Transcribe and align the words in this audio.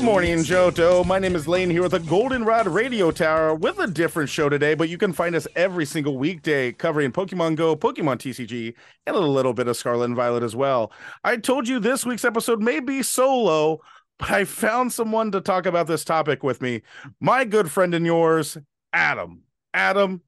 Good 0.00 0.06
morning, 0.06 0.38
Johto. 0.38 1.04
My 1.04 1.18
name 1.18 1.36
is 1.36 1.46
Lane 1.46 1.68
here 1.68 1.82
with 1.82 1.92
a 1.92 1.98
Goldenrod 2.00 2.66
Radio 2.66 3.10
Tower 3.10 3.54
with 3.54 3.78
a 3.78 3.86
different 3.86 4.30
show 4.30 4.48
today, 4.48 4.72
but 4.72 4.88
you 4.88 4.96
can 4.96 5.12
find 5.12 5.34
us 5.34 5.46
every 5.54 5.84
single 5.84 6.16
weekday 6.16 6.72
covering 6.72 7.12
Pokemon 7.12 7.56
Go, 7.56 7.76
Pokemon 7.76 8.16
TCG, 8.16 8.72
and 9.06 9.14
a 9.14 9.20
little 9.20 9.52
bit 9.52 9.68
of 9.68 9.76
Scarlet 9.76 10.06
and 10.06 10.16
Violet 10.16 10.42
as 10.42 10.56
well. 10.56 10.90
I 11.22 11.36
told 11.36 11.68
you 11.68 11.78
this 11.78 12.06
week's 12.06 12.24
episode 12.24 12.62
may 12.62 12.80
be 12.80 13.02
solo, 13.02 13.80
but 14.18 14.30
I 14.30 14.44
found 14.46 14.90
someone 14.90 15.32
to 15.32 15.40
talk 15.42 15.66
about 15.66 15.86
this 15.86 16.02
topic 16.02 16.42
with 16.42 16.62
me. 16.62 16.80
My 17.20 17.44
good 17.44 17.70
friend 17.70 17.94
and 17.94 18.06
yours, 18.06 18.56
Adam. 18.94 19.42
Adam, 19.74 20.22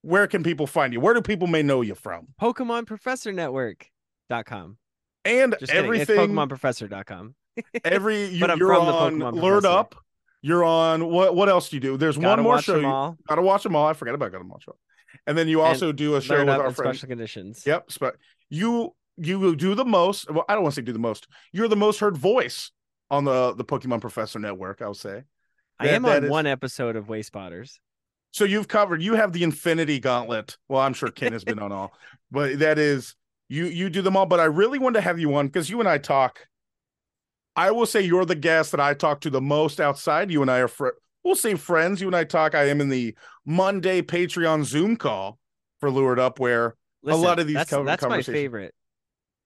where 0.00 0.26
can 0.26 0.42
people 0.42 0.66
find 0.66 0.94
you? 0.94 1.00
Where 1.00 1.12
do 1.12 1.20
people 1.20 1.48
may 1.48 1.62
know 1.62 1.82
you 1.82 1.94
from? 1.94 2.28
Pokemon 2.40 2.86
Professor 2.86 3.30
Network.com. 3.30 4.78
And 5.26 5.54
Just 5.60 5.70
kidding. 5.70 5.84
everything 5.84 6.18
It's 6.18 6.32
PokemonProfessor.com. 6.32 7.34
every 7.84 8.24
you, 8.34 8.40
But 8.40 8.50
I'm 8.52 8.58
you're 8.58 8.72
on 8.74 9.14
Pokemon 9.20 9.32
Lured 9.34 9.62
Professor. 9.62 9.68
Up. 9.78 9.94
You're 10.42 10.64
on 10.64 11.06
what 11.08 11.34
what 11.34 11.48
else 11.48 11.68
do 11.68 11.76
you 11.76 11.80
do? 11.80 11.96
There's 11.96 12.16
Gotta 12.16 12.42
one 12.42 12.42
more 12.44 12.62
show. 12.62 12.76
you- 12.76 13.16
Gotta 13.28 13.42
watch 13.42 13.62
them 13.64 13.74
all. 13.74 13.86
I 13.86 13.92
forgot 13.92 14.14
about 14.14 14.30
gotta 14.32 14.44
watch 14.44 14.66
them. 14.66 14.76
And 15.26 15.36
then 15.36 15.48
you 15.48 15.60
also 15.62 15.90
do 15.92 16.14
a 16.16 16.20
show 16.22 16.38
with 16.38 16.48
our 16.48 16.68
in 16.68 16.74
friend. 16.74 16.94
special 16.94 17.08
conditions. 17.08 17.64
Yep. 17.66 17.90
Spe- 17.90 18.04
you 18.48 18.94
you 19.16 19.56
do 19.56 19.74
the 19.74 19.84
most. 19.84 20.30
Well, 20.30 20.44
I 20.48 20.54
don't 20.54 20.62
want 20.62 20.74
to 20.76 20.80
say 20.80 20.84
do 20.84 20.92
the 20.92 20.98
most. 21.00 21.26
You're 21.52 21.66
the 21.68 21.76
most 21.76 21.98
heard 21.98 22.16
voice 22.16 22.70
on 23.10 23.24
the 23.24 23.52
the 23.54 23.64
Pokemon 23.64 24.00
Professor 24.00 24.38
Network. 24.38 24.80
I'll 24.80 24.94
say. 24.94 25.22
I 25.80 25.88
am 25.88 26.04
on 26.06 26.24
is- 26.24 26.30
one 26.30 26.46
episode 26.46 26.94
of 26.96 27.08
Way 27.08 27.22
Spotters. 27.22 27.80
So 28.30 28.44
you've 28.44 28.68
covered. 28.68 29.02
You 29.02 29.14
have 29.14 29.32
the 29.32 29.42
Infinity 29.42 29.98
Gauntlet. 30.00 30.56
Well, 30.68 30.82
I'm 30.82 30.92
sure 30.92 31.08
Ken 31.10 31.32
has 31.32 31.44
been 31.44 31.58
on 31.58 31.72
all, 31.72 31.92
but 32.30 32.58
that 32.60 32.78
is 32.78 33.16
you. 33.48 33.64
You 33.66 33.90
do 33.90 34.02
them 34.02 34.16
all. 34.16 34.26
But 34.26 34.38
I 34.38 34.44
really 34.44 34.78
want 34.78 34.94
to 34.94 35.00
have 35.00 35.18
you 35.18 35.34
on 35.34 35.46
because 35.46 35.68
you 35.68 35.80
and 35.80 35.88
I 35.88 35.98
talk. 35.98 36.38
I 37.58 37.72
will 37.72 37.86
say 37.86 38.02
you're 38.02 38.24
the 38.24 38.36
guest 38.36 38.70
that 38.70 38.80
I 38.80 38.94
talk 38.94 39.20
to 39.22 39.30
the 39.30 39.40
most 39.40 39.80
outside. 39.80 40.30
You 40.30 40.42
and 40.42 40.50
I 40.50 40.58
are 40.58 40.68
fr- 40.68 40.90
we'll 41.24 41.34
say 41.34 41.56
friends. 41.56 42.00
You 42.00 42.06
and 42.06 42.14
I 42.14 42.22
talk. 42.22 42.54
I 42.54 42.68
am 42.68 42.80
in 42.80 42.88
the 42.88 43.16
Monday 43.44 44.00
Patreon 44.00 44.64
Zoom 44.64 44.96
call 44.96 45.38
for 45.80 45.90
Lured 45.90 46.20
Up, 46.20 46.38
where 46.38 46.76
Listen, 47.02 47.20
lot 47.20 47.40
of 47.40 47.48
these 47.48 47.56
that's, 47.56 47.70
co- 47.70 47.84
that's 47.84 48.04
my 48.04 48.22
favorite. 48.22 48.74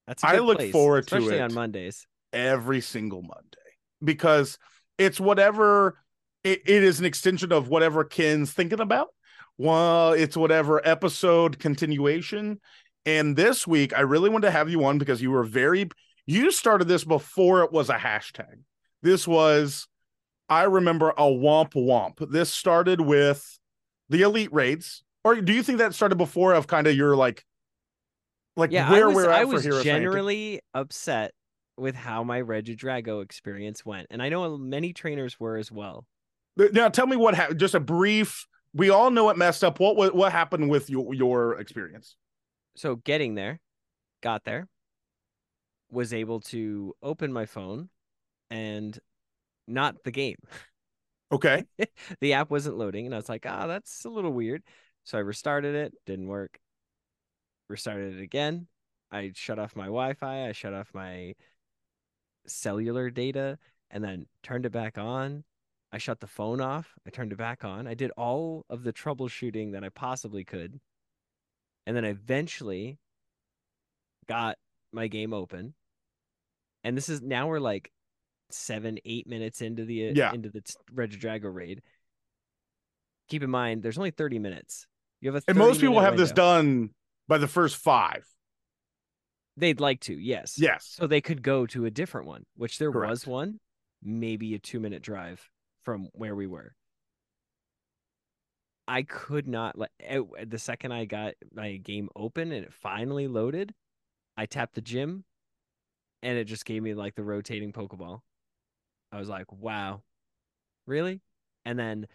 That's 0.07 0.23
a 0.23 0.27
I 0.29 0.39
look 0.41 0.59
place, 0.59 0.73
forward 0.73 1.09
to 1.09 1.17
especially 1.17 1.39
it. 1.39 1.41
on 1.41 1.55
Mondays. 1.55 2.07
every 2.35 2.83
single 2.83 3.23
Monday 3.23 3.57
because 4.05 4.59
it's 4.99 5.19
whatever 5.19 5.97
it, 6.45 6.61
it 6.67 6.83
is 6.83 7.01
an 7.01 7.07
extension 7.07 7.51
of 7.51 7.69
whatever 7.69 8.05
Ken's 8.05 8.53
thinking 8.53 8.81
about. 8.81 9.09
Well, 9.57 10.13
it's 10.13 10.37
whatever 10.37 10.87
episode 10.87 11.59
continuation. 11.59 12.61
And 13.07 13.37
this 13.37 13.67
week, 13.67 13.97
I 13.97 14.01
really 14.01 14.29
wanted 14.29 14.49
to 14.49 14.51
have 14.53 14.69
you 14.69 14.85
on 14.85 14.99
because 14.99 15.23
you 15.23 15.31
were 15.31 15.45
very, 15.45 15.89
you 16.27 16.51
started 16.51 16.89
this 16.89 17.05
before 17.05 17.63
it 17.63 17.73
was 17.73 17.91
a 17.91 17.97
hashtag. 17.97 18.63
This 19.03 19.27
was, 19.27 19.89
I 20.49 20.65
remember 20.65 21.11
a 21.11 21.23
womp 21.23 21.73
womp. 21.75 22.31
This 22.31 22.53
started 22.53 23.01
with 23.01 23.59
the 24.09 24.23
elite 24.23 24.53
raids. 24.53 25.03
Or 25.25 25.41
do 25.41 25.53
you 25.53 25.63
think 25.63 25.79
that 25.79 25.95
started 25.95 26.17
before 26.17 26.55
of 26.55 26.67
kind 26.67 26.87
of 26.87 26.97
your 26.97 27.17
like, 27.17 27.45
like 28.57 28.71
Yeah, 28.71 28.91
where 28.91 29.05
I 29.05 29.07
was, 29.07 29.15
we're 29.15 29.31
at 29.31 29.39
I 29.39 29.45
for 29.45 29.75
was 29.75 29.85
generally 29.85 30.61
upset 30.75 31.33
with 31.77 31.95
how 31.95 32.23
my 32.23 32.43
Regidrago 32.43 33.23
experience 33.23 33.85
went. 33.85 34.09
And 34.11 34.23
I 34.23 34.29
know 34.29 34.59
many 34.59 34.93
trainers 34.93 35.41
were 35.41 35.57
as 35.57 35.73
well. 35.73 36.07
Now, 36.57 36.89
tell 36.91 37.07
me 37.07 37.17
what 37.17 37.35
happened. 37.35 37.59
Just 37.59 37.75
a 37.75 37.81
brief. 37.81 38.47
We 38.75 38.91
all 38.91 39.11
know 39.11 39.31
it 39.31 39.39
messed 39.39 39.65
up. 39.65 39.81
What 39.81 39.97
what, 39.97 40.15
what 40.15 40.33
happened 40.33 40.69
with 40.69 40.91
your 40.91 41.15
your 41.15 41.59
experience? 41.59 42.17
So 42.77 42.97
getting 42.97 43.35
there, 43.35 43.59
got 44.23 44.45
there, 44.45 44.69
was 45.93 46.13
able 46.15 46.41
to 46.41 46.95
open 47.03 47.33
my 47.33 47.47
phone 47.47 47.91
and 48.51 48.99
not 49.69 50.03
the 50.05 50.11
game. 50.11 50.39
Okay. 51.31 51.65
the 52.21 52.33
app 52.33 52.51
wasn't 52.51 52.79
loading 52.79 53.07
and 53.07 53.15
I 53.15 53.19
was 53.19 53.29
like, 53.29 53.47
ah, 53.47 53.67
that's 53.67 54.05
a 54.05 54.09
little 54.09 54.33
weird. 54.33 54.63
So 55.05 55.19
I 55.19 55.21
restarted 55.21 55.75
it, 55.75 55.95
didn't 56.07 56.29
work. 56.29 56.59
Restarted 57.69 58.17
it 58.17 58.23
again. 58.23 58.67
I 59.11 59.33
shut 59.35 59.59
off 59.59 59.77
my 59.77 59.85
Wi-Fi, 59.85 60.49
I 60.49 60.53
shut 60.53 60.73
off 60.73 60.89
my 60.95 61.35
cellular 62.47 63.11
data, 63.11 63.59
and 63.91 64.03
then 64.03 64.27
turned 64.43 64.67
it 64.67 64.73
back 64.73 64.97
on. 64.97 65.45
I 65.93 65.99
shut 65.99 66.21
the 66.21 66.27
phone 66.27 66.63
off, 66.63 66.95
I 67.07 67.11
turned 67.11 67.33
it 67.33 67.39
back 67.39 67.65
on. 67.65 67.87
I 67.87 67.93
did 67.93 68.11
all 68.17 68.65
of 68.71 68.83
the 68.83 68.93
troubleshooting 68.93 69.73
that 69.73 69.85
I 69.85 69.91
possibly 69.91 70.45
could. 70.45 70.81
And 71.87 71.95
then 71.95 72.05
I 72.05 72.09
eventually 72.09 72.99
got 74.27 74.57
my 74.93 75.09
game 75.09 75.35
open. 75.35 75.75
And 76.85 76.97
this 76.97 77.09
is 77.09 77.23
now 77.23 77.49
we're 77.49 77.61
like 77.61 77.91
seven, 78.51 78.99
eight 79.05 79.27
minutes 79.27 79.61
into 79.63 79.85
the 79.85 80.09
uh, 80.09 80.13
Yeah. 80.15 80.33
into 80.33 80.51
the 80.51 80.63
Regidrago 80.95 81.53
raid. 81.53 81.83
Keep 83.29 83.43
in 83.45 83.51
mind, 83.51 83.83
there's 83.83 83.99
only 83.99 84.11
30 84.11 84.39
minutes. 84.39 84.87
You 85.21 85.33
have 85.33 85.43
a 85.43 85.51
And 85.51 85.57
most 85.59 85.81
people 85.81 86.01
have 86.01 86.17
this 86.17 86.33
done 86.33 86.91
by 87.29 87.39
the 87.39 87.49
first 87.49 87.77
five. 87.77 88.27
They'd 89.57 89.81
like 89.81 90.01
to, 90.01 90.15
yes. 90.15 90.59
Yes. 90.59 90.87
So 90.99 91.07
they 91.07 91.21
could 91.21 91.43
go 91.43 91.67
to 91.67 91.85
a 91.85 91.91
different 91.91 92.27
one, 92.27 92.45
which 92.57 92.79
there 92.79 92.91
was 92.91 93.27
one, 93.27 93.61
maybe 94.03 94.55
a 94.55 94.59
two 94.59 94.81
minute 94.81 95.03
drive 95.03 95.49
from 95.85 96.09
where 96.13 96.35
we 96.35 96.47
were. 96.47 96.75
I 98.89 99.03
could 99.03 99.47
not 99.47 99.79
like 99.79 99.91
the 100.45 100.59
second 100.59 100.93
I 100.93 101.05
got 101.05 101.35
my 101.55 101.77
game 101.77 102.09
open 102.17 102.51
and 102.53 102.65
it 102.65 102.73
finally 102.73 103.29
loaded, 103.29 103.73
I 104.37 104.47
tapped 104.47 104.75
the 104.75 104.81
gym 104.81 105.25
and 106.23 106.39
it 106.39 106.45
just 106.45 106.65
gave 106.65 106.83
me 106.83 106.95
like 106.95 107.15
the 107.15 107.25
rotating 107.25 107.73
Pokeball. 107.73 108.21
I 109.11 109.19
was 109.19 109.29
like, 109.29 109.53
wow, 109.53 110.03
really? 110.87 111.21
And 111.65 111.79
then 111.79 112.07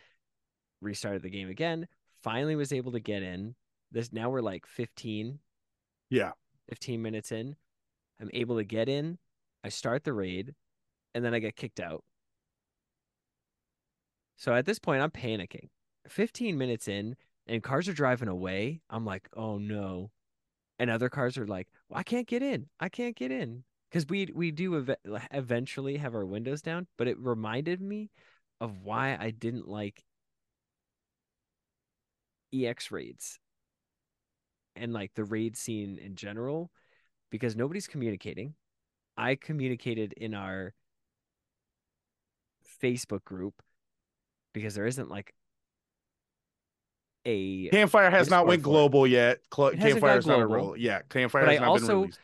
restarted 0.82 1.22
the 1.22 1.30
game 1.30 1.50
again. 1.50 1.88
Finally 2.24 2.56
was 2.56 2.74
able 2.74 2.92
to 2.94 3.00
get 3.00 3.24
in. 3.24 3.56
This 3.92 4.12
now 4.12 4.30
we're 4.30 4.42
like 4.42 4.66
15, 4.66 5.40
Yeah. 6.10 6.32
15 6.70 7.02
minutes 7.02 7.32
in. 7.32 7.56
I'm 8.20 8.30
able 8.34 8.58
to 8.58 8.64
get 8.64 8.90
in. 8.90 9.18
I 9.64 9.70
start 9.70 10.04
the 10.04 10.14
raid, 10.14 10.56
and 11.14 11.24
then 11.24 11.34
I 11.34 11.40
get 11.40 11.56
kicked 11.56 11.80
out. 11.80 12.04
So 14.38 14.54
at 14.54 14.66
this 14.66 14.80
point, 14.80 15.02
I'm 15.02 15.12
panicking. 15.12 15.70
15 16.08 16.58
minutes 16.58 16.88
in, 16.88 17.16
and 17.48 17.64
cars 17.64 17.88
are 17.88 17.94
driving 17.94 18.28
away. 18.28 18.82
I'm 18.90 19.06
like, 19.06 19.28
oh 19.36 19.58
no. 19.58 20.12
And 20.80 20.90
other 20.90 21.10
cars 21.10 21.38
are 21.38 21.48
like, 21.48 21.68
well, 21.90 22.00
I 22.00 22.04
can't 22.04 22.28
get 22.28 22.44
in. 22.44 22.68
I 22.80 22.90
can't 22.90 23.16
get 23.16 23.32
in. 23.32 23.64
Because 23.90 24.08
we 24.08 24.28
we 24.34 24.52
do 24.52 24.78
ev- 24.78 24.96
eventually 25.32 25.98
have 25.98 26.14
our 26.16 26.26
windows 26.26 26.62
down, 26.62 26.88
but 26.98 27.08
it 27.08 27.18
reminded 27.20 27.82
me 27.82 28.10
of 28.60 28.82
why 28.84 29.16
I 29.20 29.32
didn't 29.32 29.68
like 29.68 30.04
EX 32.54 32.92
raids 32.92 33.40
and 34.76 34.94
like 34.94 35.14
the 35.16 35.24
raid 35.24 35.58
scene 35.58 35.98
in 35.98 36.16
general 36.16 36.72
because 37.30 37.56
nobody's 37.56 37.88
communicating. 37.88 38.56
I 39.18 39.36
communicated 39.36 40.14
in 40.14 40.34
our 40.34 40.74
Facebook 42.82 43.24
group 43.24 43.62
because 44.54 44.76
there 44.76 44.86
isn't 44.86 45.10
like 45.10 45.34
a 47.26 47.70
Campfire 47.70 48.10
has 48.10 48.30
not 48.30 48.48
went 48.48 48.62
it. 48.62 48.64
global 48.64 49.06
yet. 49.08 49.40
Cl- 49.54 49.70
It 49.70 49.80
hasn't 49.80 50.02
Campfire 50.02 50.18
is 50.20 50.26
not 50.28 50.42
a 50.42 50.46
global. 50.46 50.78
Yeah. 50.78 51.02
Campfire 51.10 51.46
But 51.46 51.50
has 51.50 51.60
I 51.60 51.66
not 51.66 51.74
been 51.74 51.86
released. 51.86 52.20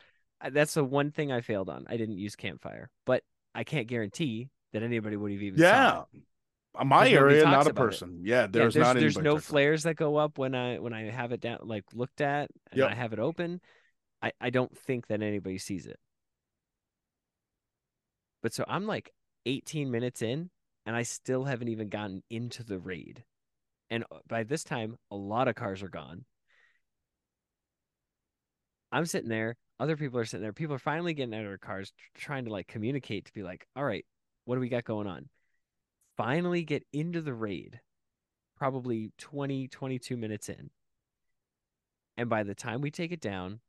That's 0.50 0.74
the 0.74 0.84
one 0.84 1.10
thing 1.10 1.32
I 1.32 1.40
failed 1.40 1.68
on. 1.68 1.86
I 1.88 1.96
didn't 1.96 2.18
use 2.18 2.36
campfire, 2.36 2.90
but 3.06 3.22
I 3.54 3.64
can't 3.64 3.86
guarantee 3.86 4.50
that 4.72 4.82
anybody 4.82 5.16
would 5.16 5.32
have 5.32 5.42
even 5.42 5.60
Yeah. 5.60 6.02
it. 6.12 6.22
Uh, 6.76 6.84
My 6.84 7.08
area, 7.08 7.44
not 7.44 7.52
a 7.52 7.56
about 7.60 7.66
it. 7.68 7.74
person. 7.76 8.20
Yeah. 8.24 8.42
Yeah, 8.42 8.46
There's, 8.48 8.74
there's 8.74 8.84
not 8.86 8.96
there's 8.96 9.18
no 9.18 9.38
flares 9.38 9.84
that 9.84 9.94
go 9.94 10.16
up 10.16 10.38
when 10.38 10.54
I 10.56 10.78
when 10.80 10.92
I 10.92 11.10
have 11.10 11.30
it 11.32 11.40
down 11.40 11.60
like 11.62 11.84
looked 11.94 12.20
at 12.20 12.50
and 12.72 12.78
Yep. 12.78 12.90
I 12.90 12.94
have 12.94 13.12
it 13.12 13.18
open. 13.20 13.60
I 14.20 14.32
I 14.40 14.50
don't 14.50 14.76
think 14.76 15.06
that 15.06 15.22
anybody 15.22 15.58
sees 15.58 15.86
it. 15.86 15.98
But 18.42 18.52
so 18.52 18.64
I'm 18.66 18.86
like 18.86 19.12
18 19.46 19.90
minutes 19.90 20.20
in 20.20 20.50
and 20.84 20.96
I 20.96 21.02
still 21.04 21.44
haven't 21.44 21.68
even 21.68 21.88
gotten 21.88 22.22
into 22.28 22.64
the 22.64 22.78
raid. 22.78 23.24
And 23.88 24.04
uh, 24.10 24.18
by 24.26 24.42
this 24.42 24.64
time 24.64 24.96
a 25.12 25.16
lot 25.16 25.46
of 25.48 25.54
cars 25.54 25.82
are 25.82 25.88
gone. 25.88 26.24
I'm 28.92 29.06
sitting 29.06 29.28
there, 29.28 29.56
other 29.80 29.96
people 29.96 30.18
are 30.18 30.24
sitting 30.24 30.42
there. 30.42 30.52
People 30.52 30.74
are 30.74 30.78
finally 30.78 31.14
getting 31.14 31.34
out 31.34 31.42
of 31.42 31.48
their 31.48 31.58
cars 31.58 31.92
trying 32.14 32.44
to 32.44 32.52
like 32.52 32.68
communicate 32.68 33.26
to 33.26 33.32
be 33.32 33.42
like, 33.42 33.66
"All 33.76 33.84
right, 33.84 34.04
what 34.44 34.56
do 34.56 34.60
we 34.60 34.68
got 34.68 34.84
going 34.84 35.06
on?" 35.06 35.28
Finally 36.16 36.64
get 36.64 36.84
into 36.92 37.20
the 37.20 37.34
raid 37.34 37.80
probably 38.56 39.12
20, 39.18 39.68
22 39.68 40.16
minutes 40.16 40.48
in. 40.48 40.70
And 42.16 42.28
by 42.28 42.44
the 42.44 42.54
time 42.54 42.80
we 42.80 42.90
take 42.90 43.12
it 43.12 43.20
down, 43.20 43.60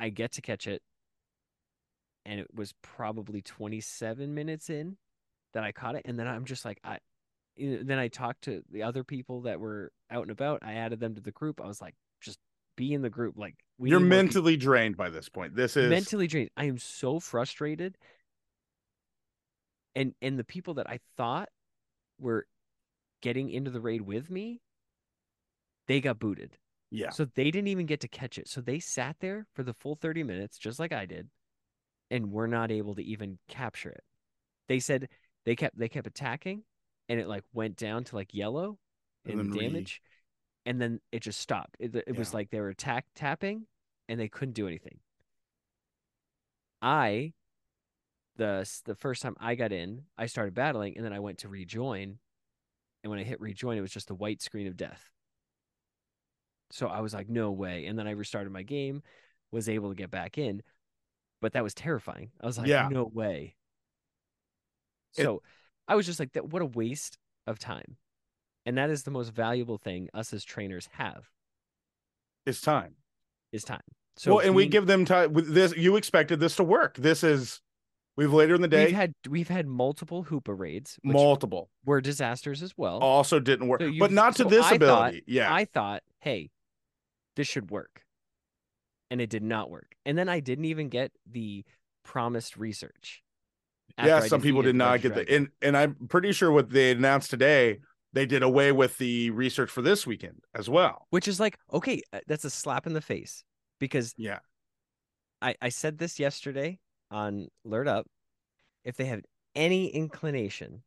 I 0.00 0.08
get 0.08 0.32
to 0.32 0.42
catch 0.42 0.66
it. 0.66 0.82
And 2.24 2.40
it 2.40 2.48
was 2.54 2.72
probably 2.82 3.42
27 3.42 4.34
minutes 4.34 4.70
in 4.70 4.96
that 5.54 5.64
I 5.64 5.72
caught 5.72 5.96
it. 5.96 6.02
And 6.04 6.18
then 6.18 6.26
I'm 6.26 6.44
just 6.44 6.64
like, 6.64 6.80
I, 6.84 6.98
then 7.56 7.98
I 7.98 8.08
talked 8.08 8.42
to 8.42 8.62
the 8.70 8.82
other 8.82 9.04
people 9.04 9.42
that 9.42 9.60
were 9.60 9.92
out 10.10 10.22
and 10.22 10.30
about. 10.30 10.60
I 10.62 10.74
added 10.74 11.00
them 11.00 11.14
to 11.14 11.20
the 11.20 11.32
group. 11.32 11.60
I 11.60 11.66
was 11.66 11.80
like, 11.80 11.94
be 12.76 12.92
in 12.94 13.02
the 13.02 13.10
group. 13.10 13.36
Like, 13.36 13.56
we 13.78 13.90
You're 13.90 14.00
more 14.00 14.06
people." 14.06 14.16
mentally 14.16 14.56
drained 14.56 14.96
by 14.96 15.10
this 15.10 15.28
point. 15.28 15.54
This 15.56 15.76
is 15.76 15.90
mentally 15.90 16.26
drained. 16.26 16.50
I 16.56 16.64
am 16.66 16.78
so 16.78 17.20
frustrated. 17.20 17.96
and 19.94 20.14
and 20.22 20.38
the 20.38 20.44
people 20.44 20.74
that 20.74 20.88
I 20.88 21.00
thought 21.16 21.48
were 22.18 22.46
getting 23.20 23.50
into 23.50 23.70
the 23.70 23.80
raid 23.80 24.02
with 24.02 24.30
me, 24.30 24.60
they 25.88 26.00
got 26.00 26.18
booted. 26.18 26.56
Yeah. 26.90 27.10
So 27.10 27.24
they 27.24 27.50
didn't 27.50 27.68
even 27.68 27.86
get 27.86 28.00
to 28.00 28.08
catch 28.08 28.38
it. 28.38 28.48
So 28.48 28.60
they 28.60 28.78
sat 28.78 29.16
there 29.20 29.46
for 29.54 29.62
the 29.62 29.72
full 29.74 29.96
30 29.96 30.22
minutes, 30.24 30.58
just 30.58 30.78
like 30.78 30.92
I 30.92 31.06
did, 31.06 31.28
and 32.10 32.30
were 32.30 32.48
not 32.48 32.70
able 32.70 32.94
to 32.96 33.02
even 33.02 33.38
capture 33.48 33.90
it. 33.90 34.04
They 34.68 34.78
said 34.80 35.08
they 35.44 35.56
kept 35.56 35.78
they 35.78 35.88
kept 35.88 36.06
attacking 36.06 36.64
and 37.08 37.18
it 37.20 37.28
like 37.28 37.44
went 37.52 37.76
down 37.76 38.04
to 38.04 38.16
like 38.16 38.34
yellow 38.34 38.78
And 39.24 39.32
in 39.40 39.50
then 39.50 39.50
re- 39.50 39.68
damage. 39.68 40.00
And 40.64 40.80
then 40.80 41.00
it 41.10 41.20
just 41.20 41.40
stopped. 41.40 41.76
It, 41.80 41.94
it 42.06 42.16
was 42.16 42.32
like 42.32 42.50
they 42.50 42.60
were 42.60 42.68
attack 42.68 43.06
tapping 43.14 43.66
and 44.08 44.20
they 44.20 44.28
couldn't 44.28 44.54
do 44.54 44.66
anything. 44.68 44.98
I 46.80 47.32
the 48.36 48.68
the 48.84 48.94
first 48.94 49.22
time 49.22 49.36
I 49.40 49.54
got 49.54 49.72
in, 49.72 50.02
I 50.16 50.26
started 50.26 50.54
battling 50.54 50.96
and 50.96 51.04
then 51.04 51.12
I 51.12 51.20
went 51.20 51.38
to 51.38 51.48
rejoin. 51.48 52.18
And 53.04 53.10
when 53.10 53.18
I 53.18 53.24
hit 53.24 53.40
rejoin, 53.40 53.76
it 53.76 53.80
was 53.80 53.90
just 53.92 54.10
a 54.10 54.14
white 54.14 54.40
screen 54.40 54.66
of 54.68 54.76
death. 54.76 55.10
So 56.70 56.86
I 56.86 57.00
was 57.00 57.12
like, 57.12 57.28
no 57.28 57.50
way. 57.50 57.86
And 57.86 57.98
then 57.98 58.06
I 58.06 58.12
restarted 58.12 58.52
my 58.52 58.62
game, 58.62 59.02
was 59.50 59.68
able 59.68 59.88
to 59.90 59.94
get 59.96 60.10
back 60.10 60.38
in. 60.38 60.62
But 61.40 61.54
that 61.54 61.64
was 61.64 61.74
terrifying. 61.74 62.30
I 62.40 62.46
was 62.46 62.56
like, 62.58 62.68
Yeah. 62.68 62.88
no 62.90 63.04
way. 63.04 63.56
It- 65.16 65.24
So 65.24 65.42
I 65.88 65.96
was 65.96 66.06
just 66.06 66.20
like, 66.20 66.32
that 66.34 66.48
what 66.48 66.62
a 66.62 66.66
waste 66.66 67.18
of 67.46 67.58
time. 67.58 67.96
And 68.64 68.78
that 68.78 68.90
is 68.90 69.02
the 69.02 69.10
most 69.10 69.30
valuable 69.32 69.78
thing 69.78 70.08
us 70.14 70.32
as 70.32 70.44
trainers 70.44 70.88
have 70.92 71.28
It's 72.46 72.60
time. 72.60 72.94
is 73.52 73.64
time. 73.64 73.80
So 74.16 74.36
well, 74.36 74.44
and 74.46 74.54
we 74.54 74.62
being- 74.64 74.70
give 74.70 74.86
them 74.86 75.04
time 75.04 75.32
with 75.32 75.52
this. 75.54 75.74
You 75.76 75.96
expected 75.96 76.38
this 76.40 76.56
to 76.56 76.64
work. 76.64 76.96
This 76.96 77.24
is 77.24 77.60
we've 78.16 78.32
later 78.32 78.54
in 78.54 78.60
the 78.60 78.68
day 78.68 78.86
we've 78.86 78.94
had 78.94 79.14
we've 79.28 79.48
had 79.48 79.66
multiple 79.66 80.24
Hoopa 80.24 80.56
raids, 80.58 80.98
which 81.02 81.14
multiple 81.14 81.70
were 81.84 82.00
disasters 82.00 82.62
as 82.62 82.74
well. 82.76 82.98
also 82.98 83.40
didn't 83.40 83.68
work, 83.68 83.80
So 83.80 83.90
but 83.98 84.12
not 84.12 84.36
to 84.36 84.42
so 84.44 84.48
this 84.50 84.66
I 84.66 84.76
thought- 84.78 85.14
yeah, 85.28 85.52
I 85.52 85.64
thought, 85.64 86.02
hey, 86.20 86.50
this 87.36 87.48
should 87.48 87.70
work. 87.70 88.04
And 89.10 89.20
it 89.20 89.28
did 89.30 89.42
not 89.42 89.70
work. 89.70 89.94
And 90.06 90.16
then 90.16 90.28
I 90.28 90.40
didn't 90.40 90.64
even 90.66 90.88
get 90.88 91.12
the 91.30 91.64
promised 92.02 92.56
research. 92.56 93.22
yeah. 94.02 94.20
Some 94.20 94.40
people 94.42 94.62
did 94.62 94.74
not 94.76 95.00
get 95.00 95.14
the 95.14 95.28
and 95.34 95.48
and 95.62 95.76
I'm 95.76 95.94
pretty 96.08 96.32
sure 96.32 96.50
what 96.52 96.68
they 96.70 96.90
announced 96.92 97.30
today. 97.30 97.80
They 98.14 98.26
did 98.26 98.42
away 98.42 98.72
with 98.72 98.98
the 98.98 99.30
research 99.30 99.70
for 99.70 99.80
this 99.82 100.06
weekend 100.06 100.42
as 100.54 100.68
well. 100.68 101.06
which 101.10 101.26
is 101.28 101.40
like, 101.40 101.58
okay, 101.72 102.02
uh, 102.12 102.20
that's 102.26 102.44
a 102.44 102.50
slap 102.50 102.86
in 102.86 102.92
the 102.92 103.00
face 103.00 103.42
because 103.80 104.12
Yeah, 104.18 104.40
I, 105.40 105.54
I 105.62 105.68
said 105.70 105.98
this 105.98 106.18
yesterday 106.20 106.78
on 107.10 107.48
Lured 107.64 107.88
Up. 107.88 108.06
If 108.84 108.96
they 108.96 109.06
have 109.06 109.22
any 109.54 109.86
inclination 109.88 110.82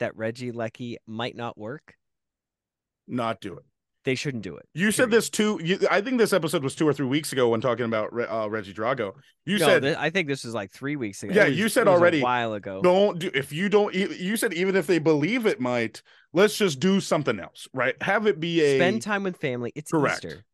that 0.00 0.14
Regilecki 0.16 0.96
might 1.06 1.36
not 1.36 1.56
work, 1.56 1.94
not 3.06 3.40
do 3.40 3.54
it. 3.54 3.64
they 4.04 4.14
shouldn't 4.14 4.42
do 4.42 4.56
it. 4.56 4.66
You 4.74 4.90
said 4.90 5.10
this 5.10 5.30
two. 5.30 5.58
You, 5.62 5.78
I 5.90 6.00
think 6.00 6.18
this 6.18 6.32
episode 6.32 6.62
was 6.62 6.74
two 6.74 6.86
or 6.86 6.92
three 6.92 7.06
weeks 7.06 7.32
ago 7.32 7.48
when 7.48 7.60
talking 7.60 7.84
about 7.86 8.08
uh, 8.12 8.48
Regidrago. 8.48 9.12
You 9.46 9.58
no, 9.58 9.66
said 9.66 9.82
thi- 9.82 9.94
I 9.98 10.10
think 10.10 10.28
this 10.28 10.44
was 10.44 10.54
like 10.54 10.70
three 10.72 10.96
weeks 10.96 11.22
ago. 11.22 11.34
Yeah, 11.34 11.48
was- 11.48 11.58
you 11.58 11.68
said 11.68 11.88
already, 11.88 12.20
a 12.20 12.24
while 12.24 12.52
ago. 12.54 12.80
don't 12.82 13.18
do 13.18 13.30
if 13.34 13.52
you 13.52 13.68
don't. 13.68 13.94
You 13.94 14.36
said 14.36 14.52
even 14.54 14.76
if 14.76 14.86
they 14.86 14.98
believe 14.98 15.46
it 15.46 15.60
might, 15.60 16.02
let's 16.32 16.56
just 16.56 16.80
do 16.80 17.00
something 17.00 17.38
else, 17.38 17.68
right? 17.72 18.00
Have 18.02 18.26
it 18.26 18.40
be 18.40 18.60
a 18.62 18.76
Spend 18.76 19.02
time 19.02 19.22
with 19.22 19.36
family. 19.36 19.72
It's 19.74 19.90
Correct. 19.90 20.24
Easter. 20.24 20.44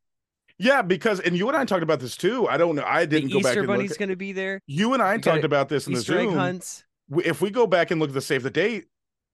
yeah, 0.59 0.83
because 0.83 1.21
and 1.21 1.37
you 1.37 1.49
and 1.49 1.57
I 1.57 1.65
talked 1.65 1.83
about 1.83 2.01
this 2.01 2.17
too. 2.17 2.49
I 2.49 2.57
don't 2.57 2.77
know. 2.77 2.85
I 2.85 3.07
didn't 3.07 3.31
go 3.31 3.41
back 3.41 3.53
Easter 3.53 3.67
Bunny's 3.67 3.97
to 3.97 4.17
be 4.17 4.33
there. 4.33 4.61
You 4.67 4.95
and 4.95 5.03
I 5.03 5.19
talked 5.19 5.45
about 5.45 5.69
this 5.69 5.87
in 5.87 5.95
Easter 5.95 6.15
the 6.15 6.21
Zoom. 6.23 6.35
hunts. 6.35 6.85
If 7.25 7.41
we 7.41 7.51
go 7.51 7.67
back 7.67 7.91
and 7.91 8.01
look 8.01 8.11
at 8.11 8.15
the 8.15 8.21
save 8.21 8.43
the 8.43 8.51
date, 8.51 8.87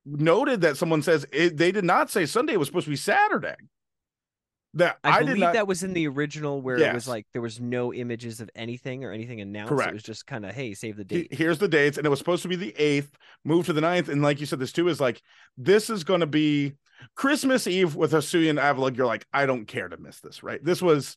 noted 0.05 0.63
that 0.63 0.77
someone 0.77 1.03
says 1.03 1.27
it, 1.33 1.57
they 1.57 1.73
did 1.73 1.85
not 1.85 2.11
say 2.11 2.27
Sunday 2.27 2.55
it 2.55 2.59
was 2.59 2.69
supposed 2.69 2.87
to 2.87 2.91
be 2.91 2.97
Saturday. 2.97 3.57
That 4.75 4.99
I, 5.03 5.11
I, 5.11 5.19
believe 5.21 5.35
did 5.35 5.41
not. 5.41 5.53
that 5.55 5.67
was 5.67 5.83
in 5.83 5.95
the 5.95 6.07
original 6.07 6.63
where 6.63 6.77
it 6.77 6.95
was 6.95 7.09
like 7.09 7.27
there 7.33 7.43
was 7.43 7.59
no 7.59 7.93
images 7.93 8.41
of 8.41 8.49
anything 8.55 9.05
or 9.05 9.11
anything 9.11 9.41
announced. 9.41 9.71
Correct. 9.71 9.91
It 9.91 9.95
was 9.95 10.03
just 10.05 10.27
kind 10.27 10.47
of 10.47 10.55
hey, 10.55 10.75
save 10.75 10.97
the 10.97 11.05
date. 11.05 11.35
here's 11.35 11.59
the 11.59 11.67
dates 11.67 11.99
and 11.99 12.07
it 12.07 12.11
was 12.11 12.21
supposed 12.21 12.43
to 12.43 12.49
be 12.49 12.55
the 12.57 12.73
8th 12.79 13.09
moved 13.45 13.67
to 13.67 13.73
the 13.73 13.81
9th 13.81 14.09
and 14.09 14.23
like 14.23 14.39
you 14.39 14.47
said 14.47 14.61
this 14.61 14.73
too 14.73 14.89
is 14.89 15.01
like 15.01 15.23
this 15.57 15.91
is 15.91 16.05
going 16.05 16.21
to 16.21 16.27
be 16.27 16.75
christmas 17.17 17.67
eve 17.67 17.97
with 17.97 18.13
Hisuian 18.13 18.61
Avalugg. 18.61 18.97
you're 18.97 19.07
like 19.07 19.27
i 19.33 19.47
don't 19.47 19.67
care 19.67 19.89
to 19.89 19.97
miss 19.97 20.21
this 20.21 20.43
right 20.43 20.63
this 20.65 20.83
was 20.83 21.17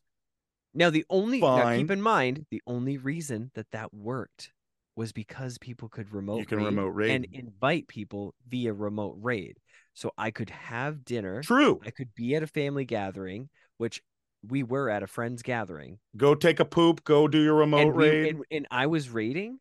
Now 0.73 0.89
the 0.89 1.05
only 1.09 1.41
now 1.41 1.75
keep 1.75 1.91
in 1.91 2.01
mind 2.01 2.45
the 2.49 2.61
only 2.65 2.97
reason 2.97 3.51
that 3.55 3.69
that 3.71 3.93
worked 3.93 4.51
was 4.95 5.11
because 5.11 5.57
people 5.57 5.89
could 5.89 6.13
remote 6.13 6.39
you 6.39 6.45
can 6.45 6.59
raid 6.59 6.65
remote 6.65 6.89
raid 6.89 7.11
and 7.11 7.27
invite 7.31 7.87
people 7.87 8.35
via 8.47 8.73
remote 8.73 9.17
raid. 9.21 9.57
So 9.93 10.11
I 10.17 10.31
could 10.31 10.49
have 10.49 11.05
dinner. 11.05 11.41
true 11.41 11.81
I 11.85 11.91
could 11.91 12.13
be 12.15 12.35
at 12.35 12.43
a 12.43 12.47
family 12.47 12.85
gathering, 12.85 13.49
which 13.77 14.01
we 14.47 14.63
were 14.63 14.89
at 14.89 15.03
a 15.03 15.07
friend's 15.07 15.41
gathering. 15.41 15.99
go 16.17 16.35
take 16.35 16.59
a 16.59 16.65
poop 16.65 17.03
go 17.03 17.27
do 17.27 17.41
your 17.41 17.55
remote 17.55 17.79
and, 17.79 17.93
we, 17.93 18.09
raid 18.09 18.35
and, 18.35 18.45
and 18.51 18.67
I 18.69 18.87
was 18.87 19.09
raiding 19.09 19.59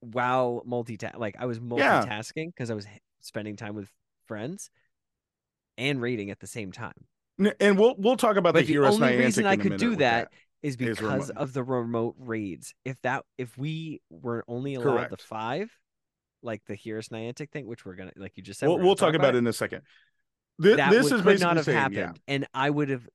while 0.00 0.62
multitask 0.66 1.18
like 1.18 1.36
I 1.38 1.46
was 1.46 1.60
multitasking 1.60 2.46
because 2.46 2.70
I 2.70 2.74
was 2.74 2.86
spending 3.20 3.56
time 3.56 3.74
with 3.74 3.88
friends 4.26 4.70
and 5.76 6.00
raiding 6.00 6.30
at 6.30 6.40
the 6.40 6.46
same 6.46 6.72
time. 6.72 6.94
And 7.58 7.78
we'll 7.78 7.94
we'll 7.96 8.16
talk 8.16 8.36
about 8.36 8.54
But 8.54 8.60
the, 8.60 8.66
the 8.66 8.72
Hear 8.72 8.84
Us 8.84 8.94
only 8.94 9.16
reason 9.16 9.46
I 9.46 9.56
could 9.56 9.78
do 9.78 9.90
with 9.90 10.00
that 10.00 10.30
is 10.62 10.76
because 10.76 11.30
of 11.30 11.52
the 11.52 11.62
remote 11.62 12.14
raids. 12.18 12.74
If 12.84 13.00
that 13.02 13.24
if 13.38 13.56
we 13.56 14.00
were 14.10 14.44
only 14.46 14.74
allowed 14.74 15.10
the 15.10 15.16
five, 15.16 15.70
like 16.42 16.62
the 16.66 16.74
Hear 16.74 16.98
Us 16.98 17.08
Niantic 17.08 17.50
thing, 17.50 17.66
which 17.66 17.84
we're 17.84 17.94
gonna 17.94 18.12
like 18.16 18.36
you 18.36 18.42
just 18.42 18.60
said, 18.60 18.68
we'll, 18.68 18.78
we'll 18.78 18.94
gonna 18.94 19.12
talk 19.12 19.14
about 19.14 19.34
it 19.34 19.38
in 19.38 19.46
a 19.46 19.52
second 19.52 19.82
Th- 20.62 20.76
that 20.76 20.90
this 20.90 21.04
would, 21.04 21.12
is 21.12 21.20
could 21.22 21.24
basically 21.24 21.46
not 21.46 21.56
have 21.56 21.64
saying, 21.64 21.78
happened, 21.78 21.96
yeah, 21.96 22.34
and 22.34 22.46
I 22.52 22.68
would 22.68 22.90
have 22.90 23.08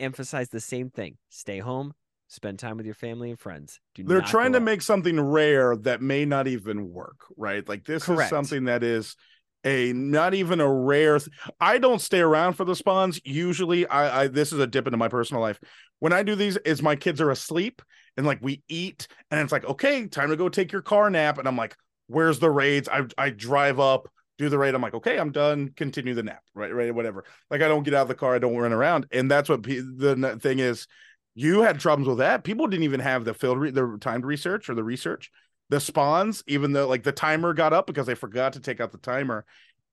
emphasized 0.00 0.52
the 0.52 0.60
same 0.60 0.90
thing: 0.90 1.18
stay 1.28 1.58
home, 1.58 1.92
spend 2.28 2.58
time 2.58 2.76
with 2.76 2.86
your 2.86 2.94
family 2.94 3.30
and 3.30 3.38
friends. 3.38 3.80
Do 3.94 4.04
they're 4.04 4.20
not 4.20 4.28
trying 4.28 4.52
to 4.52 4.58
out. 4.58 4.64
make 4.64 4.82
something 4.82 5.20
rare 5.20 5.76
that 5.76 6.00
may 6.00 6.24
not 6.24 6.46
even 6.46 6.90
work 6.90 7.20
right 7.36 7.68
like 7.68 7.84
this 7.84 8.04
Correct. 8.04 8.22
is 8.22 8.30
something 8.30 8.64
that 8.64 8.82
is 8.82 9.16
a 9.64 9.92
not 9.92 10.34
even 10.34 10.60
a 10.60 10.72
rare 10.72 11.18
th- 11.18 11.30
i 11.60 11.78
don't 11.78 12.00
stay 12.00 12.20
around 12.20 12.52
for 12.54 12.64
the 12.64 12.76
spawns. 12.76 13.20
Usually 13.24 13.86
I, 13.86 14.22
I 14.22 14.28
this 14.28 14.52
is 14.52 14.58
a 14.60 14.66
dip 14.66 14.86
into 14.86 14.96
my 14.96 15.08
personal 15.08 15.42
life. 15.42 15.58
When 15.98 16.12
i 16.12 16.22
do 16.22 16.34
these 16.34 16.56
is 16.58 16.82
my 16.82 16.96
kids 16.96 17.20
are 17.20 17.30
asleep 17.30 17.82
and 18.16 18.26
like 18.26 18.38
we 18.40 18.62
eat 18.68 19.08
and 19.30 19.40
it's 19.40 19.52
like 19.52 19.64
okay 19.64 20.06
time 20.06 20.30
to 20.30 20.36
go 20.36 20.48
take 20.48 20.72
your 20.72 20.82
car 20.82 21.10
nap. 21.10 21.38
And 21.38 21.48
i'm 21.48 21.56
like 21.56 21.76
where's 22.06 22.38
the 22.38 22.50
raids? 22.50 22.88
I 22.88 23.02
i 23.16 23.30
drive 23.30 23.80
up 23.80 24.08
do 24.38 24.48
the 24.48 24.58
raid. 24.58 24.74
I'm 24.74 24.82
like 24.82 24.94
okay 24.94 25.18
i'm 25.18 25.32
done. 25.32 25.72
Continue 25.76 26.14
the 26.14 26.22
nap. 26.22 26.42
Right 26.54 26.72
right 26.72 26.94
whatever. 26.94 27.24
Like 27.50 27.62
i 27.62 27.68
don't 27.68 27.82
get 27.82 27.94
out 27.94 28.02
of 28.02 28.08
the 28.08 28.14
car. 28.14 28.34
I 28.34 28.38
don't 28.38 28.56
run 28.56 28.72
around. 28.72 29.06
And 29.12 29.30
that's 29.30 29.48
what 29.48 29.62
pe- 29.62 29.80
the 29.80 30.38
thing 30.40 30.60
is 30.60 30.86
you 31.34 31.62
had 31.62 31.80
problems 31.80 32.08
with 32.08 32.18
that. 32.18 32.44
People 32.44 32.66
didn't 32.66 32.84
even 32.84 33.00
have 33.00 33.24
the 33.24 33.34
field 33.34 33.58
re- 33.58 33.70
the 33.70 33.98
timed 34.00 34.24
research 34.24 34.68
or 34.68 34.74
the 34.74 34.84
research 34.84 35.30
the 35.70 35.80
spawns 35.80 36.42
even 36.46 36.72
though 36.72 36.88
like 36.88 37.02
the 37.02 37.12
timer 37.12 37.52
got 37.52 37.72
up 37.72 37.86
because 37.86 38.06
they 38.06 38.14
forgot 38.14 38.54
to 38.54 38.60
take 38.60 38.80
out 38.80 38.92
the 38.92 38.98
timer. 38.98 39.44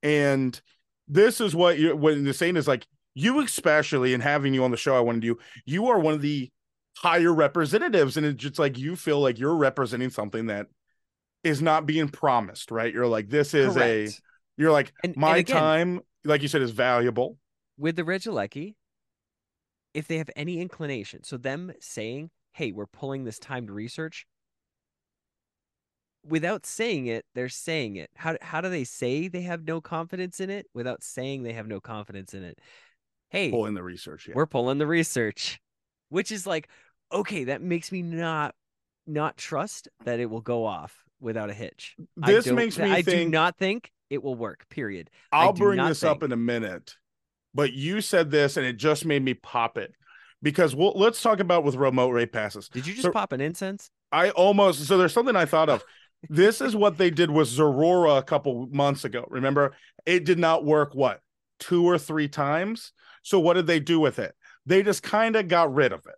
And 0.04 0.60
this 1.08 1.42
is 1.42 1.56
what 1.56 1.78
you 1.80 1.96
when 1.96 2.24
the 2.24 2.34
saying 2.34 2.56
is 2.58 2.68
like 2.68 2.86
you 3.14 3.40
especially 3.42 4.14
and 4.14 4.22
having 4.24 4.54
you 4.54 4.64
on 4.64 4.72
the 4.72 4.78
show 4.78 4.96
i 4.96 5.00
wanted 5.00 5.24
you 5.24 5.38
you 5.66 5.88
are 5.88 6.00
one 6.00 6.14
of 6.14 6.22
the 6.22 6.52
higher 6.98 7.34
representatives. 7.34 8.16
And 8.18 8.26
it's 8.26 8.42
just 8.42 8.58
like 8.60 8.78
you 8.78 8.96
feel 8.96 9.20
like 9.20 9.38
you're 9.38 9.56
representing 9.56 10.10
something 10.10 10.48
that 10.48 10.68
is 11.44 11.62
not 11.62 11.86
being 11.86 12.08
promised 12.10 12.72
right? 12.72 12.94
You're 12.94 13.08
like 13.08 13.30
this 13.30 13.54
is 13.54 13.76
a 13.78 14.10
you're 14.58 14.72
like 14.72 14.94
And- 15.04 15.14
and 15.14 15.18
my 15.18 15.38
again- 15.38 15.56
time 15.58 16.02
like 16.24 16.42
you 16.42 16.48
said 16.48 16.62
is 16.62 16.72
valuable. 16.72 17.38
With 17.78 17.98
the 17.98 18.04
Regilecki, 18.04 18.76
if 19.94 20.08
they 20.08 20.18
have 20.18 20.30
any 20.36 20.60
inclination, 20.60 21.24
so 21.24 21.38
them 21.38 21.72
saying, 21.82 22.32
"Hey, 22.54 22.72
we're 22.72 22.86
pulling 22.88 23.26
this 23.26 23.38
timed 23.38 23.70
research," 23.70 24.26
without 26.28 26.66
saying 26.66 27.08
it, 27.08 27.26
they're 27.36 27.50
saying 27.50 27.98
it. 27.98 28.10
How 28.16 28.38
how 28.42 28.62
do 28.62 28.70
they 28.70 28.84
say 28.84 29.28
they 29.28 29.42
have 29.42 29.64
no 29.64 29.82
confidence 29.82 30.40
in 30.40 30.50
it 30.50 30.68
without 30.74 31.04
saying 31.04 31.44
they 31.44 31.54
have 31.54 31.68
no 31.68 31.80
confidence 31.80 32.34
in 32.34 32.44
it? 32.44 32.60
Hey, 33.30 33.52
pull 33.52 33.66
in 33.66 33.74
the 33.74 33.84
research 33.84 34.28
yeah. 34.28 34.34
we're 34.36 34.46
pulling 34.46 34.78
the 34.78 34.88
research, 34.88 35.60
which 36.10 36.32
is 36.32 36.46
like, 36.46 36.70
okay, 37.12 37.46
that 37.46 37.62
makes 37.62 37.92
me 37.92 38.02
not 38.02 38.56
not 39.08 39.38
trust 39.38 39.88
that 40.04 40.20
it 40.20 40.30
will 40.30 40.42
go 40.42 40.66
off 40.66 41.04
without 41.20 41.50
a 41.50 41.54
hitch. 41.54 41.96
This 42.18 42.48
makes 42.48 42.78
me 42.78 42.92
I 42.92 43.02
think 43.02 43.26
do 43.26 43.30
not 43.30 43.58
think 43.58 43.92
it 44.10 44.24
will 44.24 44.36
work. 44.36 44.68
Period. 44.70 45.10
I'll 45.32 45.54
bring 45.54 45.84
this 45.84 46.04
up 46.04 46.24
in 46.24 46.32
a 46.32 46.38
minute, 46.38 46.96
but 47.54 47.74
you 47.74 48.02
said 48.02 48.32
this 48.32 48.58
and 48.58 48.66
it 48.66 48.78
just 48.78 49.06
made 49.06 49.24
me 49.24 49.34
pop 49.34 49.78
it 49.78 49.94
because 50.42 50.76
we'll, 50.76 50.94
let's 50.96 51.22
talk 51.22 51.40
about 51.40 51.64
with 51.64 51.76
remote 51.76 52.10
rate 52.10 52.32
passes. 52.32 52.70
Did 52.70 52.86
you 52.86 52.94
just 52.94 53.04
So- 53.04 53.12
pop 53.12 53.32
an 53.32 53.42
incense? 53.42 53.90
I 54.12 54.30
almost 54.30 54.86
so 54.86 54.98
there's 54.98 55.12
something 55.12 55.36
I 55.36 55.46
thought 55.46 55.68
of. 55.68 55.84
This 56.30 56.62
is 56.62 56.76
what 56.76 56.98
they 56.98 57.10
did 57.10 57.30
with 57.30 57.48
Zorora 57.48 58.18
a 58.18 58.24
couple 58.24 58.68
months 58.72 59.06
ago. 59.06 59.26
Remember, 59.30 59.74
it 60.06 60.26
did 60.26 60.40
not 60.40 60.66
work. 60.66 60.94
What 60.94 61.22
two 61.60 61.86
or 61.86 61.98
three 61.98 62.28
times? 62.28 62.92
So 63.24 63.40
what 63.40 63.54
did 63.54 63.68
they 63.68 63.80
do 63.80 64.00
with 64.00 64.20
it? 64.20 64.36
They 64.66 64.84
just 64.84 65.04
kind 65.04 65.36
of 65.36 65.48
got 65.48 65.74
rid 65.74 65.92
of 65.92 66.06
it, 66.06 66.16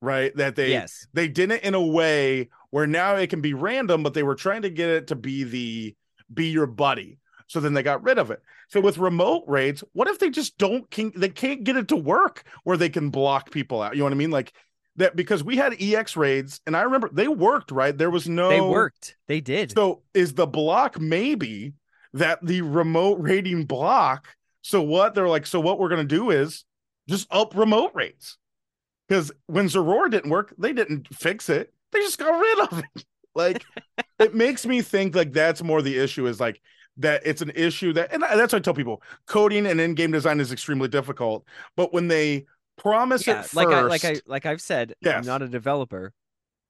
right? 0.00 0.34
That 0.36 0.56
they 0.56 0.70
yes. 0.70 1.06
they 1.12 1.28
did 1.28 1.50
it 1.50 1.64
in 1.64 1.74
a 1.74 1.84
way 1.84 2.48
where 2.70 2.86
now 2.86 3.16
it 3.16 3.30
can 3.30 3.40
be 3.40 3.54
random, 3.54 4.02
but 4.02 4.14
they 4.14 4.22
were 4.22 4.34
trying 4.34 4.62
to 4.62 4.70
get 4.70 4.88
it 4.88 5.06
to 5.08 5.16
be 5.16 5.44
the 5.44 5.96
be 6.32 6.46
your 6.46 6.66
buddy. 6.66 7.18
So 7.46 7.58
then 7.58 7.74
they 7.74 7.82
got 7.82 8.04
rid 8.04 8.18
of 8.18 8.30
it. 8.30 8.40
So 8.68 8.80
with 8.80 8.98
remote 8.98 9.42
raids, 9.48 9.82
what 9.92 10.06
if 10.06 10.20
they 10.20 10.30
just 10.30 10.56
don't 10.56 10.88
can 10.90 11.12
they 11.16 11.28
can't 11.28 11.64
get 11.64 11.76
it 11.76 11.88
to 11.88 11.96
work 11.96 12.44
where 12.64 12.76
they 12.76 12.88
can 12.88 13.10
block 13.10 13.50
people 13.50 13.82
out? 13.82 13.94
You 13.94 14.00
know 14.00 14.04
what 14.04 14.12
I 14.12 14.16
mean? 14.16 14.30
Like 14.30 14.52
that 14.96 15.16
because 15.16 15.42
we 15.42 15.56
had 15.56 15.80
EX 15.80 16.16
raids 16.16 16.60
and 16.66 16.76
I 16.76 16.82
remember 16.82 17.08
they 17.12 17.28
worked, 17.28 17.70
right? 17.70 17.96
There 17.96 18.10
was 18.10 18.28
no 18.28 18.48
They 18.48 18.60
worked. 18.60 19.16
They 19.28 19.40
did. 19.40 19.72
So 19.72 20.02
is 20.14 20.34
the 20.34 20.46
block 20.46 21.00
maybe 21.00 21.74
that 22.12 22.44
the 22.44 22.62
remote 22.62 23.18
raiding 23.20 23.64
block? 23.64 24.28
So 24.62 24.82
what 24.82 25.14
they're 25.14 25.28
like, 25.28 25.46
so 25.46 25.60
what 25.60 25.78
we're 25.78 25.88
gonna 25.88 26.04
do 26.04 26.30
is 26.30 26.64
just 27.08 27.26
up 27.30 27.54
remote 27.56 27.92
rates. 27.94 28.36
Because 29.08 29.32
when 29.46 29.66
Zeror 29.66 30.10
didn't 30.10 30.30
work, 30.30 30.54
they 30.58 30.72
didn't 30.72 31.12
fix 31.12 31.48
it. 31.48 31.72
They 31.90 31.98
just 32.00 32.18
got 32.18 32.30
rid 32.30 32.60
of 32.60 32.78
it. 32.78 33.04
Like 33.32 33.64
it 34.18 34.34
makes 34.34 34.66
me 34.66 34.82
think 34.82 35.14
like 35.14 35.32
that's 35.32 35.62
more 35.62 35.82
the 35.82 35.96
issue 35.96 36.26
is 36.26 36.40
like 36.40 36.60
that 36.96 37.22
it's 37.24 37.42
an 37.42 37.52
issue 37.54 37.92
that 37.92 38.12
and 38.12 38.24
that's 38.24 38.52
what 38.52 38.54
I 38.54 38.58
tell 38.58 38.74
people 38.74 39.02
coding 39.26 39.66
and 39.66 39.80
in-game 39.80 40.10
design 40.10 40.40
is 40.40 40.50
extremely 40.50 40.88
difficult. 40.88 41.44
But 41.76 41.92
when 41.94 42.08
they 42.08 42.46
promise 42.80 43.26
yeah, 43.26 43.40
it 43.40 43.42
first, 43.42 43.54
like 43.54 43.68
I 43.68 43.82
like 43.82 44.04
I 44.04 44.16
like 44.26 44.46
I've 44.46 44.60
said, 44.60 44.94
I'm 45.04 45.24
not 45.24 45.42
a 45.42 45.48
developer, 45.48 46.12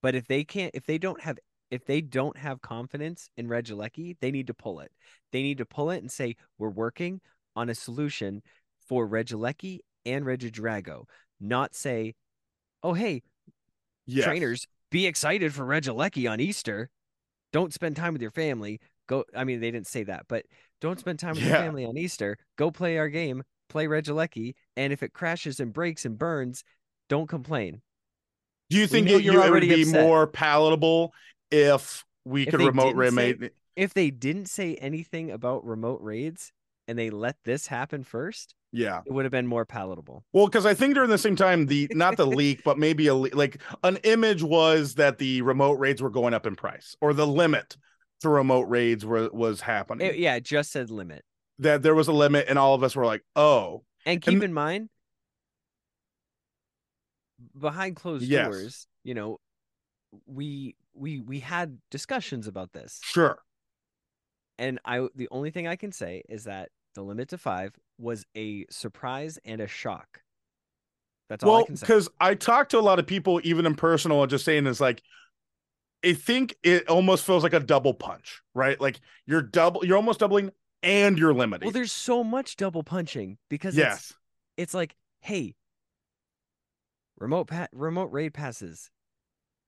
but 0.02 0.14
if 0.14 0.26
they 0.26 0.44
can't 0.44 0.72
if 0.74 0.84
they 0.86 0.98
don't 0.98 1.20
have 1.20 1.38
if 1.70 1.84
they 1.84 2.00
don't 2.00 2.36
have 2.36 2.60
confidence 2.60 3.30
in 3.36 3.48
Regilecki, 3.48 4.16
they 4.20 4.30
need 4.30 4.48
to 4.48 4.54
pull 4.54 4.80
it. 4.80 4.90
They 5.32 5.42
need 5.42 5.58
to 5.58 5.66
pull 5.66 5.90
it 5.90 5.98
and 5.98 6.10
say, 6.10 6.34
we're 6.58 6.68
working 6.68 7.20
on 7.54 7.68
a 7.68 7.74
solution 7.74 8.42
for 8.88 9.08
Regilecki 9.08 9.78
and 10.04 10.24
Regidrago. 10.24 11.04
Not 11.40 11.74
say, 11.74 12.14
oh 12.82 12.92
hey, 12.92 13.22
yes. 14.06 14.24
trainers, 14.24 14.66
be 14.90 15.06
excited 15.06 15.54
for 15.54 15.64
Regilecki 15.64 16.30
on 16.30 16.40
Easter. 16.40 16.90
Don't 17.52 17.72
spend 17.72 17.96
time 17.96 18.12
with 18.12 18.22
your 18.22 18.30
family. 18.30 18.80
Go. 19.06 19.24
I 19.34 19.44
mean, 19.44 19.60
they 19.60 19.70
didn't 19.70 19.86
say 19.86 20.04
that, 20.04 20.26
but 20.28 20.44
don't 20.80 20.98
spend 20.98 21.18
time 21.18 21.34
with 21.34 21.44
your 21.44 21.56
family 21.56 21.84
on 21.84 21.96
Easter. 21.96 22.36
Go 22.56 22.70
play 22.70 22.98
our 22.98 23.08
game. 23.08 23.42
Play 23.70 23.86
Regilecki, 23.86 24.54
and 24.76 24.92
if 24.92 25.02
it 25.02 25.14
crashes 25.14 25.60
and 25.60 25.72
breaks 25.72 26.04
and 26.04 26.18
burns, 26.18 26.62
don't 27.08 27.28
complain. 27.28 27.80
Do 28.68 28.76
you 28.76 28.86
think 28.86 29.08
it, 29.08 29.22
you're 29.22 29.44
it 29.46 29.50
would 29.50 29.62
be 29.62 29.82
upset. 29.82 30.02
more 30.02 30.26
palatable 30.26 31.14
if 31.50 32.04
we 32.24 32.42
If 32.42 32.50
could 32.50 32.60
remote 32.60 32.94
say- 33.14 33.50
If 33.76 33.94
they 33.94 34.10
didn't 34.10 34.46
say 34.46 34.74
anything 34.76 35.30
about 35.30 35.64
remote 35.64 36.00
raids 36.02 36.52
and 36.86 36.98
they 36.98 37.08
let 37.10 37.36
this 37.44 37.66
happen 37.68 38.04
first, 38.04 38.54
Yeah. 38.72 39.00
it 39.06 39.12
would 39.12 39.24
have 39.24 39.32
been 39.32 39.46
more 39.46 39.64
palatable. 39.64 40.24
Well, 40.32 40.46
because 40.46 40.66
I 40.66 40.74
think 40.74 40.94
during 40.94 41.10
the 41.10 41.18
same 41.18 41.36
time, 41.36 41.66
the 41.66 41.88
not 41.92 42.16
the 42.16 42.26
leak, 42.26 42.62
but 42.64 42.78
maybe 42.78 43.06
a 43.06 43.14
le- 43.14 43.30
like 43.32 43.60
an 43.82 43.96
image 44.04 44.42
was 44.42 44.94
that 44.96 45.18
the 45.18 45.42
remote 45.42 45.78
raids 45.78 46.02
were 46.02 46.10
going 46.10 46.34
up 46.34 46.46
in 46.46 46.56
price, 46.56 46.94
or 47.00 47.12
the 47.14 47.26
limit 47.26 47.76
to 48.20 48.28
remote 48.28 48.68
raids 48.68 49.04
were 49.06 49.30
was 49.32 49.60
happening. 49.62 50.06
It- 50.08 50.18
yeah, 50.18 50.34
it 50.36 50.44
just 50.44 50.70
said 50.72 50.90
limit. 50.90 51.24
That 51.60 51.82
there 51.82 51.94
was 51.94 52.08
a 52.08 52.12
limit, 52.12 52.46
and 52.48 52.58
all 52.58 52.74
of 52.74 52.82
us 52.82 52.96
were 52.96 53.06
like, 53.06 53.22
"Oh, 53.36 53.84
And 54.06 54.20
keep 54.20 54.34
And- 54.34 54.42
in 54.44 54.52
mind, 54.52 54.88
behind 57.58 57.96
closed 57.96 58.24
Yes. 58.24 58.46
doors, 58.46 58.86
you 59.02 59.14
know, 59.14 59.38
we 60.26 60.76
we 60.92 61.20
we 61.20 61.40
had 61.40 61.78
discussions 61.90 62.46
about 62.46 62.72
this. 62.72 63.00
sure." 63.02 63.38
And 64.58 64.78
I 64.84 65.08
the 65.14 65.28
only 65.30 65.50
thing 65.50 65.66
I 65.66 65.76
can 65.76 65.92
say 65.92 66.22
is 66.28 66.44
that 66.44 66.70
the 66.94 67.02
limit 67.02 67.28
to 67.30 67.38
five 67.38 67.72
was 67.98 68.24
a 68.36 68.66
surprise 68.70 69.38
and 69.44 69.60
a 69.60 69.66
shock. 69.68 70.22
That's 71.28 71.44
all 71.44 71.50
I 71.50 71.54
Well, 71.58 71.66
can 71.66 71.76
say. 71.76 71.84
because 71.86 72.08
I 72.20 72.34
talked 72.34 72.72
to 72.72 72.78
a 72.78 72.80
lot 72.80 72.98
of 72.98 73.06
people, 73.06 73.40
even 73.44 73.64
in 73.64 73.74
personal, 73.76 74.22
and 74.22 74.28
just 74.30 74.44
saying 74.44 74.66
is 74.66 74.80
like, 74.80 75.02
I 76.04 76.14
think 76.14 76.56
it 76.62 76.88
almost 76.88 77.24
feels 77.24 77.42
like 77.44 77.52
a 77.52 77.60
double 77.60 77.94
punch, 77.94 78.42
right? 78.54 78.80
Like 78.80 79.00
you're 79.26 79.42
double, 79.42 79.84
you're 79.84 79.96
almost 79.96 80.18
doubling, 80.18 80.50
and 80.82 81.18
you're 81.18 81.34
limited. 81.34 81.64
Well, 81.66 81.72
there's 81.72 81.92
so 81.92 82.22
much 82.24 82.56
double 82.56 82.82
punching 82.82 83.38
because 83.48 83.76
yes, 83.76 84.14
it's 84.56 84.74
like, 84.74 84.96
hey, 85.20 85.54
remote 87.18 87.46
pa- 87.48 87.68
remote 87.72 88.10
raid 88.12 88.34
passes. 88.34 88.90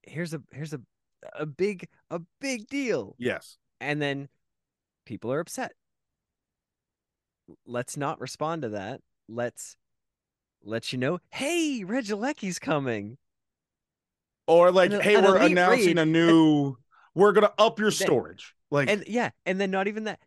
Here's 0.02 0.34
a 0.34 0.42
here's 0.52 0.72
a 0.72 0.80
a 1.38 1.46
big 1.46 1.86
a 2.10 2.20
big 2.40 2.66
deal. 2.66 3.14
yes, 3.18 3.58
And 3.80 4.02
then 4.02 4.28
people 5.06 5.32
are 5.32 5.40
upset. 5.40 5.72
Let's 7.66 7.96
not 7.96 8.20
respond 8.20 8.62
to 8.62 8.70
that. 8.70 9.00
Let's 9.28 9.76
let 10.64 10.92
you 10.92 10.98
know, 10.98 11.18
hey, 11.30 11.82
Regilecki's 11.86 12.58
coming. 12.58 13.18
or 14.46 14.70
like, 14.72 14.92
An- 14.92 15.00
hey, 15.00 15.14
an 15.16 15.24
we're 15.24 15.36
announcing 15.38 15.86
raid, 15.96 15.98
a 15.98 16.06
new, 16.06 16.76
we're 17.14 17.32
gonna 17.32 17.52
up 17.58 17.78
your 17.78 17.90
storage, 17.90 18.54
like, 18.70 18.88
And 18.88 19.04
yeah, 19.06 19.30
and 19.46 19.60
then 19.60 19.70
not 19.70 19.86
even 19.88 20.04
that. 20.04 20.18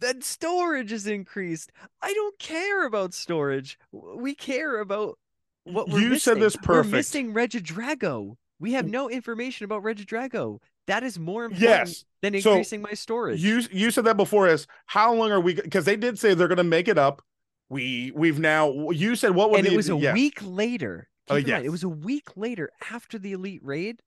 Th- 0.00 0.12
Then 0.14 0.22
storage 0.22 0.92
is 0.92 1.06
increased. 1.06 1.72
I 2.02 2.12
don't 2.12 2.38
care 2.38 2.86
about 2.86 3.14
storage. 3.14 3.78
We 3.92 4.34
care 4.34 4.80
about 4.80 5.18
what 5.64 5.88
we're 5.88 6.00
You 6.00 6.18
said 6.18 6.38
missing. 6.38 6.40
this 6.42 6.56
We're 6.56 6.62
perfect. 6.62 6.92
missing 6.92 7.34
Regidrago. 7.34 8.36
We 8.60 8.72
have 8.72 8.86
no 8.88 9.08
information 9.08 9.64
about 9.64 9.82
Regidrago. 9.82 10.58
That 10.86 11.02
is 11.02 11.18
more 11.18 11.44
important 11.44 11.62
yes, 11.62 12.04
than 12.22 12.40
So, 12.40 12.52
increasing 12.52 12.80
my 12.82 12.94
storage. 12.94 13.42
you 13.42 13.62
you 13.70 13.90
said 13.90 14.04
that 14.04 14.16
before. 14.16 14.48
Is 14.48 14.66
how 14.86 15.12
long 15.14 15.30
are 15.30 15.40
we? 15.40 15.54
Because 15.54 15.84
they 15.84 15.96
did 15.96 16.18
say 16.18 16.34
they're 16.34 16.48
gonna 16.48 16.64
make 16.64 16.88
it 16.88 16.96
up. 16.98 17.22
We 17.68 18.10
we've 18.14 18.40
now. 18.40 18.90
You 18.90 19.14
said 19.14 19.32
what 19.32 19.50
would 19.50 19.58
and 19.60 19.68
the 19.68 19.74
it 19.74 19.76
was 19.76 19.90
a 19.90 19.96
yeah. 19.96 20.14
week 20.14 20.38
later. 20.42 21.08
Oh, 21.30 21.34
mind, 21.34 21.66
it 21.66 21.68
was 21.68 21.84
a 21.84 21.88
week 21.90 22.36
later 22.36 22.70
after 22.90 23.18
the 23.18 23.32
elite 23.32 23.60
raid 23.62 24.00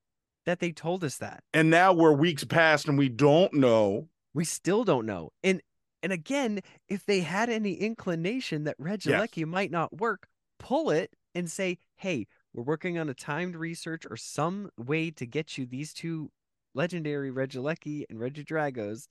that 0.48 0.60
they 0.60 0.71
told 0.71 1.03
us 1.03 1.17
that. 1.17 1.43
and 1.53 1.69
now 1.69 1.93
we're 1.93 2.12
weeks 2.13 2.43
past, 2.43 2.88
and 2.88 2.98
we 2.98 3.10
don't 3.10 3.53
know. 3.53 4.07
We 4.33 4.43
still 4.43 4.83
don't 4.83 5.05
know. 5.05 5.31
And 5.43 5.62
and 6.03 6.12
again, 6.12 6.62
if 6.88 7.05
they 7.05 7.22
had 7.22 7.50
any 7.50 7.74
inclination 7.75 8.63
that 8.65 8.77
Regilecki 8.79 9.46
might 9.46 9.72
not 9.72 9.98
work, 9.98 10.27
pull 10.60 10.89
it 10.89 11.15
and 11.36 11.50
say, 11.50 11.77
"Hey, 11.96 12.27
we're 12.53 12.63
working 12.63 12.98
on 12.98 13.10
a 13.10 13.13
timed 13.13 13.55
research 13.55 14.05
or 14.10 14.17
some 14.17 14.72
way 14.77 15.12
to 15.12 15.25
get 15.25 15.58
you 15.58 15.65
these 15.65 15.93
two 15.93 16.31
legendary 16.74 17.31
Regilecki 17.31 18.05
and 18.10 18.20
Regidragos, 18.20 19.08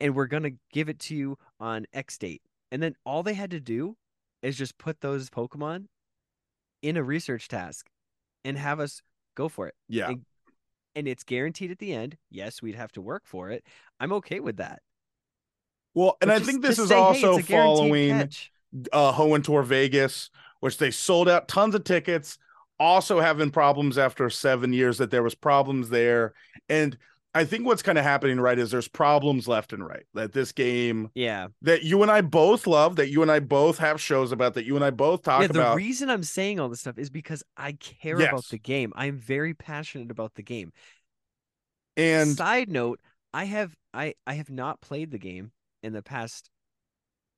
and 0.00 0.14
we're 0.14 0.26
gonna 0.26 0.52
give 0.72 0.88
it 0.88 0.98
to 1.00 1.16
you 1.16 1.38
on 1.58 1.86
X 1.92 2.18
date." 2.18 2.42
And 2.70 2.82
then 2.82 2.96
all 3.04 3.22
they 3.22 3.34
had 3.34 3.50
to 3.52 3.60
do 3.60 3.96
is 4.42 4.56
just 4.58 4.78
put 4.78 5.00
those 5.00 5.30
Pokemon 5.30 5.88
in 6.82 6.96
a 6.96 7.02
research 7.02 7.48
task 7.48 7.88
and 8.44 8.58
have 8.58 8.78
us 8.80 9.02
go 9.34 9.48
for 9.48 9.66
it. 9.68 9.74
Yeah, 9.88 10.08
And- 10.10 10.26
And 10.94 11.06
it's 11.06 11.24
guaranteed 11.24 11.70
at 11.70 11.78
the 11.78 11.92
end. 11.92 12.16
Yes, 12.30 12.62
we'd 12.62 12.74
have 12.74 12.90
to 12.92 13.02
work 13.02 13.26
for 13.26 13.50
it. 13.50 13.66
I'm 14.00 14.12
okay 14.14 14.40
with 14.40 14.56
that. 14.56 14.82
Well, 15.96 16.16
and 16.20 16.28
But 16.28 16.34
I 16.34 16.38
just- 16.38 16.50
think 16.50 16.62
this 16.62 16.78
is 16.78 16.90
say, 16.90 16.94
also 16.94 17.38
guaranteed 17.38 17.46
following 17.56 18.10
catch." 18.10 18.52
uh 18.92 19.38
Tour 19.40 19.62
Vegas, 19.62 20.30
which 20.60 20.78
they 20.78 20.90
sold 20.90 21.28
out 21.28 21.48
tons 21.48 21.74
of 21.74 21.82
tickets, 21.84 22.38
also 22.78 23.18
having 23.20 23.50
problems 23.50 23.96
after 23.98 24.28
seven 24.30 24.72
years 24.72 24.98
that 24.98 25.10
there 25.10 25.22
was 25.22 25.34
problems 25.34 25.88
there. 25.88 26.34
And 26.68 26.98
I 27.34 27.44
think 27.44 27.66
what's 27.66 27.82
kind 27.82 27.98
of 27.98 28.04
happening, 28.04 28.40
right, 28.40 28.58
is 28.58 28.70
there's 28.70 28.88
problems 28.88 29.46
left 29.48 29.72
and 29.72 29.86
right. 29.86 30.04
That 30.14 30.32
this 30.32 30.52
game 30.52 31.10
Yeah. 31.14 31.48
that 31.62 31.82
you 31.82 32.02
and 32.02 32.10
I 32.10 32.20
both 32.22 32.66
love, 32.66 32.96
that 32.96 33.10
you 33.10 33.22
and 33.22 33.30
I 33.30 33.40
both 33.40 33.78
have 33.78 34.00
shows 34.00 34.32
about, 34.32 34.54
that 34.54 34.64
you 34.64 34.74
and 34.76 34.84
I 34.84 34.90
both 34.90 35.22
talk 35.22 35.42
yeah, 35.42 35.46
the 35.48 35.60
about. 35.60 35.76
reason 35.76 36.08
I'm 36.10 36.22
saying 36.22 36.60
all 36.60 36.68
this 36.68 36.80
stuff 36.80 36.98
is 36.98 37.10
because 37.10 37.42
I 37.56 37.72
care 37.72 38.16
about 38.20 38.46
the 38.46 38.58
game. 38.58 38.92
I'm 38.96 39.16
very 39.18 39.52
passionate 39.54 40.10
about 40.10 40.34
the 40.34 40.42
game. 40.42 40.72
and 41.96 42.36
Side 42.36 42.70
note, 42.70 43.00
I 43.32 43.44
have 43.44 43.74
I 43.94 44.14
I 44.26 44.34
have 44.34 44.50
not 44.50 44.80
played 44.80 45.10
the 45.10 45.18
game 45.18 45.52
in 45.86 45.92
the 45.92 46.02
past 46.02 46.50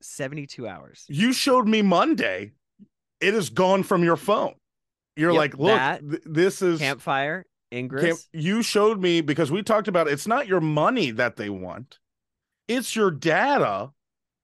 72 0.01 0.67
hours. 0.67 1.05
you 1.09 1.33
showed 1.33 1.69
me 1.69 1.83
Monday, 1.83 2.53
it 3.21 3.35
is 3.35 3.51
gone 3.51 3.83
from 3.83 4.03
your 4.03 4.17
phone. 4.17 4.55
You're 5.17 5.33
Yep, 5.33 5.39
like, 5.39 5.59
look, 5.59 5.77
that, 5.77 6.01
th- 6.01 6.23
this 6.25 6.63
is 6.63 6.79
Campfire, 6.81 7.45
Ingress. 7.73 8.05
Camp, 8.05 8.19
you 8.33 8.63
showed 8.63 9.01
me 9.01 9.21
because 9.21 9.51
we 9.51 9.63
talked 9.63 9.89
about 9.89 10.09
it's 10.09 10.27
not 10.27 10.47
your 10.47 10.61
money 10.61 11.11
that 11.11 11.37
they 11.37 11.51
want, 11.51 11.99
it's 12.69 12.95
your 12.97 13.11
data 13.11 13.91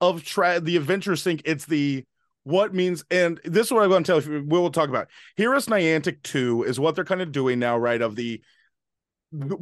of 0.00 0.24
tra- 0.24 0.60
the 0.60 0.76
adventure 0.76 1.16
sync. 1.16 1.42
It's 1.44 1.64
the 1.64 2.04
what 2.42 2.74
means, 2.74 3.04
and 3.10 3.40
this 3.44 3.68
is 3.68 3.72
what 3.72 3.84
I'm 3.84 3.88
going 3.88 4.02
to 4.04 4.20
tell 4.20 4.22
you. 4.22 4.44
We 4.46 4.58
will 4.58 4.70
talk 4.70 4.88
about. 4.88 5.08
Hear 5.36 5.54
Us 5.54 5.66
Niantic 5.66 6.22
2 6.24 6.64
is 6.64 6.78
what 6.78 6.94
they're 6.94 7.04
kind 7.04 7.22
of 7.22 7.32
doing 7.32 7.58
now, 7.58 7.78
right? 7.78 8.02
Of 8.02 8.16
the 8.16 8.42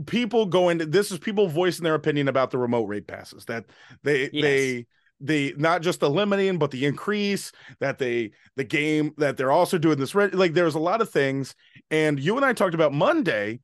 people 0.07 0.47
going 0.47 0.79
to 0.79 0.87
this 0.87 1.11
is 1.11 1.19
people 1.19 1.49
voicing 1.49 1.85
their 1.85 1.95
opinion 1.95 2.29
about 2.29 2.51
the 2.51 2.59
remote 2.59 2.85
rate 2.87 3.07
passes 3.07 3.45
that 3.47 3.65
they 4.03 4.29
Yes. 4.33 4.43
they 4.43 4.87
the 5.21 5.55
not 5.57 5.83
just 5.83 6.01
the 6.01 6.11
limiting 6.11 6.59
but 6.59 6.71
the 6.71 6.85
increase 6.85 7.53
that 7.81 7.99
they 7.99 8.33
the 8.57 8.65
game 8.65 9.15
that 9.19 9.37
they're 9.37 9.53
also 9.53 9.79
doing 9.79 9.99
this 9.99 10.15
like 10.15 10.53
there's 10.53 10.75
a 10.75 10.81
lot 10.81 11.01
of 11.01 11.11
things 11.11 11.55
and 11.91 12.19
you 12.19 12.37
and 12.37 12.45
I 12.45 12.53
talked 12.53 12.75
about 12.75 12.93
Monday 12.93 13.61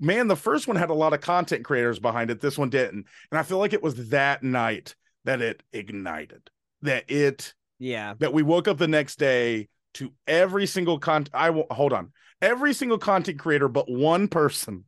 man 0.00 0.26
the 0.26 0.36
first 0.36 0.66
one 0.66 0.76
had 0.76 0.90
a 0.90 0.94
lot 0.94 1.12
of 1.12 1.20
content 1.20 1.64
creators 1.64 1.98
behind 1.98 2.30
it 2.30 2.40
this 2.40 2.56
one 2.58 2.70
didn't 2.70 3.06
and 3.30 3.38
I 3.38 3.42
feel 3.42 3.58
like 3.58 3.72
it 3.74 3.82
was 3.82 4.08
that 4.08 4.42
night 4.42 4.94
that 5.24 5.40
it 5.42 5.62
ignited 5.72 6.48
that 6.80 7.10
it 7.10 7.52
Yeah. 7.78 8.14
that 8.18 8.32
we 8.32 8.42
woke 8.42 8.66
up 8.66 8.78
the 8.78 8.88
next 8.88 9.18
day 9.18 9.68
to 9.94 10.12
every 10.26 10.66
single 10.66 10.98
content 10.98 11.34
I 11.34 11.50
will 11.50 11.66
hold 11.70 11.92
on 11.92 12.12
every 12.40 12.72
single 12.72 12.98
content 12.98 13.38
creator 13.38 13.68
but 13.68 13.90
one 13.90 14.28
person 14.28 14.84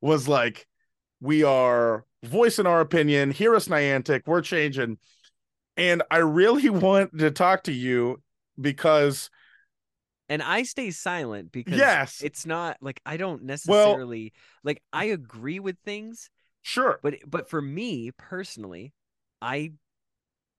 was 0.00 0.28
like, 0.28 0.66
we 1.20 1.42
are 1.44 2.04
voicing 2.24 2.66
our 2.66 2.80
opinion. 2.80 3.30
Hear 3.30 3.54
us, 3.54 3.68
Niantic. 3.68 4.22
We're 4.26 4.42
changing. 4.42 4.98
And 5.76 6.02
I 6.10 6.18
really 6.18 6.68
want 6.70 7.18
to 7.18 7.30
talk 7.30 7.64
to 7.64 7.72
you 7.72 8.22
because 8.60 9.30
and 10.28 10.42
I 10.42 10.62
stay 10.64 10.90
silent 10.90 11.52
because 11.52 11.78
Yes. 11.78 12.20
it's 12.22 12.44
not 12.44 12.76
like 12.80 13.00
I 13.06 13.16
don't 13.16 13.44
necessarily 13.44 14.32
like 14.62 14.82
I 14.92 15.06
agree 15.06 15.58
with 15.60 15.78
things, 15.84 16.28
sure, 16.62 16.98
but 17.02 17.16
but 17.26 17.48
for 17.48 17.62
me 17.62 18.10
personally, 18.18 18.92
I 19.40 19.72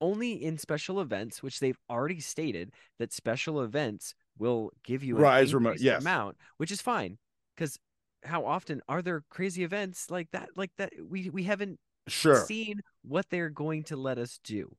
only 0.00 0.32
in 0.42 0.58
special 0.58 1.00
events, 1.00 1.42
which 1.42 1.60
they've 1.60 1.78
already 1.88 2.20
stated 2.20 2.72
that 2.98 3.12
special 3.12 3.60
events 3.62 4.14
will 4.38 4.72
give 4.82 5.04
you 5.04 5.16
an 5.16 5.22
Rise 5.22 5.52
remote, 5.54 5.78
yes. 5.78 6.00
amount, 6.00 6.36
which 6.56 6.70
is 6.72 6.80
fine 6.80 7.18
because 7.54 7.78
how 8.22 8.44
often 8.44 8.82
are 8.88 9.02
there 9.02 9.22
crazy 9.30 9.64
events 9.64 10.10
like 10.10 10.30
that? 10.32 10.50
Like 10.56 10.70
that 10.78 10.92
we 11.08 11.30
we 11.30 11.44
haven't 11.44 11.78
sure. 12.08 12.44
seen 12.44 12.80
what 13.02 13.26
they're 13.30 13.50
going 13.50 13.84
to 13.84 13.96
let 13.96 14.18
us 14.18 14.38
do. 14.44 14.76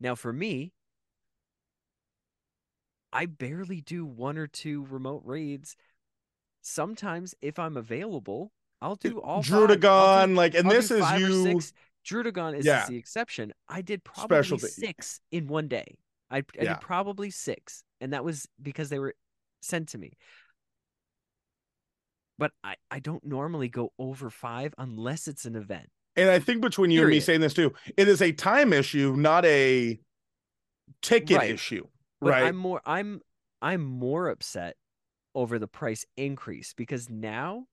Now, 0.00 0.14
for 0.14 0.32
me, 0.32 0.72
I 3.12 3.26
barely 3.26 3.80
do 3.80 4.04
one 4.04 4.38
or 4.38 4.46
two 4.46 4.86
remote 4.90 5.22
raids. 5.24 5.76
Sometimes, 6.62 7.34
if 7.40 7.58
I'm 7.58 7.76
available, 7.76 8.52
I'll 8.80 8.98
eh, 9.04 9.08
do 9.10 9.18
all 9.20 9.42
five. 9.42 9.52
I'll 9.54 9.66
do- 9.66 9.76
Druddigon, 9.76 10.36
like, 10.36 10.54
and 10.54 10.66
I'll 10.68 10.74
this 10.74 10.90
is 10.90 11.04
you. 11.12 11.42
six. 11.60 11.72
Druddigon 12.06 12.56
is 12.56 12.66
Yeah. 12.66 12.86
the 12.86 12.96
exception. 12.96 13.52
I 13.68 13.82
did 13.82 14.04
probably 14.04 14.36
Specialty. 14.38 14.66
six 14.68 15.20
in 15.30 15.46
one 15.46 15.68
day. 15.68 15.98
I, 16.30 16.38
I 16.38 16.42
Yeah. 16.54 16.74
did 16.74 16.80
probably 16.80 17.30
six, 17.30 17.84
and 18.00 18.12
that 18.12 18.24
was 18.24 18.46
because 18.60 18.88
they 18.88 18.98
were 18.98 19.14
sent 19.60 19.88
to 19.90 19.98
me. 19.98 20.12
But 22.38 22.52
I, 22.62 22.76
I 22.90 23.00
don't 23.00 23.24
normally 23.24 23.68
go 23.68 23.92
over 23.98 24.30
five 24.30 24.74
unless 24.78 25.26
it's 25.26 25.44
an 25.44 25.56
event. 25.56 25.88
And 26.16 26.30
I 26.30 26.38
think 26.38 26.62
between 26.62 26.90
you 26.90 27.02
and 27.02 27.10
me 27.10 27.20
saying 27.20 27.40
this 27.40 27.54
too, 27.54 27.72
it 27.96 28.08
is 28.08 28.22
a 28.22 28.32
time 28.32 28.72
issue, 28.72 29.14
not 29.16 29.44
a 29.44 29.98
ticket 31.02 31.36
Right. 31.36 31.50
issue. 31.50 31.86
But 32.20 32.30
right. 32.30 32.44
I'm 32.44 32.56
more 32.56 32.80
I'm 32.84 33.20
I'm 33.62 33.84
more 33.84 34.28
upset 34.28 34.76
over 35.34 35.58
the 35.58 35.68
price 35.68 36.04
increase 36.16 36.74
because 36.74 37.08
now, 37.08 37.66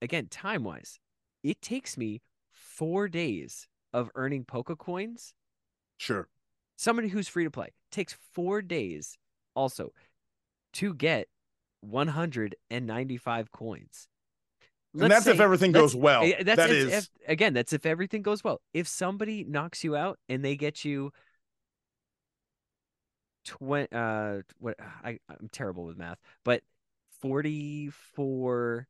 again, 0.00 0.28
time 0.28 0.64
wise, 0.64 0.98
it 1.42 1.60
takes 1.60 1.98
me 1.98 2.22
four 2.50 3.08
days 3.08 3.68
of 3.92 4.10
earning 4.14 4.44
Poke 4.44 4.78
coins. 4.78 5.34
Sure. 5.98 6.28
Somebody 6.76 7.08
who's 7.08 7.28
free 7.28 7.44
to 7.44 7.50
play 7.50 7.72
takes 7.90 8.16
four 8.32 8.62
days 8.62 9.16
also 9.54 9.90
to 10.74 10.94
get 10.94 11.28
195 11.84 13.50
coins. 13.52 14.08
and 14.92 15.02
Let's 15.02 15.24
that's 15.24 15.26
if 15.26 15.40
everything 15.40 15.72
goes 15.72 15.94
well. 15.94 16.22
eh, 16.22 16.42
That's 16.42 16.56
That 16.56 16.70
if, 16.70 16.76
is 16.76 16.92
if- 16.92 17.08
again. 17.28 17.52
That's 17.54 17.72
if 17.72 17.84
everything 17.86 18.22
goes 18.22 18.42
well. 18.44 18.60
If 18.72 18.86
somebody 18.88 19.44
knocks 19.44 19.82
you 19.84 19.96
out 19.96 20.18
and 20.28 20.44
they 20.44 20.56
get 20.56 20.84
you 20.84 21.12
twenty, 23.44 23.88
uh, 23.92 24.42
what 24.58 24.76
I 25.02 25.18
I'm 25.28 25.48
terrible 25.52 25.84
with 25.86 25.96
math, 25.98 26.18
but 26.44 26.62
forty 27.20 27.90
four 27.90 28.86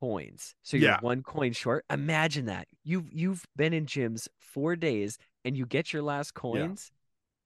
coins. 0.00 0.54
So 0.62 0.76
you're 0.76 0.90
Yeah. 0.90 1.00
one 1.00 1.22
coin 1.22 1.52
short. 1.52 1.84
Imagine 1.90 2.46
that 2.46 2.68
you've 2.82 3.12
you've 3.12 3.44
been 3.56 3.72
in 3.72 3.86
gyms 3.86 4.28
four 4.38 4.76
days 4.76 5.18
and 5.44 5.56
you 5.56 5.66
get 5.66 5.92
your 5.92 6.02
last 6.02 6.34
coins, 6.34 6.90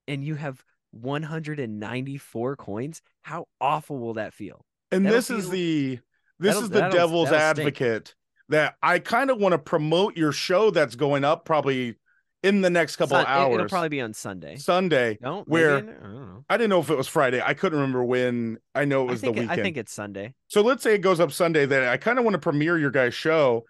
and 0.07 0.25
you 0.25 0.37
have 0.37 0.64
194 0.92 2.57
coins. 2.57 3.03
How 3.22 3.46
awful 3.61 3.98
will 3.98 4.14
that 4.14 4.35
feel? 4.35 4.64
and 4.90 5.05
that'll 5.05 5.16
this 5.18 5.29
is 5.31 5.51
the 5.51 5.98
this 6.38 6.57
is 6.57 6.70
the 6.70 6.88
devil's 6.88 7.29
that'll 7.31 7.55
stink. 7.55 7.66
advocate 7.68 8.14
that 8.48 8.77
I 8.83 8.98
kind 9.01 9.31
of 9.31 9.38
want 9.38 9.53
to 9.53 9.59
promote 9.59 10.16
your 10.16 10.33
show 10.33 10.70
that's 10.70 10.94
going 10.94 11.24
up 11.24 11.44
probably 11.44 11.96
in 12.42 12.62
the 12.62 12.70
next 12.70 12.96
couple 12.96 13.16
Sun- 13.16 13.27
hours. 13.27 13.55
It'll 13.57 13.68
probably 13.68 13.88
be 13.90 14.01
on 14.01 14.14
Sunday. 14.14 14.57
Sunday. 14.57 15.18
No, 15.20 15.38
maybe 15.40 15.51
where- 15.51 15.79
in- 15.79 15.88
I 15.90 15.92
don't 16.03 16.14
know. 16.14 16.44
I 16.48 16.57
didn't 16.57 16.70
know 16.70 16.81
if 16.81 16.88
it 16.88 16.96
was 16.96 17.09
Friday. 17.09 17.42
I 17.44 17.53
couldn't 17.53 17.79
remember 17.79 18.03
when. 18.05 18.59
I 18.74 18.85
know 18.87 19.03
it 19.03 19.11
was 19.11 19.20
the 19.20 19.27
think 19.27 19.37
weekend. 19.40 19.61
I 19.61 19.62
think 19.62 19.77
it's 19.77 19.92
Sunday. 19.92 20.33
So 20.46 20.62
let's 20.62 20.83
say 20.83 20.94
it 20.94 20.98
goes 21.03 21.20
up 21.20 21.33
Sunday. 21.33 21.66
That 21.66 21.88
I 21.88 21.96
kind 21.98 22.18
of 22.18 22.24
want 22.24 22.35
to 22.35 22.38
premiere 22.38 22.79
your 22.79 22.90
guys' 22.92 23.12
show 23.12 23.64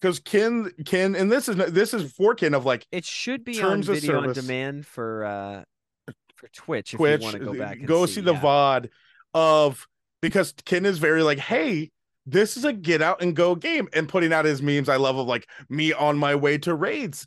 because 0.00 0.18
Ken, 0.18 0.72
Ken, 0.84 1.14
and 1.14 1.30
this 1.30 1.48
is 1.48 1.54
this 1.72 1.94
is 1.94 2.10
for 2.12 2.34
Ken 2.34 2.54
of 2.54 2.64
like 2.64 2.84
It 2.90 3.04
should 3.04 3.44
be 3.44 3.54
Terms 3.54 3.88
on 3.88 3.94
of 3.94 4.00
video 4.00 4.20
on 4.22 4.32
demand 4.32 4.86
for 4.86 5.24
uh 5.24 5.64
for 6.42 6.48
Twitch 6.48 6.92
if 6.92 6.98
Twitch. 6.98 7.20
you 7.20 7.24
want 7.24 7.36
to 7.36 7.44
go 7.44 7.52
uh, 7.52 7.58
back 7.58 7.78
and 7.78 7.86
go 7.86 8.04
see, 8.06 8.14
see, 8.14 8.20
the 8.20 8.34
yeah. 8.34 8.40
VOD 8.40 8.88
of 9.32 9.86
because 10.20 10.52
Ken 10.64 10.84
is 10.84 10.98
very 10.98 11.22
like, 11.22 11.38
hey, 11.38 11.90
this 12.26 12.56
is 12.56 12.64
a 12.64 12.72
get 12.72 13.00
out 13.00 13.22
and 13.22 13.34
go 13.34 13.54
game, 13.54 13.88
and 13.92 14.08
putting 14.08 14.32
out 14.32 14.44
his 14.44 14.60
memes. 14.60 14.88
I 14.88 14.96
love 14.96 15.16
of 15.16 15.26
like 15.26 15.48
me 15.68 15.92
on 15.92 16.18
my 16.18 16.34
way 16.34 16.58
to 16.58 16.74
raids, 16.74 17.26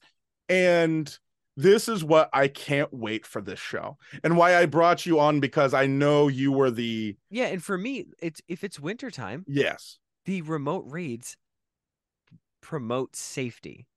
and 0.49 1.17
this 1.57 1.87
is 1.87 2.03
what 2.03 2.29
I 2.33 2.49
can't 2.49 2.93
wait 2.93 3.25
for 3.25 3.41
this 3.41 3.59
show, 3.59 3.97
and 4.23 4.37
why 4.37 4.57
I 4.57 4.65
brought 4.65 5.05
you 5.05 5.19
on 5.19 5.39
because 5.39 5.73
I 5.73 5.87
know 5.87 6.27
you 6.27 6.51
were 6.51 6.71
the 6.71 7.15
Yeah, 7.29 7.45
and 7.45 7.63
for 7.63 7.77
me, 7.77 8.05
it's 8.21 8.41
if 8.47 8.63
it's 8.63 8.79
wintertime, 8.79 9.45
yes 9.47 9.97
the 10.25 10.41
remote 10.41 10.85
raids 10.87 11.37
promote 12.61 13.15
safety. 13.15 13.87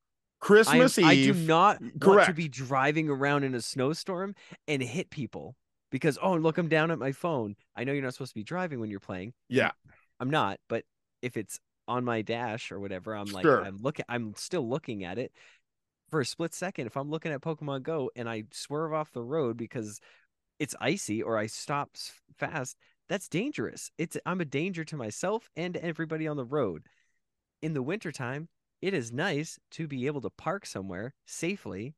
I, 0.41 0.45
am- 0.45 0.81
Christmas 0.83 0.99
I 0.99 1.15
do 1.15 1.21
Eve. 1.31 1.47
not 1.47 1.81
want 2.01 2.27
to 2.27 2.33
be 2.33 2.49
driving 2.49 3.09
around 3.09 3.45
in 3.45 3.55
a 3.55 3.61
snowstorm 3.61 4.35
and 4.67 4.83
hit 4.83 5.11
people 5.11 5.57
because 5.91 6.19
oh 6.23 6.35
look, 6.35 6.59
I'm 6.59 6.69
down 6.69 6.91
at 6.91 6.99
my 6.99 7.13
phone. 7.13 7.57
I 7.77 7.85
know 7.85 7.93
you're 7.93 8.03
not 8.03 8.15
supposed 8.15 8.33
to 8.33 8.35
be 8.39 8.45
driving 8.45 8.81
when 8.81 8.91
you're 8.91 9.01
playing. 9.01 9.33
Yeah. 9.49 9.73
I'm 10.21 10.31
not, 10.31 10.59
but 10.69 10.85
if 11.23 11.37
it's 11.37 11.59
on 11.87 12.05
my 12.05 12.23
dash 12.23 12.71
or 12.71 12.79
whatever, 12.81 13.15
I'm 13.15 13.27
like 13.27 13.45
Sure. 13.45 13.65
I'm 13.65 13.79
looking 13.81 14.05
I'm 14.09 14.35
still 14.37 14.69
looking 14.69 15.05
at 15.05 15.19
it 15.19 15.33
for 16.11 16.21
a 16.21 16.25
split 16.25 16.55
second. 16.55 16.87
If 16.87 16.97
I'm 16.97 17.11
looking 17.11 17.33
at 17.33 17.41
Pokemon 17.41 17.83
Go 17.83 18.11
and 18.15 18.29
I 18.29 18.45
swerve 18.53 18.93
off 18.93 19.13
the 19.13 19.23
road 19.23 19.57
because 19.57 20.01
it's 20.59 20.75
icy 20.81 21.23
or 21.23 21.39
I 21.39 21.47
stop 21.47 21.91
fast, 22.37 22.77
that's 23.09 23.29
dangerous. 23.29 23.91
It's 23.99 24.17
I'm 24.27 24.41
a 24.41 24.45
danger 24.45 24.85
to 24.85 24.97
myself 24.97 25.49
and 25.57 25.77
everybody 25.77 26.29
on 26.29 26.37
the 26.37 26.45
road. 26.45 26.85
In 27.63 27.75
the 27.75 27.83
wintertime, 27.83 28.49
it 28.81 28.95
is 28.95 29.13
nice 29.13 29.59
to 29.73 29.87
be 29.87 30.07
able 30.07 30.21
to 30.23 30.31
park 30.31 30.67
somewhere 30.67 31.15
safely 31.27 31.95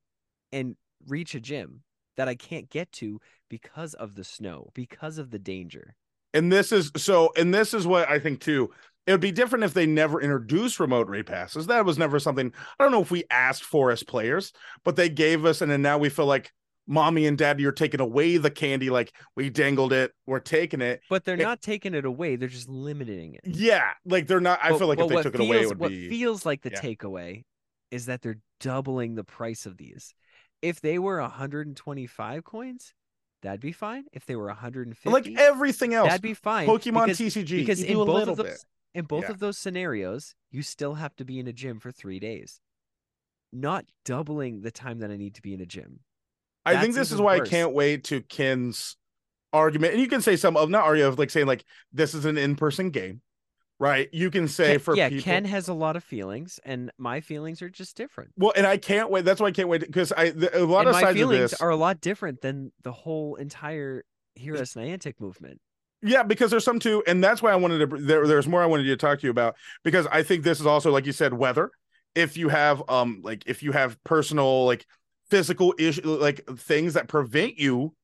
and 0.53 0.77
reach 1.07 1.35
a 1.35 1.40
gym 1.40 1.83
that 2.16 2.29
I 2.29 2.35
can't 2.35 2.69
get 2.69 2.93
to 2.93 3.21
because 3.49 3.95
of 3.95 4.14
the 4.14 4.25
snow, 4.25 4.71
because 4.75 5.19
of 5.19 5.31
the 5.31 5.38
danger. 5.38 5.97
And 6.35 6.53
this 6.53 6.73
is 6.73 6.93
so, 6.97 7.33
and 7.37 7.53
this 7.53 7.75
is 7.75 7.87
what 7.87 8.09
I 8.09 8.19
think 8.19 8.40
too. 8.40 8.71
It 9.07 9.12
would 9.12 9.21
be 9.21 9.33
different 9.33 9.64
if 9.64 9.75
they 9.75 9.87
never 9.87 10.21
introduced 10.21 10.79
remote 10.79 11.09
raid 11.09 11.27
passes. 11.27 11.66
That 11.66 11.85
was 11.85 11.99
never 11.99 12.19
something 12.19 12.53
I 12.79 12.85
don't 12.85 12.93
know 12.93 13.03
if 13.03 13.11
we 13.11 13.25
asked 13.31 13.64
for 13.64 13.90
as 13.90 14.03
players, 14.03 14.53
but 14.85 14.97
they 14.97 15.09
gave 15.09 15.45
us, 15.45 15.62
and 15.62 15.71
then 15.71 15.83
now 15.83 15.99
we 15.99 16.09
feel 16.09 16.27
like 16.27 16.53
mommy 16.90 17.24
and 17.26 17.38
daddy 17.38 17.64
are 17.64 17.72
taking 17.72 18.00
away 18.00 18.37
the 18.37 18.50
candy. 18.50 18.90
Like 18.90 19.14
we 19.37 19.48
dangled 19.48 19.92
it, 19.94 20.12
we're 20.26 20.40
taking 20.40 20.81
it. 20.83 21.00
But 21.09 21.24
they're 21.24 21.37
It- 21.37 21.42
not 21.42 21.62
taking 21.62 21.94
it 21.94 22.05
away, 22.05 22.37
they're 22.37 22.48
just 22.48 22.68
limiting 22.68 23.35
it. 23.35 23.42
Yeah, 23.46 23.92
like 24.05 24.26
they're 24.26 24.40
not. 24.40 24.59
I 24.62 24.70
But- 24.70 24.79
feel 24.79 24.88
like 24.88 24.98
if 24.98 25.09
they 25.09 25.22
took 25.22 25.35
it 25.37 25.40
away, 25.40 25.57
it 25.57 25.61
feels- 25.61 25.68
would 25.70 25.79
what 25.79 25.88
be. 25.90 26.09
feels 26.11 26.44
like 26.44 26.62
the 26.62 26.70
yeah. 26.70 26.81
takeaway 26.81 27.44
is 27.90 28.07
that 28.07 28.22
they're 28.22 28.40
doubling 28.59 29.14
the 29.14 29.24
price 29.24 29.64
of 29.64 29.79
these. 29.79 30.14
If 30.61 30.81
they 30.81 30.98
were 30.98 31.20
125 31.20 32.44
coins, 32.44 32.94
that'd 33.42 33.61
be 33.61 33.72
fine. 33.72 34.05
If 34.12 34.26
they 34.26 34.37
were 34.37 34.48
150, 34.50 35.09
like 35.11 35.38
everything 35.38 35.94
else. 35.94 36.09
that'd 36.09 36.20
be 36.22 36.35
fine. 36.35 36.68
Pokemon 36.68 37.07
because, 37.07 37.18
TCG, 37.18 37.57
because 37.61 37.83
in 37.83 37.96
both 37.96 38.29
of 38.29 38.37
those 38.37 38.66
in 38.92 39.05
both 39.05 39.22
Yeah. 39.24 39.31
of 39.31 39.38
those 39.38 39.57
scenarios, 39.57 40.35
you 40.50 40.62
still 40.62 40.94
have 40.94 41.14
to 41.16 41.24
be 41.24 41.38
in 41.38 41.46
a 41.46 41.53
gym 41.53 41.79
for 41.79 41.92
three 41.92 42.18
days, 42.18 42.61
not 43.53 43.87
doubling 44.05 44.62
the 44.62 44.70
time 44.72 44.98
that 44.98 45.11
I 45.12 45.16
need 45.16 45.35
to 45.37 45.42
be 45.42 45.55
in 45.55 45.61
a 45.61 45.66
gym. 45.66 46.00
I 46.66 46.81
think 46.81 46.94
this 46.94 47.12
is 47.12 47.20
why 47.20 47.38
worse. 47.38 47.49
I 47.49 47.51
can't 47.51 47.73
wait 47.73 48.05
to 48.05 48.20
Ken's 48.23 48.96
argument. 49.53 49.94
And 49.94 50.03
you 50.03 50.09
can 50.09 50.20
say 50.20 50.37
some 50.37 50.57
of 50.57 50.70
not 50.70 50.85
argument 50.85 51.14
of 51.14 51.18
like 51.18 51.31
saying 51.31 51.46
like 51.46 51.64
this 51.92 52.14
is 52.14 52.25
an 52.25 52.38
in-person 52.38 52.90
game, 52.90 53.23
right? 53.79 54.09
You 54.12 54.31
can 54.31 54.46
say 54.46 54.73
Ken- 54.73 54.79
for 54.79 54.96
yeah, 54.96 55.09
people, 55.09 55.25
Ken 55.25 55.44
has 55.44 55.68
a 55.68 55.75
lot 55.75 55.96
of 55.96 56.05
feelings, 56.05 56.61
and 56.64 56.90
my 56.99 57.20
feelings 57.20 57.62
are 57.62 57.70
just 57.70 57.96
different. 57.96 58.31
Well, 58.37 58.53
and 58.55 58.66
I 58.66 58.77
can't 58.77 59.11
wait. 59.11 59.25
That's 59.25 59.40
why 59.40 59.49
I 59.49 59.53
can't 59.53 59.68
wait 59.68 59.81
because 59.81 60.12
I 60.12 60.31
the, 60.31 60.57
a 60.57 60.64
lot 60.64 60.81
and 60.81 60.90
of 60.90 60.94
my 60.94 61.01
sides 61.01 61.11
of 61.11 61.16
feelings 61.16 61.51
this. 61.53 61.61
are 61.61 61.70
a 61.70 61.77
lot 61.77 62.01
different 62.01 62.40
than 62.42 62.73
the 62.83 62.92
whole 62.92 63.37
entire 63.37 64.05
Hear 64.35 64.57
Us 64.57 64.75
Niantic 64.75 65.14
movement. 65.20 65.61
Yeah, 66.03 66.23
because 66.23 66.51
there's 66.51 66.64
some 66.64 66.79
too, 66.79 67.03
and 67.07 67.23
that's 67.23 67.42
why 67.42 67.53
I 67.53 67.57
wanted 67.57 67.90
to. 67.90 67.96
There, 67.99 68.27
there's 68.27 68.49
more 68.49 68.62
I 68.62 68.66
wanted 68.66 68.85
to 68.85 68.96
talk 68.96 69.20
to 69.20 69.27
you 69.27 69.31
about 69.31 69.57
because 69.85 70.07
I 70.07 70.23
think 70.23 70.44
this 70.44 70.61
is 70.61 70.66
also, 70.66 70.90
like 70.90 71.05
you 71.07 71.12
said, 71.12 71.35
weather. 71.35 71.70
If 72.14 72.37
you 72.37 72.49
have, 72.49 72.83
um, 72.88 73.20
like 73.23 73.42
if 73.46 73.62
you 73.62 73.73
have 73.73 74.03
personal, 74.03 74.64
like 74.64 74.87
physical 75.31 75.75
issue, 75.79 76.03
like 76.07 76.45
things 76.59 76.95
that 76.95 77.09
prevent 77.09 77.59
you 77.59 77.95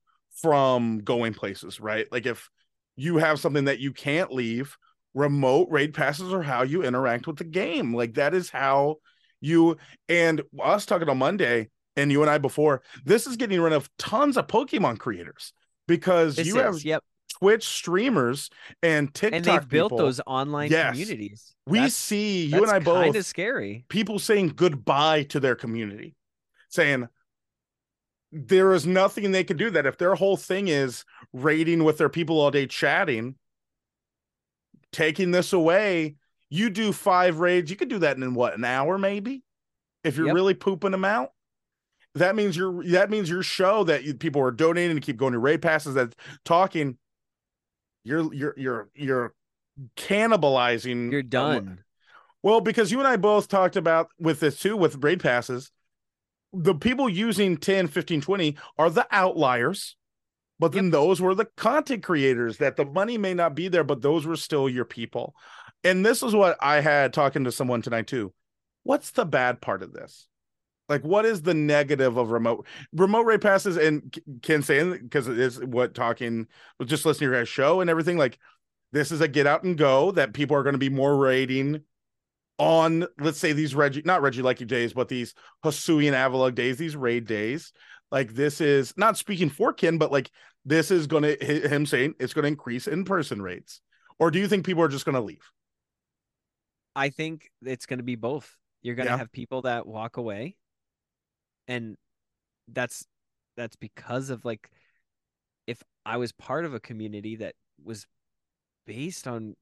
from 0.41 0.99
going 0.99 1.35
places, 1.35 1.81
right? 1.81 2.07
Like 2.13 2.27
if 2.27 2.49
you 2.97 3.17
have 3.19 3.41
something 3.41 3.65
that 3.67 3.79
you 3.81 3.93
can't 3.93 4.33
leave, 4.33 4.77
remote 5.15 5.69
raid 5.71 5.95
passes 5.95 6.33
are 6.33 6.43
how 6.43 6.63
you 6.63 6.83
interact 6.83 7.27
with 7.27 7.37
the 7.37 7.45
game. 7.45 7.95
Like 7.95 8.15
that 8.15 8.35
is 8.35 8.51
how 8.51 8.97
you 9.41 9.77
and 10.09 10.43
us 10.63 10.87
talking 10.87 11.09
on 11.09 11.19
Monday, 11.19 11.69
and 11.97 12.13
you 12.13 12.21
and 12.23 12.31
I 12.31 12.39
before. 12.39 12.83
This 13.05 13.27
is 13.27 13.37
getting 13.37 13.61
rid 13.61 13.73
of 13.73 13.89
tons 13.99 14.37
of 14.37 14.47
Pokemon 14.47 14.99
creators 14.99 15.53
because 15.89 16.37
This 16.37 16.47
you 16.47 16.57
is, 16.59 16.63
have 16.63 16.85
yep. 16.85 17.05
Twitch 17.39 17.65
streamers 17.67 18.51
and 18.83 19.13
TikTok 19.13 19.37
and 19.37 19.45
they've 19.45 19.69
built 19.69 19.97
those 19.97 20.21
online 20.27 20.71
Yes. 20.71 20.93
communities. 20.93 21.55
we 21.67 21.79
That's- 21.79 21.95
see 21.95 22.47
you 22.47 22.63
and 22.63 22.71
I 22.71 22.79
both 22.79 23.03
kind 23.05 23.17
of 23.17 23.27
scary. 23.27 23.85
people 23.89 24.19
saying 24.19 24.53
goodbye 24.57 25.25
to 25.25 25.41
their 25.41 25.55
community, 25.55 26.15
saying 26.71 27.09
there 28.37 28.73
is 28.73 28.87
nothing 28.87 29.33
they 29.33 29.45
can 29.45 29.57
do 29.57 29.71
that 29.71 29.87
if 29.87 29.99
their 29.99 30.15
whole 30.15 30.37
thing 30.37 30.69
is 30.69 31.05
raiding 31.33 31.85
with 31.85 31.99
their 31.99 32.09
people 32.09 32.41
all 32.41 32.51
day 32.51 32.67
chatting, 32.67 33.37
taking 34.93 35.31
this 35.31 35.53
away, 35.53 36.17
you 36.51 36.71
do 36.71 36.93
five 36.93 37.41
raids, 37.41 37.71
you 37.71 37.77
could 37.77 37.89
do 37.89 37.99
that 38.01 38.17
in 38.17 38.35
what 38.35 38.55
an 38.57 38.65
hour 38.65 38.99
maybe, 38.99 39.43
if 40.05 40.17
you're 40.17 40.27
Yep. 40.27 40.35
really 40.35 40.55
pooping 40.55 40.93
them 40.93 41.05
out. 41.05 41.31
That 42.15 42.35
means 42.35 42.57
your 42.57 42.83
that 42.85 43.11
means 43.11 43.29
your 43.29 43.43
show 43.43 43.85
that 43.85 44.05
you, 44.05 44.15
people 44.15 44.41
are 44.41 44.51
donating 44.51 44.93
and 44.93 45.03
keep 45.03 45.19
going 45.19 45.35
to 45.35 45.39
raid 45.39 45.61
passes 45.61 45.95
that 45.95 46.15
talking. 46.45 46.97
You're 48.05 48.33
you're 48.33 48.55
you're 48.57 48.89
you're 48.95 49.35
cannibalizing. 49.97 51.13
You're 51.13 51.23
done. 51.23 51.81
well, 52.43 52.61
because 52.61 52.91
you 52.91 52.99
and 53.01 53.09
I 53.09 53.17
both 53.17 53.49
talked 53.49 53.77
about 53.77 54.09
with 54.19 54.41
this 54.41 54.59
too, 54.59 54.77
with 54.77 55.03
raid 55.05 55.21
passes, 55.21 55.71
the 56.57 56.75
people 56.75 57.09
using 57.09 57.57
10, 57.57 57.89
15, 57.89 58.21
20 58.21 58.57
are 58.79 58.91
the 58.91 59.07
outliers. 59.11 59.97
But 60.59 60.73
then 60.73 60.91
those 60.91 61.21
were 61.21 61.35
the 61.35 61.49
content 61.57 62.03
creators 62.03 62.57
that 62.59 62.77
the 62.77 62.87
money 62.87 63.19
may 63.19 63.35
not 63.35 63.55
be 63.55 63.69
there, 63.69 63.85
but 63.85 64.01
those 64.01 64.25
were 64.25 64.37
still 64.37 64.69
your 64.69 64.87
people. 64.87 65.35
And 65.85 66.05
this 66.05 66.23
is 66.23 66.35
what 66.35 66.57
I 66.61 66.81
had 66.81 67.13
talking 67.13 67.45
to 67.45 67.53
someone 67.53 67.83
tonight 67.83 68.07
too. 68.07 68.33
What's 68.83 69.11
the 69.11 69.27
bad 69.27 69.61
part 69.61 69.83
of 69.83 69.93
this? 69.93 70.29
Like, 70.89 71.03
what 71.03 71.27
is 71.27 71.43
the 71.43 71.53
negative 71.53 72.17
of 72.17 72.31
remote 72.31 72.67
remote 72.93 73.27
rate 73.27 73.41
passes? 73.41 73.77
And 73.77 74.17
Ken 74.43 74.63
saying 74.63 74.99
because 75.03 75.29
it 75.29 75.39
is 75.39 75.63
what 75.63 75.95
talking 75.95 76.47
just 76.85 77.05
listening 77.05 77.29
to 77.29 77.33
your 77.33 77.41
guys' 77.41 77.49
show 77.49 77.81
and 77.81 77.91
everything. 77.91 78.17
Like, 78.17 78.39
this 78.93 79.13
is 79.13 79.21
a 79.21 79.29
get 79.29 79.47
out 79.47 79.65
and 79.65 79.77
go 79.77 80.13
that 80.13 80.33
people 80.33 80.57
are 80.57 80.63
going 80.63 80.75
to 80.75 80.79
be 80.79 80.89
more 80.89 81.17
raiding 81.17 81.83
on 82.59 83.07
let's 83.21 83.39
say 83.39 83.53
these 83.53 83.75
Reggie 83.75 84.03
not 84.05 84.23
Regilecki 84.23 84.67
days, 84.67 84.93
but 84.93 85.09
these 85.09 85.35
Hisuian 85.65 86.13
Avalugg 86.13 86.55
days, 86.55 86.77
these 86.79 86.97
raid 86.97 87.27
days. 87.27 87.73
Like 88.11 88.35
this 88.35 88.61
is 88.61 88.95
not 88.97 89.17
speaking 89.19 89.51
for 89.51 89.73
Ken, 89.73 89.99
but 89.99 90.13
like 90.13 90.31
this 90.65 90.91
is 90.91 91.07
gonna 91.07 91.35
him 91.41 91.87
saying 91.87 92.15
it's 92.19 92.33
gonna 92.35 92.49
increase 92.49 92.87
in 92.87 93.05
person 93.05 93.43
rates. 93.43 93.81
Or 94.19 94.31
do 94.31 94.39
you 94.39 94.49
think 94.49 94.65
people 94.65 94.83
are 94.83 94.89
just 94.89 95.05
gonna 95.05 95.21
leave? 95.21 95.45
I 96.95 97.11
think 97.11 97.51
it's 97.63 97.85
to 97.99 98.05
be 98.05 98.17
both. 98.17 98.57
You're 98.83 98.95
to 99.07 99.13
Yeah. 99.13 99.19
have 99.19 99.33
people 99.33 99.63
that 99.63 99.87
walk 99.87 100.17
away, 100.17 100.57
and 101.69 101.97
that's 102.69 103.05
that's 103.57 103.77
because 103.77 104.31
of 104.31 104.45
like 104.45 104.71
if 105.67 105.83
I 106.05 106.17
was 106.17 106.33
part 106.33 106.65
of 106.65 106.75
a 106.75 106.81
community 106.81 107.37
that 107.37 107.55
was 107.83 108.07
based 108.87 109.27
on 109.27 109.57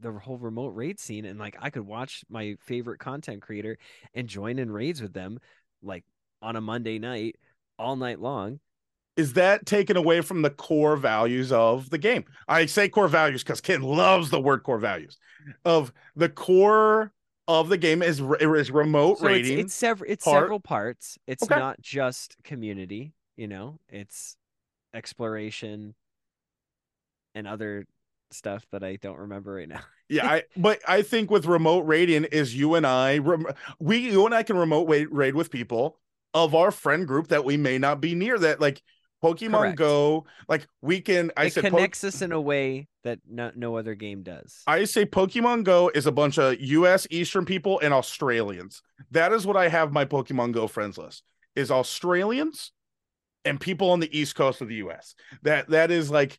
the 0.00 0.12
whole 0.12 0.38
remote 0.38 0.68
raid 0.74 1.00
scene 1.00 1.24
and 1.24 1.38
like 1.38 1.56
I 1.60 1.70
could 1.70 1.86
watch 1.86 2.24
my 2.28 2.56
favorite 2.60 2.98
content 2.98 3.42
creator 3.42 3.78
and 4.14 4.28
join 4.28 4.58
in 4.58 4.70
raids 4.70 5.00
with 5.00 5.12
them 5.12 5.38
like 5.82 6.04
on 6.42 6.56
a 6.56 6.60
Monday 6.60 6.98
night 6.98 7.36
all 7.78 7.96
night 7.96 8.20
long. 8.20 8.60
Is 9.16 9.32
that 9.32 9.64
taken 9.64 9.96
away 9.96 10.20
from 10.20 10.42
the 10.42 10.50
core 10.50 10.96
values 10.96 11.50
of 11.50 11.88
the 11.88 11.96
game? 11.98 12.24
I 12.48 12.66
say 12.66 12.88
core 12.88 13.08
values 13.08 13.42
because 13.42 13.62
Ken 13.62 13.80
loves 13.80 14.28
the 14.28 14.40
word 14.40 14.62
core 14.62 14.78
values. 14.78 15.16
Of 15.64 15.92
the 16.14 16.28
core 16.28 17.12
of 17.48 17.68
the 17.68 17.78
game 17.78 18.02
is 18.02 18.20
is 18.20 18.70
remote 18.70 19.18
So 19.18 19.28
it's, 19.28 19.48
rating. 19.48 19.58
it's 19.58 19.74
several 19.74 20.10
it's 20.10 20.24
part. 20.24 20.42
several 20.42 20.60
parts. 20.60 21.18
It's 21.26 21.44
Okay. 21.44 21.56
not 21.56 21.80
just 21.80 22.36
community, 22.44 23.12
you 23.36 23.48
know, 23.48 23.78
it's 23.88 24.36
exploration 24.94 25.94
and 27.34 27.46
other 27.46 27.86
stuff 28.30 28.66
that 28.72 28.82
I 28.82 28.96
don't 28.96 29.18
remember 29.18 29.54
right 29.54 29.68
now. 29.68 29.80
Yeah, 30.08 30.24
I 30.24 30.44
but 30.56 30.78
I 30.86 31.02
think 31.02 31.32
with 31.32 31.46
remote 31.46 31.80
raiding 31.80 32.26
is 32.26 32.54
you 32.54 32.76
and 32.76 32.86
I 32.86 33.18
we 33.80 33.96
you 33.96 34.24
and 34.24 34.32
I 34.32 34.44
can 34.44 34.56
remote 34.56 34.88
raid, 34.88 35.08
raid 35.10 35.34
with 35.34 35.50
people 35.50 35.98
of 36.32 36.54
our 36.54 36.70
friend 36.70 37.08
group 37.08 37.26
that 37.28 37.44
we 37.44 37.56
may 37.56 37.76
not 37.76 38.00
be 38.00 38.14
near 38.14 38.38
that 38.38 38.60
like 38.60 38.80
Pokemon 39.20 39.58
Correct. 39.58 39.78
Go 39.78 40.26
like 40.48 40.68
we 40.80 41.00
can 41.00 41.32
I 41.36 41.46
it 41.46 41.54
said 41.54 41.64
Po- 41.64 41.70
connects 41.70 42.04
us 42.04 42.22
in 42.22 42.30
a 42.30 42.40
way 42.40 42.86
that 43.02 43.18
no, 43.28 43.50
no 43.56 43.76
other 43.76 43.96
game 43.96 44.22
does. 44.22 44.62
I 44.68 44.84
say 44.84 45.06
Pokemon 45.06 45.64
Go 45.64 45.90
is 45.92 46.06
a 46.06 46.12
bunch 46.12 46.38
of 46.38 46.60
US 46.60 47.08
Eastern 47.10 47.44
people 47.44 47.80
and 47.80 47.92
Australians. 47.92 48.82
That 49.10 49.32
is 49.32 49.44
what 49.44 49.56
I 49.56 49.66
have 49.68 49.92
my 49.92 50.04
Pokemon 50.04 50.52
Go 50.52 50.68
friends 50.68 50.98
list 50.98 51.24
is 51.56 51.72
Australians 51.72 52.70
and 53.44 53.60
people 53.60 53.90
on 53.90 54.00
the 54.00 54.16
East 54.16 54.36
Coast 54.36 54.60
of 54.60 54.68
the 54.68 54.76
US. 54.76 55.16
That 55.42 55.68
that 55.70 55.90
is 55.90 56.12
like 56.12 56.38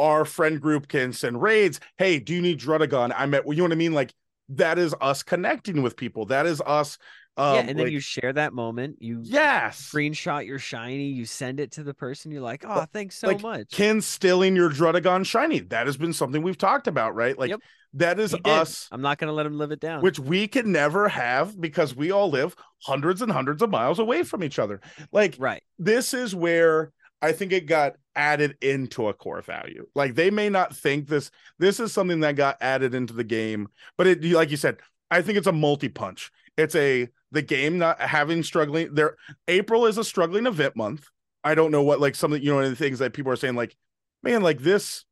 our 0.00 0.24
friend 0.24 0.60
group 0.60 0.88
can 0.88 1.12
send 1.12 1.40
raids. 1.40 1.78
Hey, 1.98 2.18
do 2.18 2.34
you 2.34 2.40
need 2.40 2.58
Druddigon? 2.58 3.12
I 3.16 3.26
met 3.26 3.46
you 3.46 3.56
know 3.56 3.64
what 3.64 3.72
I 3.72 3.76
mean? 3.76 3.92
Like 3.92 4.12
that 4.50 4.78
is 4.78 4.94
us 5.00 5.22
connecting 5.22 5.82
with 5.82 5.96
people. 5.96 6.26
That 6.26 6.46
is 6.46 6.60
us 6.64 6.98
um 7.36 7.54
yeah, 7.54 7.60
and 7.60 7.68
then 7.78 7.86
like- 7.86 7.92
you 7.92 8.00
share 8.00 8.32
that 8.32 8.52
moment. 8.52 8.96
You 9.00 9.20
Yes. 9.22 9.90
screenshot 9.92 10.46
your 10.46 10.58
shiny, 10.58 11.06
you 11.06 11.24
send 11.24 11.60
it 11.60 11.72
to 11.72 11.84
the 11.84 11.94
person. 11.94 12.32
You're 12.32 12.42
like, 12.42 12.64
oh, 12.66 12.86
thanks 12.92 13.16
so 13.18 13.28
like, 13.28 13.42
much. 13.42 13.70
Ken 13.70 14.00
stealing 14.00 14.56
your 14.56 14.68
Druddigon 14.70 15.24
shiny. 15.24 15.60
That 15.60 15.86
has 15.86 15.96
been 15.96 16.12
something 16.12 16.42
we've 16.42 16.58
talked 16.58 16.88
about, 16.88 17.14
right? 17.14 17.38
Like 17.38 17.50
Yep. 17.50 17.60
that 17.94 18.18
is 18.18 18.34
us 18.44 18.88
I'm 18.90 19.02
not 19.02 19.18
gonna 19.18 19.32
let 19.32 19.46
him 19.46 19.56
live 19.58 19.70
it 19.70 19.80
down. 19.80 20.02
which 20.02 20.18
we 20.18 20.48
can 20.48 20.72
never 20.72 21.08
have 21.08 21.60
because 21.60 21.94
we 21.94 22.10
all 22.10 22.30
live 22.30 22.56
hundreds 22.82 23.22
and 23.22 23.30
hundreds 23.30 23.62
of 23.62 23.70
miles 23.70 23.98
away 23.98 24.22
from 24.24 24.42
each 24.42 24.58
other. 24.58 24.80
Like 25.12 25.36
right. 25.38 25.62
this 25.78 26.14
is 26.14 26.34
where 26.34 26.92
I 27.22 27.32
think 27.32 27.52
it 27.52 27.66
got 27.66 27.96
added 28.16 28.56
into 28.60 29.08
a 29.08 29.14
core 29.14 29.42
value. 29.42 29.86
Like 29.94 30.14
they 30.14 30.30
may 30.30 30.48
not 30.48 30.74
think 30.74 31.08
this 31.08 31.30
this 31.58 31.80
is 31.80 31.92
something 31.92 32.20
that 32.20 32.36
got 32.36 32.56
added 32.60 32.94
into 32.94 33.12
the 33.14 33.24
game, 33.24 33.68
but 33.96 34.06
it 34.06 34.24
like 34.24 34.50
you 34.50 34.56
said, 34.56 34.78
I 35.10 35.22
think 35.22 35.38
it's 35.38 35.46
a 35.46 35.52
multi-punch. 35.52 36.30
It's 36.56 36.74
a 36.74 37.08
the 37.32 37.42
game 37.42 37.78
not 37.78 38.00
having 38.00 38.42
struggling 38.42 38.94
there 38.94 39.16
April 39.48 39.86
is 39.86 39.98
a 39.98 40.04
struggling 40.04 40.46
event 40.46 40.76
month. 40.76 41.06
I 41.44 41.54
don't 41.54 41.70
know 41.70 41.82
what 41.82 42.00
like 42.00 42.14
some 42.14 42.32
of 42.32 42.42
you 42.42 42.52
know 42.52 42.68
the 42.68 42.76
things 42.76 42.98
that 42.98 43.12
people 43.12 43.32
are 43.32 43.36
saying 43.36 43.54
like 43.54 43.76
man 44.22 44.42
like 44.42 44.58
this 44.58 45.04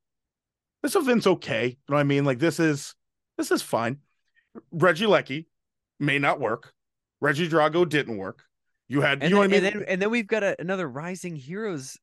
this 0.83 0.97
event's 0.97 1.27
okay. 1.27 1.67
You 1.67 1.77
know 1.89 1.97
what 1.97 2.01
I 2.01 2.05
mean? 2.05 2.25
Like 2.25 2.39
this 2.39 2.61
is 2.61 2.95
this 3.37 3.51
is 3.51 3.63
fine. 3.63 3.99
Regilecki 4.75 5.47
may 6.01 6.19
not 6.19 6.41
work. 6.41 6.73
Regidrago 7.23 7.89
didn't 7.89 8.17
work. 8.17 8.45
You 8.89 9.01
had, 9.03 9.23
And 9.23 9.31
you 9.31 9.37
know 9.37 9.43
then, 9.43 9.51
what 9.51 9.57
I 9.57 9.61
mean? 9.61 9.65
and 9.73 9.81
then 9.83 9.89
and 9.89 10.03
then 10.03 10.11
we've 10.11 10.27
got 10.27 10.43
a, 10.43 10.57
another 10.61 10.89
Rising 10.89 11.37
Heroes 11.37 11.99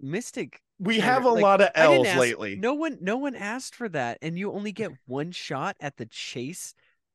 Mystic. 0.00 0.60
we 0.78 0.98
have 1.00 1.24
a 1.24 1.30
Like, 1.30 1.42
lot 1.42 1.60
of 1.60 1.68
L's 1.74 2.06
ask- 2.06 2.18
lately. 2.18 2.56
No 2.56 2.74
one, 2.74 2.98
no 3.00 3.16
one 3.18 3.34
asked 3.34 3.74
for 3.74 3.88
that, 3.90 4.18
and 4.22 4.38
you 4.38 4.52
only 4.52 4.72
get 4.72 4.90
one 5.06 5.30
shot 5.32 5.76
at 5.80 5.96
the 5.96 6.06
chase 6.06 6.74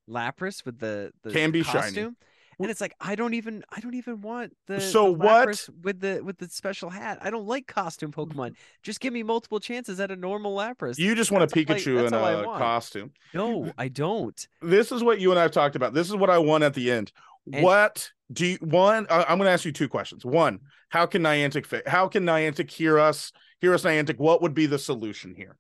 Lapras 0.10 0.64
with 0.66 0.78
the 0.80 1.12
the 1.24 1.32
Can 1.32 1.52
be 1.52 1.64
shiny. 1.64 2.10
And 2.58 2.72
it's 2.72 2.80
like 2.80 2.94
I 3.02 3.16
don't 3.16 3.34
even 3.34 3.64
I 3.76 3.82
don't 3.82 3.96
even 3.96 4.22
want 4.22 4.54
the 4.68 4.80
So 4.80 5.08
the 5.08 5.12
what- 5.14 5.48
Lapras 5.50 5.70
with 5.84 6.00
the 6.00 6.22
with 6.24 6.38
the 6.38 6.48
special 6.48 6.90
hat. 6.92 7.18
I 7.22 7.30
don't 7.32 7.48
like 7.48 7.66
costume 7.68 8.12
Pokemon. 8.12 8.56
Just 8.84 9.00
give 9.00 9.12
me 9.12 9.24
multiple 9.24 9.60
chances 9.60 10.00
at 10.00 10.12
a 10.12 10.16
normal 10.16 10.56
Lapras. 10.56 10.98
You 11.00 11.16
just 11.16 11.32
want 11.32 11.44
a 11.44 11.48
That's 11.48 11.70
I- 11.70 11.74
Pikachu 11.74 12.08
in 12.08 12.14
a 12.14 12.44
costume. 12.60 13.12
No, 13.34 13.72
I 13.78 13.88
don't. 13.90 14.48
This 14.62 14.92
is 14.92 15.04
what 15.04 15.20
you 15.20 15.32
and 15.32 15.40
I 15.40 15.42
have 15.42 15.52
talked 15.52 15.76
about. 15.76 15.94
This 15.96 16.08
is 16.08 16.16
what 16.16 16.30
I 16.30 16.38
want 16.38 16.64
at 16.64 16.76
the 16.76 16.92
end. 16.92 17.12
And- 17.52 17.64
what 17.64 18.12
do 18.32 18.46
you 18.46 18.58
one? 18.62 19.06
I- 19.10 19.24
I'm 19.24 19.38
going 19.38 19.48
to 19.48 19.52
ask 19.52 19.66
you 19.66 19.72
two 19.72 19.88
questions. 19.90 20.26
One, 20.26 20.60
how 20.90 21.06
can 21.06 21.22
Niantic 21.24 21.66
fit? 21.66 21.88
How 21.88 22.08
can 22.08 22.24
Niantic 22.26 22.70
hear 22.72 22.98
us? 23.00 23.32
Hear 23.62 23.74
us, 23.74 23.84
Niantic. 23.84 24.18
What 24.20 24.42
would 24.42 24.54
be 24.54 24.66
the 24.66 24.80
solution 24.80 25.34
here? 25.36 25.58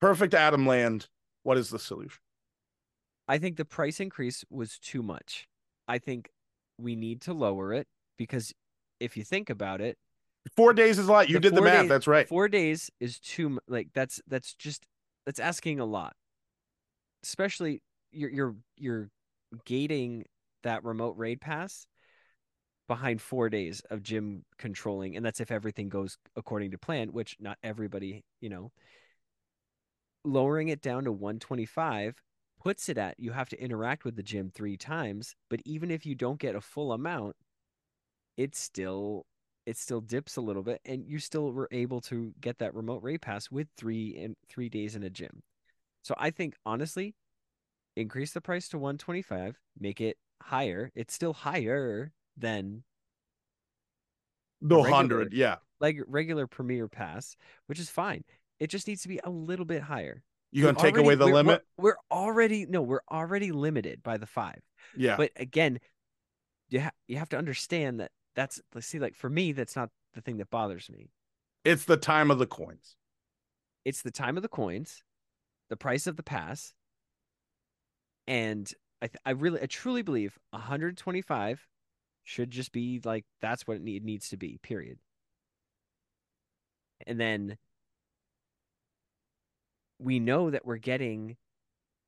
Perfect 0.00 0.34
Adam 0.34 0.66
Land. 0.66 1.08
What 1.42 1.58
is 1.58 1.70
the 1.70 1.78
solution? 1.78 2.20
I 3.28 3.38
think 3.38 3.56
the 3.56 3.64
price 3.64 4.00
increase 4.00 4.44
was 4.50 4.78
too 4.78 5.02
much. 5.02 5.46
I 5.88 5.98
think 5.98 6.28
we 6.78 6.96
need 6.96 7.22
to 7.22 7.32
lower 7.34 7.72
it 7.72 7.86
because 8.18 8.52
if 9.00 9.16
you 9.16 9.24
think 9.24 9.50
about 9.50 9.80
it, 9.80 9.96
Four 10.56 10.72
days 10.74 10.98
is 10.98 11.06
a 11.06 11.12
lot. 11.12 11.28
You 11.28 11.34
The 11.34 11.40
did 11.40 11.54
the 11.54 11.62
math. 11.62 11.82
days- 11.82 11.88
That's 11.88 12.06
right. 12.08 12.28
four 12.28 12.48
days 12.48 12.90
is 12.98 13.20
too 13.20 13.60
like 13.68 13.88
that's 13.94 14.20
that's 14.26 14.54
just 14.54 14.84
that's 15.24 15.38
asking 15.38 15.78
a 15.78 15.84
lot. 15.84 16.14
Especially 17.22 17.80
you're 18.10 18.30
you're 18.30 18.56
you're 18.76 19.10
gating 19.64 20.24
that 20.62 20.84
remote 20.84 21.16
raid 21.16 21.40
pass 21.40 21.86
behind 22.88 23.20
four 23.22 23.48
days 23.48 23.82
of 23.90 24.02
gym 24.02 24.44
controlling, 24.58 25.16
and 25.16 25.24
that's 25.24 25.40
if 25.40 25.50
everything 25.50 25.88
goes 25.88 26.18
according 26.36 26.70
to 26.72 26.78
plan, 26.78 27.12
which 27.12 27.36
not 27.40 27.58
everybody, 27.62 28.24
you 28.40 28.48
know. 28.48 28.70
Lowering 30.24 30.68
it 30.68 30.82
down 30.82 31.04
to 31.04 31.12
125 31.12 32.14
puts 32.62 32.88
it 32.88 32.98
at 32.98 33.18
you 33.18 33.32
have 33.32 33.48
to 33.48 33.60
interact 33.60 34.04
with 34.04 34.14
the 34.14 34.22
gym 34.22 34.50
three 34.54 34.76
times, 34.76 35.34
but 35.50 35.60
even 35.64 35.90
if 35.90 36.06
you 36.06 36.14
don't 36.14 36.38
get 36.38 36.54
a 36.54 36.60
full 36.60 36.92
amount, 36.92 37.34
it's 38.36 38.58
still 38.58 39.26
it 39.64 39.76
still 39.76 40.00
dips 40.00 40.36
a 40.36 40.40
little 40.40 40.62
bit, 40.62 40.80
and 40.84 41.06
you 41.06 41.18
still 41.18 41.52
were 41.52 41.68
able 41.70 42.00
to 42.00 42.34
get 42.40 42.58
that 42.58 42.74
remote 42.74 43.02
raid 43.02 43.22
pass 43.22 43.50
with 43.50 43.68
three 43.76 44.16
and 44.18 44.34
three 44.48 44.68
days 44.68 44.96
in 44.96 45.02
a 45.02 45.10
gym. 45.10 45.42
So 46.02 46.14
I 46.18 46.30
think 46.30 46.56
honestly, 46.66 47.14
increase 47.96 48.32
the 48.32 48.40
price 48.40 48.68
to 48.70 48.78
125, 48.78 49.56
make 49.78 50.00
it 50.00 50.16
higher. 50.42 50.90
It's 50.94 51.14
still 51.14 51.32
higher 51.32 52.12
than 52.36 52.82
The 54.60 54.76
regular- 54.76 54.94
hundred. 54.96 55.32
Yeah. 55.32 55.56
like 55.80 55.98
regular 56.06 56.46
Premier 56.46 56.86
Pass, 56.88 57.36
which 57.66 57.80
is 57.80 57.90
fine. 57.90 58.24
It 58.60 58.68
just 58.68 58.86
needs 58.86 59.02
to 59.02 59.08
be 59.08 59.18
a 59.24 59.30
little 59.30 59.64
bit 59.64 59.82
higher. 59.82 60.22
You 60.52 60.62
gonna 60.64 60.76
We're 60.78 60.82
take 60.84 60.96
away 60.98 61.14
the 61.16 61.24
we're- 61.24 61.34
limit? 61.34 61.64
We're, 61.76 61.84
we're 61.90 61.96
already 62.10 62.66
no, 62.66 62.82
we're 62.82 63.00
already 63.10 63.50
limited 63.52 64.02
by 64.02 64.18
the 64.18 64.26
five. 64.26 64.60
Yeah. 64.96 65.16
But 65.16 65.32
again, 65.36 65.80
you 66.68 66.82
ha- 66.82 66.92
you 67.08 67.16
have 67.16 67.30
to 67.30 67.38
understand 67.38 68.00
that 68.00 68.10
that's 68.36 68.60
let's 68.74 68.86
see, 68.86 68.98
like 68.98 69.16
for 69.16 69.28
me, 69.30 69.52
that's 69.52 69.74
not 69.76 69.90
the 70.14 70.20
thing 70.20 70.36
that 70.38 70.50
bothers 70.50 70.88
me. 70.90 71.10
it's 71.64 71.84
the 71.86 71.96
time 71.96 72.30
of 72.30 72.38
the 72.38 72.46
coins. 72.46 72.96
It's 73.84 74.02
the 74.02 74.10
time 74.12 74.36
of 74.36 74.42
the 74.42 74.48
coins, 74.48 75.02
the 75.70 75.76
price 75.76 76.06
of 76.06 76.16
the 76.16 76.22
pass, 76.22 76.72
and 78.28 78.70
I 79.02 79.08
th- 79.08 79.20
I 79.26 79.30
really 79.32 79.60
I 79.60 79.66
truly 79.66 80.02
believe 80.02 80.38
125 80.50 81.66
should 82.24 82.50
just 82.52 82.70
be 82.72 83.00
like 83.04 83.24
that's 83.40 83.66
what 83.66 83.76
it 83.76 83.82
need, 83.82 84.04
needs 84.04 84.28
to 84.28 84.36
be. 84.36 84.58
Period. 84.62 84.98
And 87.06 87.18
then 87.20 87.58
we 89.98 90.20
know 90.20 90.50
that 90.50 90.64
we're 90.64 90.76
getting 90.76 91.36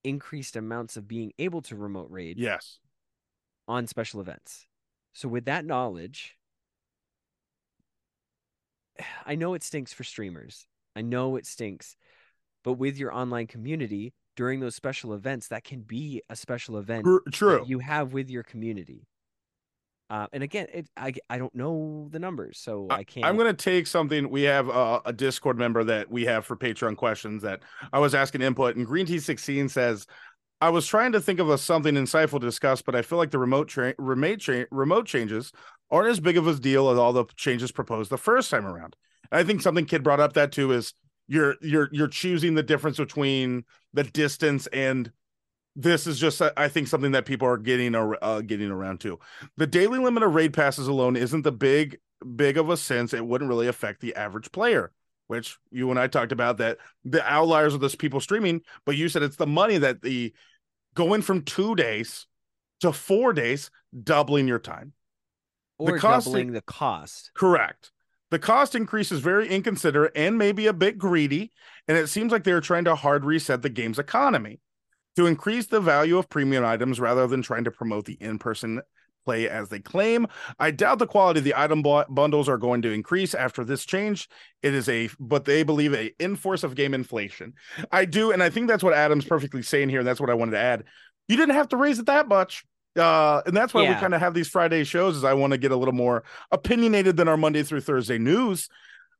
increased 0.04 0.54
amounts 0.54 0.96
of 0.96 1.08
being 1.08 1.32
able 1.38 1.62
to 1.62 1.74
remote 1.74 2.10
raid 2.10 2.38
Yes. 2.38 2.78
on 3.66 3.88
special 3.88 4.20
events. 4.20 4.66
So 5.12 5.28
with 5.28 5.46
that 5.46 5.64
knowledge, 5.64 6.36
I 9.26 9.34
know 9.34 9.54
it 9.54 9.64
stinks 9.64 9.92
for 9.92 10.04
streamers. 10.04 10.68
I 10.94 11.02
know 11.02 11.34
it 11.34 11.46
stinks. 11.46 11.96
But 12.62 12.74
with 12.74 12.96
your 12.96 13.12
online 13.12 13.46
community 13.46 14.14
during 14.36 14.60
those 14.60 14.74
special 14.74 15.14
events, 15.14 15.48
that 15.48 15.64
can 15.64 15.80
be 15.80 16.22
a 16.28 16.36
special 16.36 16.78
event 16.78 17.06
True. 17.32 17.64
you 17.66 17.78
have 17.78 18.12
with 18.12 18.30
your 18.30 18.42
community. 18.42 19.06
Uh, 20.10 20.26
and 20.32 20.42
again, 20.42 20.66
it, 20.72 20.86
I 20.96 21.14
I 21.30 21.38
don't 21.38 21.54
know 21.54 22.08
the 22.10 22.18
numbers, 22.18 22.58
so 22.58 22.86
I 22.90 23.04
can't. 23.04 23.24
I'm 23.24 23.36
going 23.36 23.54
to 23.54 23.64
take 23.64 23.86
something. 23.86 24.28
We 24.28 24.42
have 24.42 24.68
uh, 24.68 25.00
a 25.06 25.12
Discord 25.12 25.58
member 25.58 25.82
that 25.82 26.10
we 26.10 26.26
have 26.26 26.44
for 26.44 26.56
Patreon 26.56 26.96
questions 26.96 27.42
that 27.42 27.62
I 27.92 27.98
was 27.98 28.14
asking 28.14 28.42
input, 28.42 28.76
and 28.76 28.86
Green 28.86 29.06
Tea 29.06 29.18
16 29.18 29.70
says, 29.70 30.06
"I 30.60 30.68
was 30.68 30.86
trying 30.86 31.12
to 31.12 31.20
think 31.22 31.40
of 31.40 31.48
a 31.48 31.56
something 31.56 31.94
insightful 31.94 32.38
to 32.38 32.46
discuss, 32.46 32.82
but 32.82 32.94
I 32.94 33.00
feel 33.00 33.16
like 33.16 33.30
the 33.30 33.38
remote 33.38 33.68
tra- 33.68 33.94
remote 33.96 34.40
cha- 34.40 34.66
remote 34.70 35.06
changes 35.06 35.52
aren't 35.90 36.10
as 36.10 36.20
big 36.20 36.36
of 36.36 36.46
a 36.46 36.54
deal 36.54 36.90
as 36.90 36.98
all 36.98 37.14
the 37.14 37.24
changes 37.36 37.72
proposed 37.72 38.10
the 38.10 38.18
first 38.18 38.50
time 38.50 38.66
around." 38.66 38.94
And 39.32 39.40
I 39.40 39.42
think 39.44 39.62
something 39.62 39.86
Kid 39.86 40.02
brought 40.02 40.20
up 40.20 40.34
that 40.34 40.52
too 40.52 40.72
is 40.72 40.92
you're 41.28 41.56
you're 41.60 41.88
you're 41.92 42.08
choosing 42.08 42.54
the 42.54 42.62
difference 42.62 42.96
between 42.98 43.64
the 43.92 44.04
distance 44.04 44.66
and 44.68 45.10
this 45.76 46.06
is 46.06 46.20
just 46.20 46.40
I 46.56 46.68
think 46.68 46.86
something 46.86 47.12
that 47.12 47.26
people 47.26 47.48
are 47.48 47.56
getting 47.56 47.94
uh, 47.94 48.42
getting 48.42 48.70
around 48.70 49.00
to. 49.00 49.18
The 49.56 49.66
daily 49.66 49.98
limit 49.98 50.22
of 50.22 50.34
raid 50.34 50.52
passes 50.52 50.86
alone 50.86 51.16
isn't 51.16 51.42
the 51.42 51.52
big 51.52 51.98
big 52.36 52.58
of 52.58 52.70
a 52.70 52.76
sense. 52.76 53.12
It 53.12 53.26
wouldn't 53.26 53.48
really 53.48 53.66
affect 53.66 54.00
the 54.00 54.14
average 54.14 54.52
player, 54.52 54.92
which 55.26 55.58
you 55.70 55.90
and 55.90 55.98
I 55.98 56.06
talked 56.06 56.32
about 56.32 56.58
that 56.58 56.78
the 57.04 57.24
outliers 57.24 57.74
of 57.74 57.80
this 57.80 57.96
people 57.96 58.20
streaming, 58.20 58.60
but 58.86 58.96
you 58.96 59.08
said 59.08 59.22
it's 59.22 59.36
the 59.36 59.46
money 59.46 59.78
that 59.78 60.02
the 60.02 60.32
going 60.94 61.22
from 61.22 61.42
two 61.42 61.74
days 61.74 62.26
to 62.80 62.92
four 62.92 63.32
days, 63.32 63.70
doubling 64.02 64.46
your 64.46 64.58
time. 64.58 64.92
or 65.78 65.98
cost- 65.98 66.26
doubling 66.26 66.52
the 66.52 66.62
cost. 66.62 67.32
Correct. 67.34 67.90
The 68.34 68.40
cost 68.40 68.74
increase 68.74 69.12
is 69.12 69.20
very 69.20 69.46
inconsiderate 69.46 70.10
and 70.16 70.36
maybe 70.36 70.66
a 70.66 70.72
bit 70.72 70.98
greedy, 70.98 71.52
and 71.86 71.96
it 71.96 72.08
seems 72.08 72.32
like 72.32 72.42
they're 72.42 72.60
trying 72.60 72.82
to 72.86 72.96
hard 72.96 73.24
reset 73.24 73.62
the 73.62 73.68
game's 73.68 74.00
economy 74.00 74.58
to 75.14 75.26
increase 75.26 75.66
the 75.66 75.80
value 75.80 76.18
of 76.18 76.28
premium 76.28 76.64
items 76.64 76.98
rather 76.98 77.28
than 77.28 77.42
trying 77.42 77.62
to 77.62 77.70
promote 77.70 78.06
the 78.06 78.18
in-person 78.20 78.82
play 79.24 79.48
as 79.48 79.68
they 79.68 79.78
claim. 79.78 80.26
I 80.58 80.72
doubt 80.72 80.98
the 80.98 81.06
quality 81.06 81.38
of 81.38 81.44
the 81.44 81.54
item 81.56 81.80
bu- 81.82 82.06
bundles 82.08 82.48
are 82.48 82.58
going 82.58 82.82
to 82.82 82.90
increase 82.90 83.36
after 83.36 83.64
this 83.64 83.84
change. 83.84 84.28
It 84.64 84.74
is 84.74 84.88
a 84.88 85.10
but 85.20 85.44
they 85.44 85.62
believe 85.62 85.94
a 85.94 86.12
enforce 86.18 86.64
of 86.64 86.74
game 86.74 86.92
inflation. 86.92 87.52
I 87.92 88.04
do, 88.04 88.32
and 88.32 88.42
I 88.42 88.50
think 88.50 88.66
that's 88.66 88.82
what 88.82 88.94
Adam's 88.94 89.26
perfectly 89.26 89.62
saying 89.62 89.90
here, 89.90 90.00
and 90.00 90.08
that's 90.08 90.20
what 90.20 90.30
I 90.30 90.34
wanted 90.34 90.52
to 90.52 90.58
add. 90.58 90.82
You 91.28 91.36
didn't 91.36 91.54
have 91.54 91.68
to 91.68 91.76
raise 91.76 92.00
it 92.00 92.06
that 92.06 92.26
much. 92.26 92.64
Uh, 92.96 93.42
and 93.46 93.56
that's 93.56 93.74
why 93.74 93.82
we 93.82 93.94
kind 94.00 94.14
of 94.14 94.20
have 94.20 94.34
these 94.34 94.48
Friday 94.48 94.84
shows, 94.84 95.16
is 95.16 95.24
I 95.24 95.34
want 95.34 95.52
to 95.52 95.58
get 95.58 95.72
a 95.72 95.76
little 95.76 95.94
more 95.94 96.22
opinionated 96.52 97.16
than 97.16 97.28
our 97.28 97.36
Monday 97.36 97.62
through 97.62 97.80
Thursday 97.80 98.18
news. 98.18 98.68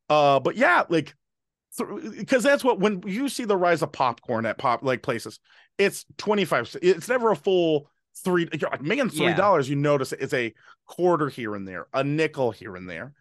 Uh, 0.09 0.39
but 0.41 0.57
yeah, 0.57 0.85
like 0.89 1.15
because 2.17 2.43
that's 2.45 2.63
what 2.63 2.79
when 2.79 3.03
you 3.07 3.29
see 3.29 3.45
the 3.45 3.57
rise 3.57 3.83
of 3.83 3.91
popcorn 3.91 4.47
at 4.47 4.59
pop 4.59 4.83
like 4.83 5.03
places, 5.03 5.41
it's 5.79 6.05
25 6.19 6.77
it's 6.83 7.09
never 7.09 7.33
a 7.33 7.37
full 7.37 7.91
three 8.19 8.49
you're 8.53 8.71
like 8.71 8.81
man 8.83 9.11
three 9.11 9.27
Yeah. 9.27 9.35
dollars 9.35 9.69
you 9.69 9.75
notice 9.75 10.13
it's 10.13 10.33
a 10.33 10.55
quarter 10.87 11.29
here 11.29 11.57
and 11.57 11.67
there 11.67 11.89
a 11.93 12.05
nickel 12.05 12.53
here 12.53 12.77
and 12.77 12.89
there 12.89 13.13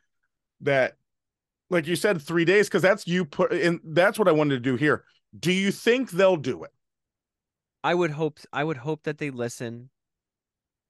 that 0.61 0.97
like 1.71 1.87
you 1.87 1.95
said 1.95 2.21
three 2.21 2.45
days 2.45 2.67
because 2.67 2.83
that's 2.83 3.07
you 3.07 3.25
put 3.25 3.51
in 3.53 3.79
that's 3.83 4.19
what 4.19 4.27
i 4.27 4.31
wanted 4.31 4.53
to 4.53 4.59
do 4.59 4.75
here 4.75 5.03
do 5.39 5.51
you 5.51 5.71
think 5.71 6.11
they'll 6.11 6.37
do 6.37 6.63
it 6.63 6.69
I 7.83 7.95
would 7.95 8.11
hope 8.11 8.39
I 8.53 8.63
would 8.63 8.77
hope 8.77 9.03
that 9.03 9.17
they 9.17 9.31
listen 9.31 9.89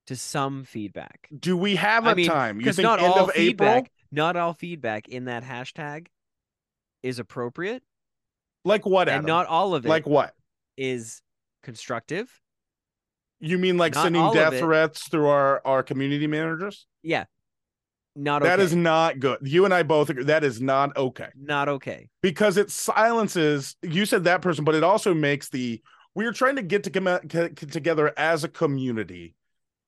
to 0.07 0.15
some 0.15 0.63
feedback. 0.63 1.27
do 1.37 1.55
we 1.55 1.75
have 1.75 2.05
a 2.05 2.09
I 2.09 2.13
mean, 2.13 2.27
time? 2.27 2.59
You 2.59 2.73
think 2.73 2.83
not 2.83 2.99
all 2.99 3.29
of 3.29 3.31
feedback, 3.35 3.77
april 3.85 3.87
not 4.11 4.35
all 4.35 4.53
feedback 4.53 5.07
in 5.07 5.25
that 5.25 5.43
hashtag 5.43 6.07
is 7.01 7.19
appropriate, 7.19 7.83
like 8.65 8.85
what 8.85 9.09
and 9.09 9.25
not 9.25 9.47
all 9.47 9.75
of 9.75 9.85
it 9.85 9.89
like 9.89 10.05
what? 10.07 10.33
is 10.77 11.21
constructive. 11.63 12.29
you 13.39 13.57
mean 13.57 13.77
like 13.77 13.93
Not 13.95 14.03
sending 14.03 14.33
death 14.33 14.57
threats 14.59 15.07
through 15.07 15.27
our 15.27 15.61
our 15.65 15.83
community 15.83 16.27
managers? 16.27 16.85
Yeah, 17.01 17.25
not 18.15 18.43
That 18.43 18.59
okay. 18.59 18.63
is 18.63 18.75
not 18.75 19.19
good. 19.19 19.39
You 19.41 19.65
and 19.65 19.73
i 19.73 19.83
both 19.83 20.09
agree 20.09 20.25
that 20.25 20.43
is 20.43 20.61
not 20.61 20.95
okay. 20.97 21.29
Not 21.35 21.69
okay. 21.69 22.09
because 22.21 22.57
it 22.57 22.69
silences 22.71 23.75
you 23.81 24.05
said 24.05 24.25
that 24.25 24.41
person 24.41 24.63
but 24.65 24.75
it 24.75 24.83
also 24.83 25.13
makes 25.13 25.49
the 25.49 25.81
we 26.15 26.25
are 26.25 26.33
trying 26.33 26.57
to 26.57 26.61
get 26.61 26.83
to 26.83 26.89
come 26.89 27.05
get 27.27 27.55
together 27.71 28.13
as 28.17 28.43
a 28.43 28.49
community 28.49 29.35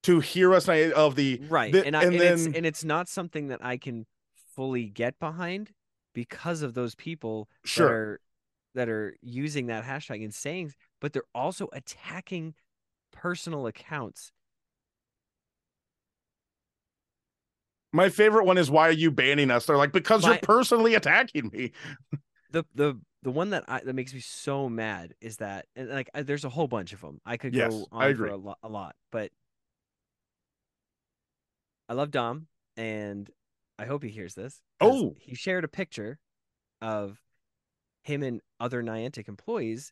to 0.06 0.20
hear 0.20 0.54
us 0.54 0.68
of 0.70 1.16
the 1.16 1.42
Right, 1.50 1.72
the- 1.72 1.86
and 1.86 1.96
I, 1.96 2.04
and 2.04 2.16
and, 2.16 2.24
it's 2.24 2.44
then- 2.46 2.56
and 2.56 2.66
it's 2.66 2.84
not 2.84 3.08
something 3.10 3.48
that 3.48 3.64
I 3.64 3.78
can 3.78 4.06
fully 4.56 4.86
get 4.88 5.20
behind 5.20 5.72
because 6.14 6.62
of 6.62 6.74
those 6.74 6.96
people 6.96 7.50
Sure. 7.64 7.86
that 7.88 7.94
are 7.94 8.20
that 8.76 8.90
are 8.90 9.16
using 9.22 9.68
that 9.68 9.86
hashtag 9.86 10.24
and 10.24 10.34
saying, 10.34 10.74
but 11.00 11.14
they're 11.14 11.24
also 11.34 11.70
attacking 11.74 12.56
personal 13.12 13.68
accounts. 13.68 14.32
my 17.94 18.10
favorite 18.10 18.46
one 18.46 18.58
is 18.58 18.70
why 18.70 18.90
are 18.90 18.92
you 18.92 19.10
banning 19.10 19.50
us 19.50 19.66
they're 19.66 19.78
like 19.78 19.94
because 19.94 20.24
My- 20.24 20.32
you're 20.32 20.40
personally 20.40 20.96
attacking 20.96 21.50
me 21.54 21.72
the 22.52 22.66
the 22.76 23.00
the 23.24 23.32
one 23.32 23.52
that 23.52 23.64
I, 23.68 23.80
that 23.80 23.94
makes 23.94 24.14
me 24.14 24.20
so 24.20 24.68
mad 24.70 25.14
is 25.22 25.38
that 25.38 25.66
and 25.76 25.90
like 25.90 26.10
I, 26.14 26.22
there's 26.24 26.44
a 26.46 26.50
whole 26.50 26.68
bunch 26.68 26.94
of 26.94 27.02
them. 27.02 27.20
I 27.26 27.38
could 27.38 27.56
Yes, 27.56 27.72
go 27.74 27.88
I 27.92 28.06
on 28.06 28.12
agree. 28.12 28.30
for 28.30 28.34
a 28.36 28.38
lot, 28.38 28.58
a 28.62 28.70
lot, 28.70 28.96
but 29.12 29.32
I 31.88 31.94
love 31.94 32.12
Dom, 32.12 32.48
and 32.78 33.30
I 33.78 33.86
hope 33.86 34.04
he 34.04 34.10
hears 34.10 34.36
this. 34.36 34.62
Oh. 34.82 35.16
he 35.20 35.36
shared 35.36 35.64
a 35.64 35.68
picture 35.70 36.20
of 36.82 37.20
him 38.04 38.24
and 38.24 38.42
other 38.60 38.84
Niantic 38.84 39.28
employees 39.28 39.92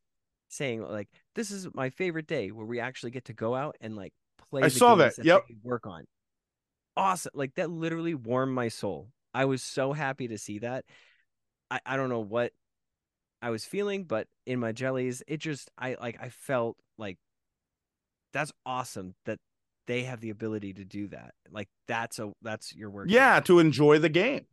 saying 0.49 0.81
like, 0.81 1.09
"This 1.35 1.51
is 1.51 1.67
my 1.73 1.89
favorite 1.89 2.27
day 2.27 2.51
where 2.51 2.65
we 2.65 2.79
actually 2.79 3.11
get 3.11 3.25
to 3.25 3.33
go 3.33 3.55
out 3.55 3.75
and 3.81 3.95
like 3.95 4.13
play." 4.49 4.63
I 4.63 4.67
saw 4.67 4.95
games 4.95 5.15
that, 5.17 5.25
yep. 5.25 5.43
work 5.63 5.85
on. 5.87 6.05
Awesome! 6.95 7.31
Like 7.33 7.55
that 7.55 7.69
literally 7.69 8.15
warmed 8.15 8.53
my 8.53 8.67
soul. 8.67 9.09
I 9.33 9.45
was 9.45 9.63
so 9.63 9.93
happy 9.93 10.27
to 10.27 10.37
see 10.37 10.59
that. 10.59 10.85
I, 11.71 11.79
I 11.85 11.97
don't 11.97 12.09
know 12.09 12.19
what 12.19 12.53
I 13.41 13.49
was 13.49 13.65
feeling, 13.65 14.03
but 14.05 14.27
in 14.45 14.59
my 14.59 14.71
jellies, 14.71 15.23
it 15.27 15.37
just 15.37 15.69
I 15.77 15.95
like 15.99 16.17
I 16.21 16.29
felt 16.29 16.77
like 16.97 17.17
that's 18.31 18.51
awesome 18.65 19.15
that 19.25 19.39
they 19.87 20.03
have 20.03 20.21
the 20.21 20.29
ability 20.29 20.73
to 20.73 20.85
do 20.85 21.07
that. 21.09 21.33
Like 21.51 21.69
that's 21.87 22.19
a 22.19 22.31
that's 22.41 22.75
your 22.75 22.89
work. 22.89 23.07
yeah 23.09 23.39
to 23.41 23.59
enjoy 23.59 23.99
the 23.99 24.09
game 24.09 24.45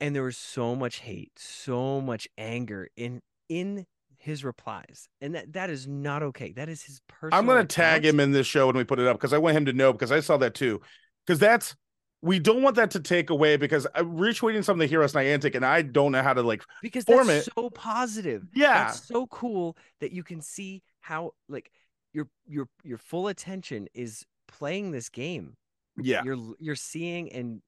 And 0.00 0.14
there 0.14 0.22
was 0.22 0.36
so 0.36 0.74
much 0.74 0.96
hate, 1.00 1.32
so 1.38 2.00
much 2.00 2.28
anger 2.36 2.88
in 2.96 3.20
in 3.48 3.86
his 4.18 4.44
replies. 4.44 5.08
And 5.20 5.34
that 5.34 5.52
that 5.52 5.70
is 5.70 5.86
not 5.86 6.22
okay. 6.22 6.52
That 6.52 6.68
is 6.68 6.82
his 6.82 7.00
personal 7.08 7.38
i'm 7.40 7.46
gonna 7.46 7.64
tag 7.64 8.04
him 8.04 8.20
in 8.20 8.32
this 8.32 8.46
show 8.46 8.66
when 8.66 8.76
we 8.76 8.84
put 8.84 8.98
it 8.98 9.06
up 9.06 9.16
because 9.16 9.32
i 9.32 9.38
want 9.38 9.56
him 9.56 9.66
to 9.66 9.72
know 9.72 9.92
because 9.92 10.12
i 10.12 10.20
saw 10.20 10.36
that 10.38 10.54
too 10.54 10.80
because 11.26 11.38
that's 11.38 11.74
we 12.22 12.38
don't 12.38 12.62
want 12.62 12.74
that 12.76 12.90
to 12.92 13.00
take 13.00 13.28
away 13.30 13.56
because 13.58 13.84
uh, 13.86 13.90
i'm 13.96 14.16
retweeting 14.16 14.64
something 14.64 14.88
here 14.88 15.02
us 15.02 15.12
niantic 15.12 15.54
and 15.54 15.64
i 15.64 15.82
don't 15.82 16.12
know 16.12 16.22
how 16.22 16.32
to 16.32 16.42
like 16.42 16.62
because 16.82 17.04
form 17.04 17.26
that's 17.26 17.46
it. 17.48 17.52
so 17.54 17.68
positive. 17.70 18.44
yeah 18.54 18.84
That's 18.86 19.06
so 19.06 19.26
cool 19.26 19.76
that 20.00 20.12
you 20.12 20.22
can 20.22 20.40
see 20.40 20.82
how 21.00 21.32
like 21.48 21.70
your 22.14 22.28
your 22.46 22.68
your 22.82 22.96
full 22.98 23.28
attention 23.28 23.88
is 23.92 24.24
playing 24.48 24.92
this 24.92 25.10
game. 25.10 25.56
yeah 26.00 26.22
You're 26.24 26.54
you're 26.58 26.76
seeing 26.76 27.30
and 27.32 27.60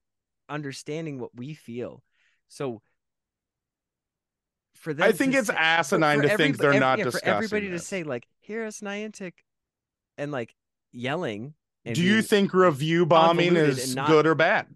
understanding 0.49 1.19
what 1.19 1.35
we 1.35 1.53
feel. 1.53 2.01
So 2.47 2.81
for 4.73 4.93
them 4.93 5.07
i 5.07 5.11
think 5.11 5.33
it's 5.33 5.47
say- 5.47 5.55
asinine 5.57 6.21
to 6.21 6.37
think 6.37 6.57
they're 6.57 6.79
not 6.79 6.99
yeah, 6.99 7.05
discussing 7.05 7.27
for 7.29 7.35
everybody 7.35 7.67
this. 7.67 7.81
to 7.81 7.87
say 7.87 8.03
like 8.03 8.27
hear 8.39 8.63
us 8.65 8.79
Niantic 8.81 9.33
and 10.19 10.31
like 10.31 10.53
yelling 10.91 11.55
and 11.83 11.95
do 11.95 12.03
you 12.03 12.21
think 12.21 12.53
review 12.53 13.05
bombing 13.05 13.55
is 13.55 13.95
not- 13.95 14.07
good 14.07 14.27
or 14.27 14.35
bad 14.35 14.67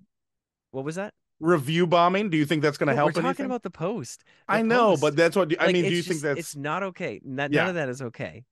what 0.72 0.84
was 0.86 0.96
that? 0.96 1.14
review 1.40 1.86
bombing. 1.88 2.30
Do 2.30 2.38
you 2.38 2.46
think 2.46 2.62
that's 2.62 2.78
going 2.78 2.88
to 2.88 2.92
But 2.94 2.98
help 2.98 3.08
We're 3.10 3.14
talking 3.14 3.28
anything? 3.30 3.46
about 3.48 3.64
the 3.64 3.72
post. 3.72 4.24
The 4.48 4.54
I 4.54 4.62
know, 4.62 4.92
post. 4.92 5.02
but 5.02 5.16
that's 5.16 5.36
what 5.36 5.52
I 5.60 5.66
Like, 5.66 5.74
mean. 5.74 5.86
Do 5.86 5.90
you 5.96 6.04
think 6.04 6.14
just- 6.14 6.22
that's 6.24 6.40
it's 6.40 6.56
not 6.56 6.84
okay? 6.84 7.20
None, 7.26 7.52
Yeah. 7.52 7.62
none 7.62 7.70
of 7.70 7.76
that 7.76 7.90
is 7.90 8.02
okay. 8.04 8.46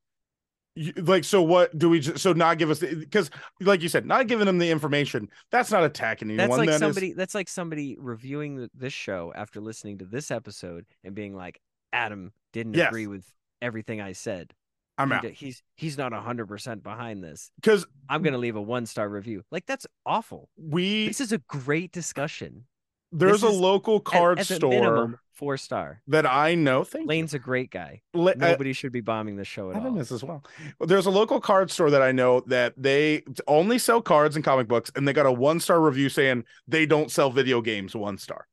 Like 0.97 1.23
so? 1.23 1.41
What 1.41 1.77
do 1.77 1.89
we 1.89 1.99
just 1.99 2.19
so 2.23 2.33
not 2.33 2.57
give 2.57 2.69
us 2.69 2.79
because 2.79 3.29
like 3.61 3.81
you 3.81 3.89
said, 3.89 4.05
not 4.05 4.27
giving 4.27 4.45
them 4.45 4.57
the 4.57 4.69
information. 4.69 5.29
That's 5.51 5.71
not 5.71 5.83
attacking 5.83 6.29
anyone. 6.31 6.49
That's 6.49 6.57
like 6.57 6.67
that 6.67 6.73
is- 6.75 6.79
somebody. 6.79 7.13
That's 7.13 7.35
like 7.35 7.49
somebody 7.49 7.97
reviewing 7.99 8.57
th- 8.57 8.69
this 8.73 8.93
show 8.93 9.31
after 9.35 9.59
listening 9.61 9.97
to 9.99 10.05
this 10.05 10.31
episode 10.31 10.85
and 11.03 11.13
being 11.15 11.35
like, 11.35 11.59
"Adam 11.93 12.31
didn't 12.53 12.73
Yes. 12.73 12.87
agree 12.89 13.07
with 13.07 13.25
everything 13.61 14.01
I 14.01 14.13
said. 14.13 14.53
I'm 14.97 15.09
He 15.09 15.15
out 15.15 15.25
He's 15.25 15.63
he's 15.75 15.97
not 15.97 16.11
hundred 16.13 16.47
percent 16.47 16.83
behind 16.83 17.23
this. 17.23 17.51
because 17.55 17.85
I'm 18.09 18.21
gonna 18.21 18.37
leave 18.37 18.55
a 18.57 18.61
one 18.61 18.85
star 18.85 19.07
review. 19.07 19.43
Like 19.51 19.65
that's 19.65 19.87
awful. 20.05 20.49
we 20.57 21.07
This 21.07 21.21
is 21.21 21.31
a 21.31 21.37
great 21.47 21.91
discussion. 21.93 22.65
there's 23.13 23.41
this 23.41 23.49
a 23.49 23.53
is 23.53 23.59
local 23.59 23.99
card 24.01 24.39
at, 24.39 24.47
the 24.47 24.55
store 24.55 24.69
minimum, 24.71 25.17
four 25.39 25.57
star. 25.57 26.01
that 26.07 26.25
I 26.25 26.53
know. 26.55 26.83
Thank. 26.83 27.07
Lane's 27.07 27.33
a 27.33 27.39
great 27.39 27.71
guy. 27.71 28.01
La- 28.13 28.33
uh, 28.33 28.35
Nobody 28.35 28.73
should 28.73 28.91
be 28.91 29.01
bombing 29.01 29.37
the 29.37 29.45
show 29.45 29.71
at 29.71 29.77
I 29.77 29.85
all. 29.85 29.93
this 29.93 30.11
as. 30.11 30.23
Well, 30.23 30.43
There's 30.81 31.05
a 31.07 31.09
local 31.11 31.39
card 31.39 31.71
store 31.71 31.89
that 31.89 32.01
I 32.01 32.11
know 32.11 32.41
that 32.47 32.73
they 32.77 33.23
only 33.47 33.79
sell 33.79 34.01
cards 34.01 34.35
and 34.35 34.45
comic 34.45 34.67
books, 34.67 34.91
and 34.95 35.07
they 35.07 35.13
got 35.13 35.25
a 35.25 35.31
one 35.31 35.59
star 35.59 35.79
review 35.81 36.09
saying 36.09 36.43
they 36.67 36.85
don't 36.85 37.09
sell 37.09 37.31
video 37.31 37.61
games 37.61 37.95
one 37.95 38.17
star. 38.17 38.45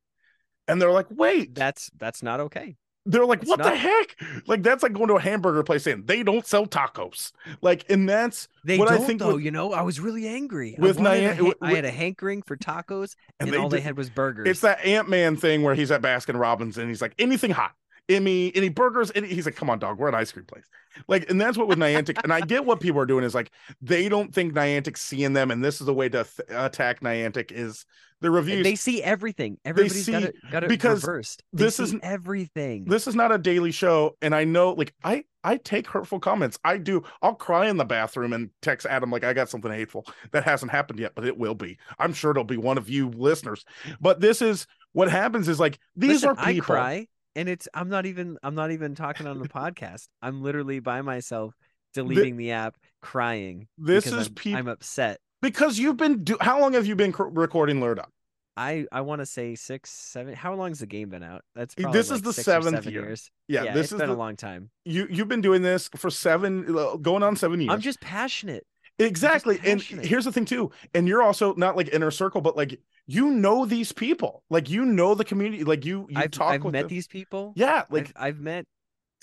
And 0.68 0.80
they're 0.80 0.92
like, 0.92 1.06
wait, 1.10 1.54
That's 1.54 1.90
that's 1.98 2.22
not 2.22 2.40
okay. 2.40 2.76
They're 3.06 3.24
like, 3.24 3.40
it's 3.42 3.48
what 3.48 3.62
the 3.62 3.74
heck? 3.74 4.16
Like 4.46 4.62
that's 4.62 4.82
like 4.82 4.92
going 4.92 5.08
to 5.08 5.14
a 5.14 5.20
hamburger 5.20 5.62
place 5.62 5.84
saying 5.84 6.02
they 6.06 6.22
don't 6.22 6.44
sell 6.46 6.66
tacos. 6.66 7.32
Like, 7.62 7.88
and 7.90 8.08
that's 8.08 8.48
They 8.64 8.78
What 8.78 8.88
I 8.90 8.96
don't 8.98 9.06
think 9.06 9.20
though. 9.20 9.34
with- 9.36 9.44
you 9.44 9.50
know, 9.50 9.72
I 9.72 9.82
was 9.82 10.00
really 10.00 10.26
angry. 10.26 10.74
With 10.78 10.98
wanted 10.98 11.20
Nia- 11.20 11.34
ha- 11.36 11.42
with- 11.44 11.56
I 11.62 11.72
had 11.74 11.84
a 11.84 11.90
hankering 11.90 12.42
for 12.42 12.56
tacos, 12.56 13.16
and 13.40 13.48
and, 13.48 13.52
they 13.52 13.56
all 13.56 13.68
they 13.68 13.80
had 13.80 13.96
was 13.96 14.10
burgers. 14.10 14.48
it's 14.48 14.60
that 14.60 14.84
Ant 14.84 15.08
Man 15.08 15.36
thing 15.36 15.62
where 15.62 15.74
he's 15.74 15.90
at 15.90 16.02
Baskin 16.02 16.38
Robbins 16.38 16.76
and 16.78 16.88
he's 16.88 17.00
like, 17.00 17.14
anything 17.18 17.52
hot. 17.52 17.72
Any 18.08 18.54
any 18.54 18.68
burgers? 18.68 19.10
Any, 19.14 19.28
he's 19.28 19.46
like, 19.46 19.56
come 19.56 19.68
on, 19.68 19.78
dog, 19.78 19.98
we're 19.98 20.08
an 20.08 20.14
ice 20.14 20.30
cream 20.32 20.44
place. 20.44 20.64
Like, 21.08 21.28
and 21.30 21.40
that's 21.40 21.58
what 21.58 21.68
with 21.68 21.78
Niantic, 21.78 22.22
and 22.22 22.32
I 22.32 22.40
get 22.40 22.64
what 22.64 22.80
people 22.80 23.00
are 23.00 23.06
doing 23.06 23.24
is 23.24 23.34
like 23.34 23.50
they 23.80 24.08
don't 24.08 24.32
think 24.32 24.54
Niantic's 24.54 25.00
seeing 25.02 25.32
them, 25.32 25.50
and 25.50 25.64
this 25.64 25.80
is 25.80 25.88
a 25.88 25.92
way 25.92 26.08
to 26.10 26.24
th- 26.24 26.48
uh, 26.50 26.64
attack 26.66 27.00
Niantic 27.00 27.50
is 27.52 27.84
the 28.22 28.30
reviews. 28.30 28.64
they 28.64 28.76
see 28.76 29.02
everything. 29.02 29.58
Everybody's 29.64 30.08
got 30.08 30.22
it 30.22 30.34
got 30.50 30.64
it 30.64 30.68
because 30.68 31.02
reversed. 31.02 31.42
They 31.52 31.64
this 31.64 31.80
isn't- 31.80 32.02
everything. 32.04 32.84
this 32.86 33.06
is 33.06 33.14
not 33.14 33.30
a 33.32 33.36
daily 33.38 33.72
show 33.72 34.16
and 34.22 34.34
i 34.34 34.44
know 34.44 34.72
like 34.72 34.94
i 35.04 35.24
i 35.44 35.58
take 35.58 35.86
hurtful 35.86 36.18
comments 36.18 36.58
i 36.64 36.78
do 36.78 37.02
i'll 37.20 37.34
cry 37.34 37.68
in 37.68 37.76
the 37.76 37.84
bathroom 37.84 38.32
and 38.32 38.48
text 38.62 38.86
adam 38.86 39.10
like 39.10 39.22
i 39.22 39.32
got 39.34 39.50
something 39.50 39.70
hateful 39.70 40.06
that 40.32 40.44
hasn't 40.44 40.70
happened 40.72 40.98
yet 40.98 41.12
but 41.14 41.26
it 41.26 41.36
will 41.36 41.54
be 41.54 41.78
i'm 41.98 42.12
sure 42.14 42.30
it'll 42.30 42.42
be 42.44 42.56
one 42.56 42.78
of 42.78 42.88
you 42.88 43.08
listeners 43.10 43.64
but 44.00 44.20
this 44.20 44.40
is 44.40 44.66
what 44.92 45.10
happens 45.10 45.46
is 45.48 45.60
like 45.60 45.78
these 45.94 46.22
Listen, 46.24 46.30
are 46.30 46.36
people 46.36 46.46
I 46.46 46.60
cry, 46.60 47.06
and 47.36 47.48
it's 47.48 47.68
I'm 47.72 47.88
not 47.88 48.06
even 48.06 48.36
I'm 48.42 48.56
not 48.56 48.72
even 48.72 48.96
talking 48.96 49.28
on 49.28 49.38
the 49.38 49.48
podcast. 49.60 50.08
I'm 50.20 50.42
literally 50.42 50.80
by 50.80 51.02
myself 51.02 51.54
deleting 51.94 52.36
the 52.36 52.50
app, 52.50 52.76
crying. 53.00 53.68
this 53.78 54.06
is 54.06 54.28
I'm, 54.46 54.56
I'm 54.56 54.68
upset. 54.68 55.18
because 55.40 55.78
you've 55.78 55.96
been 55.96 56.24
do 56.24 56.36
how 56.40 56.60
long 56.60 56.72
have 56.72 56.86
you 56.86 56.96
been 56.96 57.12
cr- 57.12 57.24
recording 57.24 57.80
Lured 57.80 58.00
Up? 58.00 58.10
I 58.56 58.86
I 58.90 59.02
want 59.02 59.20
to 59.20 59.26
say 59.26 59.54
six, 59.54 59.90
seven. 59.90 60.34
How 60.34 60.54
long's 60.54 60.78
the 60.80 60.86
game 60.86 61.10
been 61.10 61.22
out? 61.22 61.42
That's 61.54 61.74
probably 61.74 61.98
This 61.98 62.10
is 62.10 62.22
the 62.22 62.32
seventh 62.32 62.76
seven 62.76 62.92
year. 62.92 63.02
years. 63.04 63.30
yeah, 63.48 63.64
Yeah, 63.64 63.74
this 63.74 63.92
is 63.92 63.98
been 63.98 64.08
the, 64.08 64.14
a 64.14 64.16
long 64.16 64.34
time. 64.36 64.70
you 64.86 65.06
you've 65.10 65.28
been 65.28 65.42
doing 65.42 65.60
this 65.62 65.88
for 65.94 66.08
seven 66.10 66.76
uh, 66.76 66.96
going 66.96 67.22
on 67.22 67.36
seven 67.36 67.60
years 67.60 67.70
I'm 67.72 67.80
just 67.82 68.00
passionate. 68.00 68.66
Exactly. 68.98 69.56
And 69.62 69.80
passionate. 69.80 70.06
here's 70.06 70.24
the 70.24 70.32
thing 70.32 70.46
too. 70.46 70.70
And 70.94 71.06
you're 71.06 71.22
also 71.22 71.54
not 71.54 71.76
like 71.76 71.90
inner 71.92 72.10
circle, 72.10 72.40
but 72.40 72.56
like 72.56 72.80
you 73.06 73.30
know 73.30 73.64
these 73.66 73.92
people. 73.92 74.42
Like 74.50 74.68
you 74.68 74.84
know 74.84 75.14
the 75.14 75.24
community. 75.24 75.64
Like 75.64 75.84
you 75.84 76.06
you 76.10 76.18
I've 76.18 76.30
talk 76.30 76.52
I've 76.54 76.64
with 76.64 76.72
met 76.72 76.80
them. 76.82 76.88
these 76.88 77.06
people. 77.08 77.52
Yeah, 77.56 77.84
like 77.90 78.12
I've, 78.16 78.36
I've 78.36 78.40
met 78.40 78.64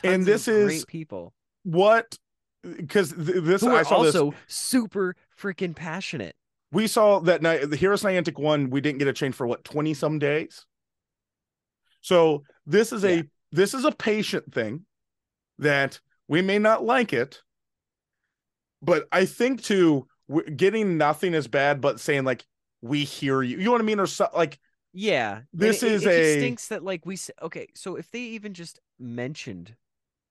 And 0.03 0.25
this 0.25 0.47
is- 0.47 0.65
great 0.65 0.87
people 0.87 1.33
what 1.63 2.17
because 2.77 3.11
th- 3.11 3.43
this 3.43 3.61
who 3.61 3.75
I 3.75 3.83
saw 3.83 4.03
this. 4.03 4.15
also 4.15 4.33
super 4.47 5.15
freaking 5.39 5.75
passionate. 5.75 6.35
We 6.71 6.87
saw 6.87 7.19
that 7.19 7.41
night 7.41 7.69
the 7.69 7.75
Hear 7.75 7.93
Us 7.93 8.03
Niantic 8.03 8.39
one, 8.41 8.69
we 8.69 8.79
didn't 8.81 8.99
get 8.99 9.07
a 9.07 9.13
change 9.13 9.35
for 9.35 9.45
what 9.45 9.63
20 9.63 9.93
some 9.93 10.17
days. 10.19 10.65
So 12.01 12.43
this 12.65 12.91
is 12.93 13.03
a 13.05 13.23
this 13.51 13.73
is 13.73 13.85
a 13.85 13.91
patient 13.91 14.53
thing 14.53 14.85
that 15.59 15.99
we 16.27 16.41
may 16.41 16.57
not 16.57 16.83
like 16.83 17.13
it, 17.13 17.41
but 18.81 19.07
I 19.11 19.25
think 19.25 19.61
to 19.63 20.07
getting 20.55 20.97
nothing 20.97 21.33
is 21.33 21.47
bad, 21.47 21.79
but 21.81 21.99
saying 21.99 22.23
like 22.23 22.43
we 22.83 23.05
hear 23.05 23.41
you, 23.41 23.57
you 23.57 23.63
know 23.63 23.71
what 23.71 23.81
I 23.81 23.85
mean, 23.85 23.99
or 23.99 24.05
so, 24.07 24.27
like 24.35 24.59
Yeah, 24.93 25.41
This 25.53 25.81
it, 25.81 25.87
it- 25.87 25.91
is 25.93 26.01
it 26.03 26.05
just 26.05 26.17
a- 26.19 26.39
stinks 26.39 26.67
that 26.67 26.83
like 26.83 27.05
we 27.05 27.15
s- 27.15 27.31
okay. 27.41 27.67
So 27.75 27.95
if 27.95 28.11
they 28.11 28.19
even 28.19 28.53
just 28.53 28.79
mentioned 28.99 29.75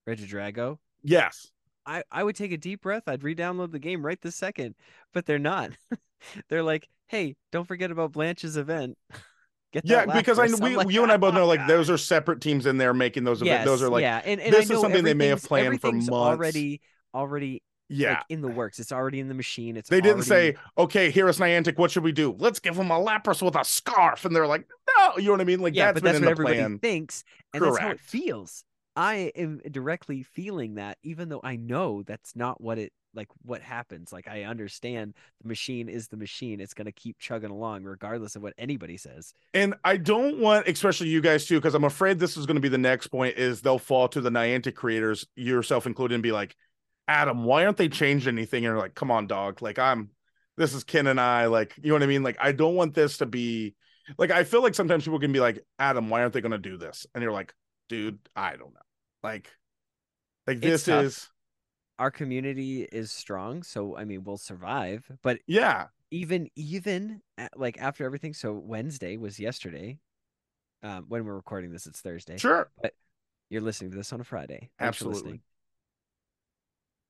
Regidrago, 0.08 0.78
yes, 1.02 1.48
I 1.86 2.04
I 2.10 2.22
would 2.22 2.36
take 2.36 2.52
a 2.52 2.56
deep 2.58 2.82
breath. 2.82 3.04
I'd 3.06 3.22
re-download 3.24 3.72
the 3.72 3.78
game 3.78 4.04
right 4.04 4.20
this 4.20 4.36
second. 4.36 4.74
But 5.12 5.26
they're 5.26 5.38
not. 5.38 5.70
they're 6.48 6.62
like, 6.62 6.88
hey, 7.08 7.34
don't 7.50 7.66
forget 7.66 7.90
about 7.90 8.12
Blanche's 8.12 8.56
event. 8.56 8.96
Get 9.72 9.86
yeah, 9.86 10.04
because 10.04 10.38
I 10.38 10.48
first." 10.48 10.62
we 10.62 10.76
like, 10.76 10.90
you 10.90 11.02
and 11.02 11.10
I 11.10 11.16
both 11.16 11.32
know 11.32 11.44
"Oh, 11.44 11.46
like 11.46 11.60
God." 11.60 11.70
those 11.70 11.88
are 11.88 11.96
separate 12.14 12.42
teams 12.42 12.66
in 12.66 12.76
there 12.76 12.92
making 12.92 13.24
those 13.24 13.40
events. 13.40 13.64
Those 13.64 13.82
are 13.82 13.88
like 13.88 14.02
yeah, 14.02 14.20
and, 14.22 14.38
and 14.38 14.52
this 14.52 14.68
is 14.68 14.80
something 14.80 15.02
they 15.02 15.14
may 15.14 15.28
have 15.28 15.42
planned 15.42 15.80
for 15.80 15.90
months. 15.92 16.10
Already, 16.10 16.82
already 17.14 17.62
yeah. 17.88 18.14
like 18.14 18.24
in 18.28 18.40
the 18.40 18.48
works. 18.48 18.78
It's 18.78 18.92
already 18.92 19.20
in 19.20 19.28
the 19.28 19.34
machine. 19.34 19.76
It's 19.76 19.88
they 19.88 20.00
didn't 20.00 20.22
say, 20.22 20.56
okay, 20.78 21.10
here's 21.10 21.38
Niantic. 21.38 21.78
What 21.78 21.90
should 21.90 22.04
we 22.04 22.12
do? 22.12 22.34
Let's 22.38 22.58
give 22.58 22.76
him 22.76 22.90
a 22.90 22.98
Lapras 22.98 23.42
with 23.42 23.56
a 23.56 23.64
scarf. 23.64 24.24
And 24.24 24.34
they're 24.34 24.46
like, 24.46 24.66
no, 24.96 25.18
you 25.18 25.26
know 25.26 25.32
what 25.32 25.40
I 25.40 25.44
mean? 25.44 25.60
Like 25.60 25.74
yeah, 25.74 25.86
that's 25.86 26.00
but 26.00 26.04
that's 26.04 26.20
what 26.20 26.30
everybody 26.30 26.58
plan. 26.58 26.78
thinks, 26.78 27.24
and 27.52 27.62
that's 27.62 27.78
how 27.78 27.90
it 27.90 28.00
feels. 28.00 28.64
I 28.94 29.32
am 29.36 29.60
directly 29.70 30.22
feeling 30.22 30.74
that, 30.74 30.98
even 31.02 31.28
though 31.28 31.40
I 31.42 31.56
know 31.56 32.02
that's 32.02 32.36
not 32.36 32.60
what 32.60 32.78
it 32.78 32.92
like. 33.14 33.28
What 33.42 33.62
happens? 33.62 34.12
Like 34.12 34.28
I 34.28 34.42
understand 34.44 35.14
the 35.40 35.48
machine 35.48 35.88
is 35.88 36.08
the 36.08 36.18
machine. 36.18 36.60
It's 36.60 36.74
gonna 36.74 36.92
keep 36.92 37.18
chugging 37.18 37.50
along 37.50 37.84
regardless 37.84 38.36
of 38.36 38.42
what 38.42 38.52
anybody 38.58 38.98
says. 38.98 39.32
And 39.54 39.74
I 39.84 39.96
don't 39.96 40.38
want, 40.38 40.68
especially 40.68 41.08
you 41.08 41.22
guys 41.22 41.46
too, 41.46 41.56
because 41.58 41.74
I'm 41.74 41.84
afraid 41.84 42.18
this 42.18 42.36
is 42.36 42.44
going 42.44 42.56
to 42.56 42.60
be 42.60 42.68
the 42.68 42.78
next 42.78 43.06
point. 43.06 43.38
Is 43.38 43.62
they'll 43.62 43.78
fall 43.78 44.08
to 44.08 44.20
the 44.20 44.30
Niantic 44.30 44.74
creators, 44.74 45.26
yourself 45.36 45.86
included, 45.86 46.14
and 46.14 46.22
be 46.22 46.32
like, 46.32 46.54
Adam, 47.08 47.44
why 47.44 47.64
aren't 47.64 47.76
they 47.76 47.88
changed 47.88 48.28
anything? 48.28 48.58
And 48.58 48.72
you're 48.72 48.78
like, 48.78 48.94
come 48.94 49.10
on, 49.10 49.26
dog. 49.26 49.60
Like 49.62 49.78
I'm, 49.78 50.10
this 50.56 50.74
is 50.74 50.84
Ken 50.84 51.06
and 51.06 51.20
I. 51.20 51.46
Like 51.46 51.74
you 51.82 51.88
know 51.88 51.94
what 51.94 52.02
I 52.02 52.06
mean? 52.06 52.22
Like 52.22 52.36
I 52.40 52.52
don't 52.52 52.74
want 52.74 52.94
this 52.94 53.18
to 53.18 53.26
be, 53.26 53.74
like 54.18 54.30
I 54.30 54.44
feel 54.44 54.62
like 54.62 54.74
sometimes 54.74 55.04
people 55.04 55.18
can 55.20 55.32
be 55.32 55.40
like, 55.40 55.64
Adam, 55.78 56.08
why 56.08 56.20
aren't 56.22 56.32
they 56.34 56.40
going 56.40 56.52
to 56.52 56.58
do 56.58 56.76
this? 56.76 57.06
And 57.14 57.22
you're 57.22 57.32
like, 57.32 57.54
dude, 57.88 58.18
I 58.34 58.52
don't 58.56 58.72
know. 58.74 58.80
Like, 59.22 59.50
like 60.46 60.58
It's 60.62 60.84
this 60.84 60.84
tough. 60.84 61.04
is, 61.04 61.28
Our 61.98 62.10
community 62.10 62.82
is 62.82 63.12
strong, 63.12 63.62
so 63.62 63.96
I 63.96 64.04
mean 64.04 64.24
we'll 64.24 64.36
survive. 64.38 65.04
But 65.22 65.38
yeah, 65.46 65.86
even 66.10 66.48
even 66.56 67.20
at, 67.38 67.58
like 67.58 67.78
after 67.80 68.04
everything, 68.04 68.34
so 68.34 68.52
Wednesday 68.54 69.16
was 69.16 69.38
yesterday. 69.38 69.98
Um, 70.82 71.04
when 71.06 71.24
we're 71.24 71.36
recording 71.36 71.70
this, 71.70 71.86
it's 71.86 72.00
Thursday. 72.00 72.38
sure, 72.38 72.68
But 72.82 72.94
You're 73.50 73.60
listening 73.60 73.92
to 73.92 73.96
this 73.96 74.12
on 74.12 74.20
a 74.20 74.24
Friday. 74.24 74.70
Absolutely. 74.80 75.40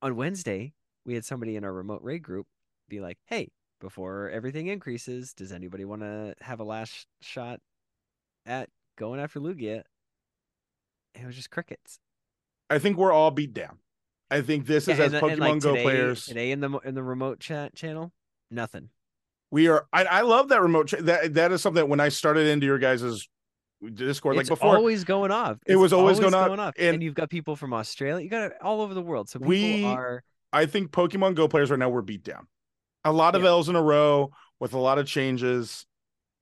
On 0.02 0.16
Wednesday, 0.16 0.74
we 1.06 1.14
had 1.14 1.24
somebody 1.24 1.54
in 1.54 1.64
our 1.64 1.72
remote 1.72 2.02
raid 2.02 2.24
group 2.24 2.46
be 2.88 3.00
like, 3.00 3.18
"Hey, 3.26 3.52
before 3.80 4.28
everything 4.30 4.66
increases, 4.66 5.32
does 5.32 5.52
anybody 5.52 5.84
want 5.84 6.02
to 6.02 6.34
have 6.40 6.58
a 6.58 6.64
last 6.64 7.06
shot 7.20 7.60
at 8.44 8.68
going 8.96 9.20
after 9.20 9.38
Lugia?" 9.38 9.84
And 11.14 11.24
it 11.24 11.26
was 11.26 11.36
just 11.36 11.50
crickets. 11.50 12.00
I 12.68 12.80
think 12.80 12.96
we're 12.96 13.12
all 13.12 13.30
beat 13.30 13.54
down. 13.54 13.78
I 14.30 14.40
think 14.40 14.66
this 14.66 14.88
is 14.88 14.98
Yeah, 14.98 15.04
as 15.04 15.12
and, 15.12 15.22
uh, 15.22 15.28
Pokemon 15.28 15.38
like, 15.38 15.62
Go 15.62 15.70
today, 15.72 15.82
players. 15.84 16.26
today 16.26 16.50
in 16.50 16.60
the 16.60 16.70
in 16.80 16.94
the 16.94 17.02
remote 17.02 17.38
chat 17.38 17.74
channel, 17.76 18.12
nothing. 18.50 18.90
We 19.52 19.68
are. 19.68 19.86
I, 19.92 20.04
I 20.04 20.20
love 20.22 20.48
that 20.48 20.62
remote. 20.62 20.88
Cha- 20.88 21.02
that 21.02 21.34
that 21.34 21.52
is 21.52 21.62
something 21.62 21.82
that 21.82 21.88
when 21.88 22.00
I 22.00 22.08
started 22.08 22.48
into 22.48 22.66
your 22.66 22.78
guys' 22.78 23.28
Discord, 23.94 24.36
like 24.36 24.42
it's 24.42 24.50
before, 24.50 24.76
always 24.76 25.04
going 25.04 25.30
off. 25.30 25.58
It 25.66 25.76
was 25.76 25.92
always 25.92 26.20
going 26.20 26.34
off, 26.34 26.74
and, 26.78 26.94
and- 26.94 27.02
you've 27.02 27.14
got 27.14 27.30
people 27.30 27.56
from 27.56 27.72
Australia. 27.72 28.22
You 28.22 28.30
got 28.30 28.44
it 28.44 28.52
all 28.62 28.80
over 28.80 28.94
the 28.94 29.02
world. 29.02 29.28
So 29.28 29.38
people 29.38 29.48
We- 29.48 29.84
are 29.84 30.22
I 30.52 30.66
think 30.66 30.90
Pokemon 30.90 31.34
Go 31.34 31.48
players 31.48 31.70
right 31.70 31.78
now 31.78 31.88
we're 31.88 32.02
beat 32.02 32.22
down. 32.22 32.46
A 33.04 33.12
lot 33.12 33.34
of 33.34 33.42
Yeah. 33.42 33.48
L's 33.48 33.68
in 33.70 33.76
a 33.76 33.82
row 33.82 34.30
with 34.60 34.74
a 34.74 34.78
lot 34.78 34.98
of 34.98 35.06
changes. 35.06 35.86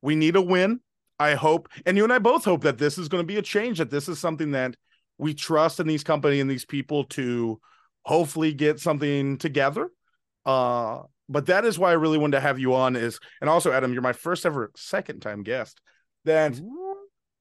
We 0.02 0.16
need 0.16 0.36
a 0.36 0.42
win. 0.42 0.80
I 1.18 1.34
hope, 1.34 1.68
and 1.86 1.96
you 1.96 2.04
and 2.04 2.12
I 2.12 2.18
both 2.18 2.44
hope 2.44 2.62
that 2.62 2.78
this 2.78 2.98
is 2.98 3.08
going 3.08 3.22
to 3.22 3.26
be 3.26 3.36
a 3.36 3.42
change. 3.42 3.78
That 3.78 3.90
this 3.90 4.08
is 4.08 4.18
something 4.18 4.50
that 4.52 4.74
we 5.18 5.34
trust 5.34 5.78
in 5.78 5.86
these 5.86 6.02
company 6.02 6.40
and 6.40 6.50
these 6.50 6.64
people 6.64 7.04
to 7.04 7.60
hopefully 8.04 8.52
get 8.54 8.80
something 8.80 9.36
together. 9.38 9.90
Uh, 10.46 11.02
but 11.28 11.46
that 11.46 11.64
is 11.64 11.78
why 11.78 11.90
I 11.90 11.94
really 11.94 12.18
wanted 12.18 12.38
to 12.38 12.40
have 12.40 12.58
you 12.58 12.74
on. 12.74 12.96
Is 12.96 13.20
and 13.40 13.48
also 13.48 13.70
Adam, 13.70 13.92
you're 13.92 14.02
my 14.02 14.14
first 14.14 14.44
ever 14.46 14.70
second 14.76 15.20
time 15.20 15.42
guest. 15.42 15.80
That 16.24 16.58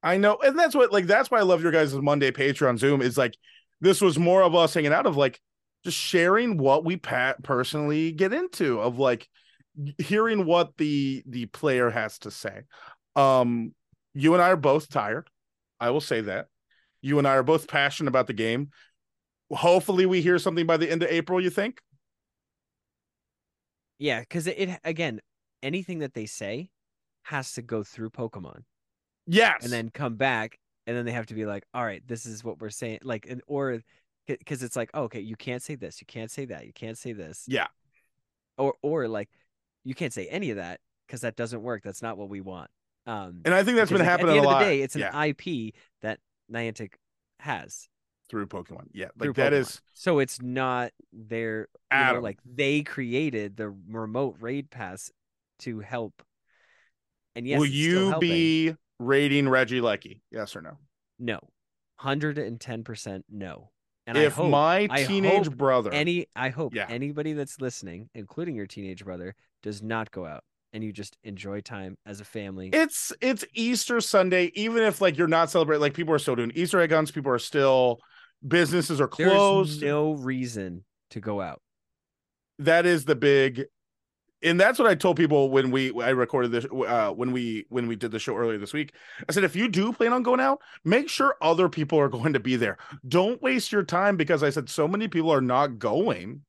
I 0.02 0.18
know, 0.18 0.38
and 0.42 0.58
that's 0.58 0.76
what 0.76 0.92
like 0.94 1.08
that's 1.08 1.30
why 1.30 1.40
I 1.40 1.44
love 1.44 1.62
your 1.62 1.72
guys' 1.72 1.94
Monday 1.94 2.32
Patreon 2.32 2.78
Zoom. 2.78 3.02
Is 3.02 3.18
like 3.18 3.36
this 3.82 4.02
was 4.02 4.18
more 4.18 4.44
of 4.44 4.56
us 4.56 4.74
hanging 4.74 4.94
out 4.94 5.06
of 5.06 5.18
like 5.18 5.40
just 5.84 5.98
sharing 5.98 6.58
what 6.58 6.86
we 6.86 6.98
pat 6.98 7.42
personally 7.44 8.12
get 8.12 8.34
into 8.34 8.80
of 8.80 9.00
like 9.00 9.28
hearing 9.98 10.46
what 10.46 10.76
the 10.78 11.24
the 11.26 11.46
player 11.48 11.90
has 11.90 12.20
to 12.20 12.32
say. 12.32 12.62
Um, 13.16 13.74
You 14.14 14.34
and 14.34 14.42
I 14.42 14.50
are 14.50 14.58
both 14.58 14.90
tired. 14.90 15.30
I 15.80 15.92
will 15.92 16.02
say 16.02 16.22
that. 16.22 16.48
You 17.02 17.20
and 17.20 17.28
I 17.28 17.36
are 17.36 17.44
both 17.44 17.68
passionate 17.68 18.10
about 18.10 18.28
the 18.28 18.34
game. 18.34 18.70
Hopefully, 19.52 20.06
we 20.06 20.22
hear 20.22 20.40
something 20.40 20.66
by 20.66 20.78
the 20.78 20.90
end 20.90 21.04
of 21.04 21.10
April. 21.10 21.42
You 21.42 21.50
think? 21.50 21.82
Yeah, 23.98 24.22
because 24.22 24.48
it, 24.48 24.58
it 24.58 24.80
again, 24.84 25.20
anything 25.62 26.00
that 26.00 26.14
they 26.14 26.26
say 26.26 26.70
has 27.24 27.54
to 27.54 27.62
go 27.62 27.84
through 27.84 28.12
Pokemon 28.12 28.64
Yes. 29.30 29.64
and 29.64 29.72
then 29.72 29.90
come 29.90 30.16
back, 30.16 30.60
and 30.88 30.98
then 30.98 31.06
they 31.06 31.12
have 31.12 31.28
to 31.28 31.34
be 31.34 31.46
like, 31.46 31.64
all 31.74 31.84
right, 31.86 32.02
this 32.08 32.26
is 32.26 32.44
what 32.44 32.60
we're 32.60 32.70
saying, 32.70 33.00
like, 33.04 33.26
and 33.30 33.42
or 33.48 33.80
because 34.28 34.62
it's 34.64 34.76
like, 34.76 34.90
oh, 34.94 35.04
okay, 35.04 35.20
you 35.22 35.36
can't 35.36 35.62
say 35.64 35.76
this, 35.76 36.02
you 36.02 36.06
can't 36.08 36.30
say 36.32 36.46
that, 36.46 36.66
you 36.66 36.74
can't 36.74 36.98
say 36.98 37.14
this, 37.14 37.46
yeah. 37.48 37.68
or 38.58 38.74
or 38.82 39.08
like, 39.08 39.30
you 39.84 39.94
can't 39.96 40.14
say 40.14 40.28
any 40.28 40.50
of 40.52 40.58
that 40.58 40.80
because 41.08 41.22
that 41.22 41.36
doesn't 41.36 41.62
work. 41.64 41.82
That's 41.84 42.02
not 42.02 42.18
what 42.18 42.30
we 42.30 42.42
want. 42.42 42.70
Um, 43.08 43.42
And 43.46 43.54
I 43.56 43.64
think 43.64 43.78
that's 43.78 43.92
been 43.92 44.02
at- 44.02 44.06
happening 44.08 44.30
At 44.30 44.34
the 44.34 44.38
end 44.40 44.46
a 44.46 44.50
lot. 44.50 44.62
of 44.62 44.68
the 44.68 44.74
day, 44.76 44.82
it's 44.82 44.96
an 44.96 45.02
yeah, 45.02 45.24
IP 45.26 45.74
that 46.02 46.20
Niantic 46.52 46.94
has. 47.40 47.88
through 48.30 48.46
Pokemon. 48.48 48.86
Yeah, 48.94 49.08
like 49.18 49.34
that 49.36 49.54
Pokemon. 49.54 49.56
is 49.58 49.82
so 49.96 50.20
it's 50.20 50.40
not 50.42 50.92
their 51.12 51.68
you 51.92 51.98
know, 52.14 52.20
like 52.20 52.38
they 52.46 52.84
created 52.84 53.58
the 53.58 53.70
remote 53.90 54.36
raid 54.40 54.70
pass 54.70 55.12
to 55.60 55.80
help. 55.80 56.22
And 57.36 57.48
yes, 57.48 57.58
will 57.60 57.66
you 57.66 58.16
be 58.20 58.76
rating 59.00 59.46
Regieleki? 59.46 60.22
Yes 60.32 60.56
or 60.56 60.62
no? 60.62 60.78
no, 61.18 61.40
hundred 61.98 62.38
and 62.38 62.60
ten 62.60 62.84
percent 62.84 63.26
no. 63.30 63.72
And 64.08 64.18
I 64.18 64.22
if 64.22 64.34
hope 64.34 64.50
my 64.50 64.88
teenage 64.88 65.52
brother, 65.52 65.92
any, 65.94 66.28
I 66.36 66.50
hope 66.50 66.74
Yeah. 66.74 66.88
anybody 66.90 67.34
that's 67.34 67.62
listening, 67.62 68.10
including 68.16 68.56
your 68.56 68.66
teenage 68.66 69.04
brother, 69.06 69.36
does 69.62 69.84
not 69.84 70.10
go 70.12 70.26
out 70.26 70.44
and 70.74 70.84
you 70.84 70.92
just 70.92 71.16
enjoy 71.24 71.62
time 71.62 71.96
as 72.06 72.20
a 72.22 72.26
family. 72.26 72.70
it's 72.74 73.12
it's 73.22 73.46
Easter 73.54 74.02
Sunday. 74.02 74.52
Even 74.56 74.84
if 74.84 75.02
like 75.02 75.18
you're 75.18 75.28
not 75.28 75.52
celebrating, 75.52 75.82
like 75.82 75.94
people 75.94 76.14
are 76.14 76.20
still 76.20 76.36
doing 76.36 76.52
Easter 76.56 76.80
egg 76.80 76.92
hunts. 76.92 77.12
People 77.12 77.32
are 77.32 77.40
still 77.40 78.00
businesses 78.48 79.00
are 79.02 79.08
closed. 79.08 79.82
There's 79.82 79.84
no 79.92 80.14
reason 80.14 80.86
to 81.12 81.20
go 81.20 81.42
out. 81.42 81.62
that 82.60 82.86
is 82.86 83.06
the 83.06 83.16
big 83.16 83.66
and 84.42 84.60
that's 84.60 84.80
what 84.80 84.88
I 84.88 84.96
told 84.96 85.18
people 85.18 85.50
when 85.50 85.72
we 85.72 85.92
I 86.02 86.10
recorded 86.10 86.52
this 86.52 86.66
uh 86.66 87.12
when 87.12 87.32
we 87.32 87.66
when 87.70 87.88
we 87.88 87.96
did 87.96 88.12
the 88.12 88.20
show 88.20 88.36
earlier 88.36 88.58
this 88.58 88.74
week. 88.74 88.94
I 89.28 89.32
said 89.32 89.44
if 89.44 89.56
you 89.56 89.68
do 89.68 89.92
plan 89.92 90.14
on 90.14 90.24
going 90.24 90.40
out, 90.40 90.62
make 90.86 91.10
sure 91.10 91.36
other 91.42 91.70
people 91.70 92.00
are 92.00 92.10
going 92.20 92.34
to 92.34 92.40
be 92.40 92.56
there. 92.56 92.78
Don't 93.08 93.42
waste 93.42 93.72
your 93.72 93.84
time 93.84 94.18
because 94.18 94.44
I 94.44 94.50
said 94.50 94.70
so 94.70 94.88
many 94.88 95.08
people 95.08 95.32
are 95.32 95.42
not 95.42 95.80
going 95.80 96.42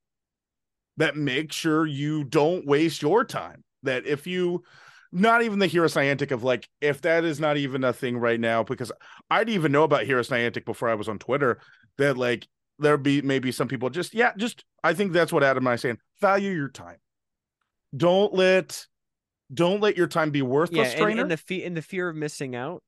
that 0.97 1.15
make 1.15 1.51
sure 1.51 1.85
you 1.85 2.23
don't 2.23 2.65
waste 2.65 3.01
your 3.01 3.23
time. 3.23 3.63
That 3.83 4.05
if 4.05 4.27
you 4.27 4.63
not 5.11 5.41
even 5.41 5.59
the 5.59 5.67
Hear 5.67 5.83
Us 5.83 5.95
Niantic 5.95 6.31
of 6.31 6.43
like 6.43 6.69
if 6.79 7.01
that 7.01 7.25
is 7.25 7.39
not 7.39 7.57
even 7.57 7.83
a 7.83 7.91
thing 7.91 8.17
right 8.17 8.39
now 8.39 8.63
because 8.63 8.91
I 9.29 9.39
didn't 9.39 9.55
even 9.55 9.71
know 9.71 9.83
about 9.83 10.03
Hear 10.03 10.19
Us 10.19 10.29
Niantic 10.29 10.65
before 10.65 10.89
I 10.89 10.95
was 10.95 11.09
on 11.09 11.19
Twitter 11.19 11.59
that 11.97 12.17
like 12.17 12.47
there 12.79 12.97
be 12.97 13.21
maybe 13.21 13.51
some 13.51 13.67
people 13.67 13.89
just 13.89 14.13
yeah 14.13 14.31
just 14.37 14.63
I 14.83 14.93
think 14.93 15.11
that's 15.11 15.33
what 15.33 15.43
Adam 15.43 15.67
and 15.67 15.73
I 15.73 15.75
saying 15.75 15.97
value 16.19 16.51
your 16.51 16.69
time 16.69 16.97
don't 17.95 18.33
let 18.33 18.87
don't 19.53 19.81
let 19.81 19.97
your 19.97 20.07
time 20.07 20.31
be 20.31 20.41
Yeah, 20.41 20.47
worthless 20.47 20.89
and, 20.93 21.01
trainer 21.01 21.21
and 21.21 21.31
the 21.31 21.37
fe- 21.37 21.63
in 21.63 21.73
the 21.73 21.81
fear 21.81 22.09
of 22.09 22.15
missing 22.15 22.55
out, 22.55 22.81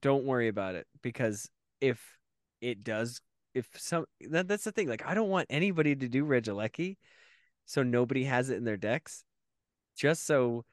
don't 0.00 0.24
worry 0.24 0.48
about 0.48 0.74
it 0.74 0.86
because 1.02 1.48
if 1.80 2.18
it 2.60 2.84
does, 2.84 3.20
if 3.54 3.68
some 3.76 4.06
that, 4.30 4.48
that's 4.48 4.64
the 4.64 4.72
thing. 4.72 4.88
Like, 4.88 5.04
I 5.04 5.14
don't 5.14 5.28
want 5.28 5.46
anybody 5.50 5.94
to 5.96 6.08
do 6.08 6.24
Regieleki, 6.24 6.96
so 7.66 7.82
nobody 7.82 8.24
has 8.24 8.50
it 8.50 8.56
in 8.56 8.64
their 8.64 8.76
decks. 8.76 9.24
Just 9.96 10.24
so 10.24 10.64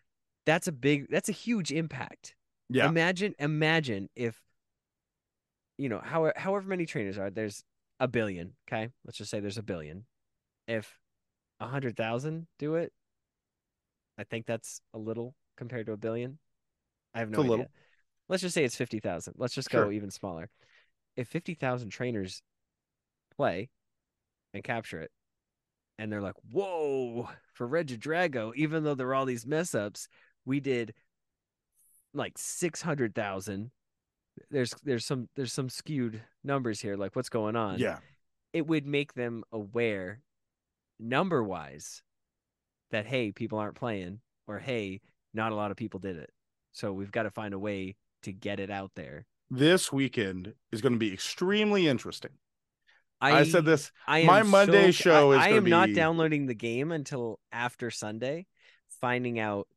that's 0.46 0.68
a 0.68 0.72
big, 0.72 1.08
that's 1.10 1.30
a 1.30 1.34
huge 1.34 1.72
impact. 1.72 2.36
yeah 2.70 2.88
Imagine, 2.88 3.34
imagine 3.40 4.10
if 4.16 4.42
you 5.78 5.90
know, 5.90 6.00
however, 6.04 6.34
however 6.36 6.68
many 6.68 6.86
trainers 6.86 7.18
are 7.18 7.30
there's 7.30 7.64
a 8.00 8.08
billion. 8.08 8.54
Okay, 8.68 8.90
let's 9.06 9.18
just 9.18 9.30
say 9.30 9.40
there's 9.40 9.58
a 9.58 9.64
billion. 9.64 10.06
If 10.68 11.00
a 11.60 11.68
hundred 11.68 11.96
thousand 11.96 12.48
do 12.60 12.76
it, 12.76 12.92
I 14.18 14.24
think 14.24 14.46
that's 14.46 14.82
a 14.94 14.98
little 14.98 15.36
compared 15.58 15.86
to 15.88 15.92
a 15.94 15.98
billion. 15.98 16.40
I 17.14 17.20
have 17.20 17.30
no 17.30 17.40
idea. 17.40 17.50
little. 17.50 17.66
Let's 18.30 18.42
just 18.42 18.54
say 18.56 18.64
it's 18.64 18.76
fifty 18.76 19.00
thousand. 19.00 19.36
Let's 19.38 19.54
just 19.54 19.70
go 19.70 19.92
even 19.92 20.12
smaller. 20.12 20.50
If 21.16 21.28
fifty 21.28 21.54
thousand 21.54 21.90
trainers 21.90 22.42
play 23.36 23.70
and 24.54 24.64
capture 24.64 25.00
it, 25.00 25.12
and 25.98 26.12
they're 26.12 26.22
like, 26.22 26.36
"Whoa!" 26.52 27.30
For 27.54 27.68
Regidrago, 27.68 28.54
even 28.56 28.84
though 28.84 28.96
there 28.96 29.08
are 29.08 29.16
all 29.16 29.26
these 29.26 29.46
mess 29.46 29.74
ups, 29.74 30.08
we 30.46 30.60
did 30.60 30.94
like 32.14 32.38
six 32.38 32.82
hundred 32.82 33.16
thousand. 33.16 33.72
There's 34.52 34.74
there's 34.84 35.06
some 35.06 35.30
there's 35.36 35.54
some 35.54 35.70
skewed 35.70 36.22
numbers 36.44 36.82
here. 36.82 36.96
Like, 36.96 37.16
what's 37.16 37.30
going 37.30 37.56
on? 37.56 37.80
yeah 37.80 38.00
it 38.54 38.66
would 38.66 38.86
make 38.86 39.14
them 39.14 39.44
aware 39.52 40.22
number 41.00 41.44
wise 41.44 42.02
that 42.92 43.06
hey 43.06 43.32
people 43.32 43.60
aren't 43.60 43.76
playing 43.76 44.20
or 44.48 44.60
hey 44.60 45.02
not 45.34 45.52
a 45.52 45.56
lot 45.56 45.72
of 45.72 45.78
people 45.78 46.00
did 46.00 46.18
it. 46.18 46.32
So 46.72 46.94
we've 46.94 47.12
got 47.12 47.24
to 47.24 47.32
find 47.32 47.54
a 47.54 47.60
way 47.60 47.96
to 48.24 48.32
get 48.32 48.60
it 48.60 48.70
out 48.70 48.92
there. 48.96 49.26
This 49.50 49.92
weekend 49.92 50.54
is 50.72 50.82
going 50.82 50.94
to 50.94 51.00
be 51.00 51.14
extremely 51.14 51.88
interesting. 51.88 52.32
I, 53.20 53.40
i, 53.40 53.44
said 53.46 53.66
this 53.66 53.92
I 54.08 54.24
my 54.26 54.44
Monday 54.44 54.92
so- 54.92 55.04
show 55.04 55.32
I, 55.32 55.36
is 55.36 55.42
I 55.42 55.48
gonna 55.50 55.58
am 55.58 55.70
not 55.70 55.94
downloading 55.94 56.46
the 56.46 56.54
game 56.54 56.92
until 56.92 57.40
after 57.52 57.90
sunday 57.90 58.46
finding 59.02 59.40
out 59.40 59.68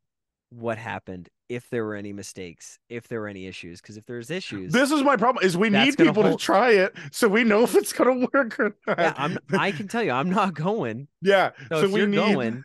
what 0.50 0.76
happened 0.78 1.28
if 1.48 1.68
there 1.70 1.84
were 1.84 1.94
any 1.94 2.12
mistakes 2.12 2.78
if 2.88 3.08
there 3.08 3.20
were 3.20 3.28
any 3.28 3.46
issues 3.46 3.80
because 3.80 3.96
if 3.96 4.04
there's 4.04 4.30
issues 4.30 4.72
this 4.72 4.90
is 4.90 5.02
my 5.02 5.16
problem 5.16 5.44
is 5.44 5.56
we 5.56 5.70
need 5.70 5.96
people 5.96 6.22
hold- 6.22 6.38
to 6.38 6.44
try 6.44 6.72
it 6.72 6.94
so 7.12 7.28
we 7.28 7.42
know 7.44 7.62
if 7.62 7.74
it's 7.74 7.92
going 7.92 8.20
to 8.20 8.28
work 8.34 8.60
or 8.60 8.76
not. 8.86 8.98
Yeah 8.98 9.14
i'm 9.16 9.38
i 9.58 9.72
can 9.72 9.88
tell 9.88 10.02
you 10.02 10.10
i'm 10.10 10.28
not 10.28 10.52
going. 10.54 11.08
Yeah 11.22 11.52
so, 11.70 11.86
so, 11.86 11.88
we 11.88 12.04
need 12.04 12.16
going 12.16 12.64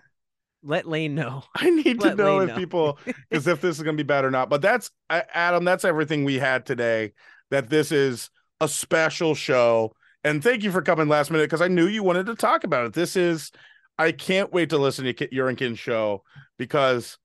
let 0.66 0.88
lane 0.88 1.16
know 1.16 1.44
I 1.56 1.70
need 1.70 2.02
to 2.02 2.16
know 2.16 2.38
Lane 2.38 2.50
if 2.50 2.56
know. 2.56 2.60
people 2.60 3.00
because 3.30 3.48
if 3.48 3.62
this 3.62 3.78
is 3.78 3.84
going 3.84 3.96
to 3.96 4.04
be 4.04 4.08
bad 4.08 4.26
or 4.26 4.32
not. 4.32 4.50
But 4.50 4.62
that's 4.62 4.90
Adam. 5.10 5.64
That's 5.64 5.86
everything 5.86 6.26
we 6.26 6.40
had 6.40 6.66
today. 6.66 7.14
That 7.52 7.70
this 7.70 7.92
is 7.92 8.30
a 8.60 8.68
special 8.68 9.36
show, 9.36 9.96
and 10.24 10.44
thank 10.44 10.64
you 10.64 10.72
for 10.72 10.82
coming 10.82 11.08
last 11.08 11.32
minute 11.32 11.46
because 11.46 11.62
I 11.62 11.68
knew 11.68 11.86
you 11.86 12.04
wanted 12.04 12.26
to 12.26 12.36
talk 12.36 12.64
about 12.64 12.86
it. 12.86 12.94
This 12.94 13.16
is 13.16 13.52
I 13.98 14.12
can't 14.12 14.52
wait 14.52 14.70
to 14.72 14.78
listen 14.78 15.06
to 15.06 15.28
your 15.34 15.48
and 15.48 15.58
Ken's 15.58 15.80
show 15.80 16.24
because 16.58 17.18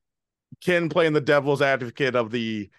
Ken 0.62 0.88
playing 0.88 1.14
the 1.14 1.20
devil's 1.20 1.62
advocate 1.62 2.14
of 2.14 2.30
the. 2.30 2.70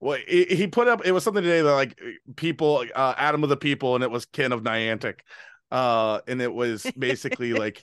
Well, 0.00 0.18
he 0.26 0.44
he 0.44 0.66
put 0.66 0.88
up 0.88 1.06
it 1.06 1.12
was 1.12 1.24
something 1.24 1.42
today 1.42 1.62
that 1.62 1.72
like 1.72 1.98
people, 2.36 2.84
uh, 2.94 3.14
Adam 3.16 3.42
of 3.42 3.48
the 3.48 3.56
people, 3.56 3.94
and 3.94 4.04
it 4.04 4.10
was 4.10 4.26
Ken 4.26 4.52
of 4.52 4.62
Niantic, 4.62 5.20
uh, 5.70 6.20
and 6.26 6.42
it 6.42 6.52
was 6.52 6.84
basically 6.98 7.52
like 7.54 7.82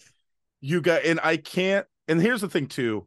you 0.62 0.82
got 0.82 1.06
and 1.06 1.20
I 1.24 1.38
can't 1.38 1.86
and 2.10 2.22
here's 2.22 2.42
the 2.42 2.50
thing 2.50 2.68
too 2.68 3.06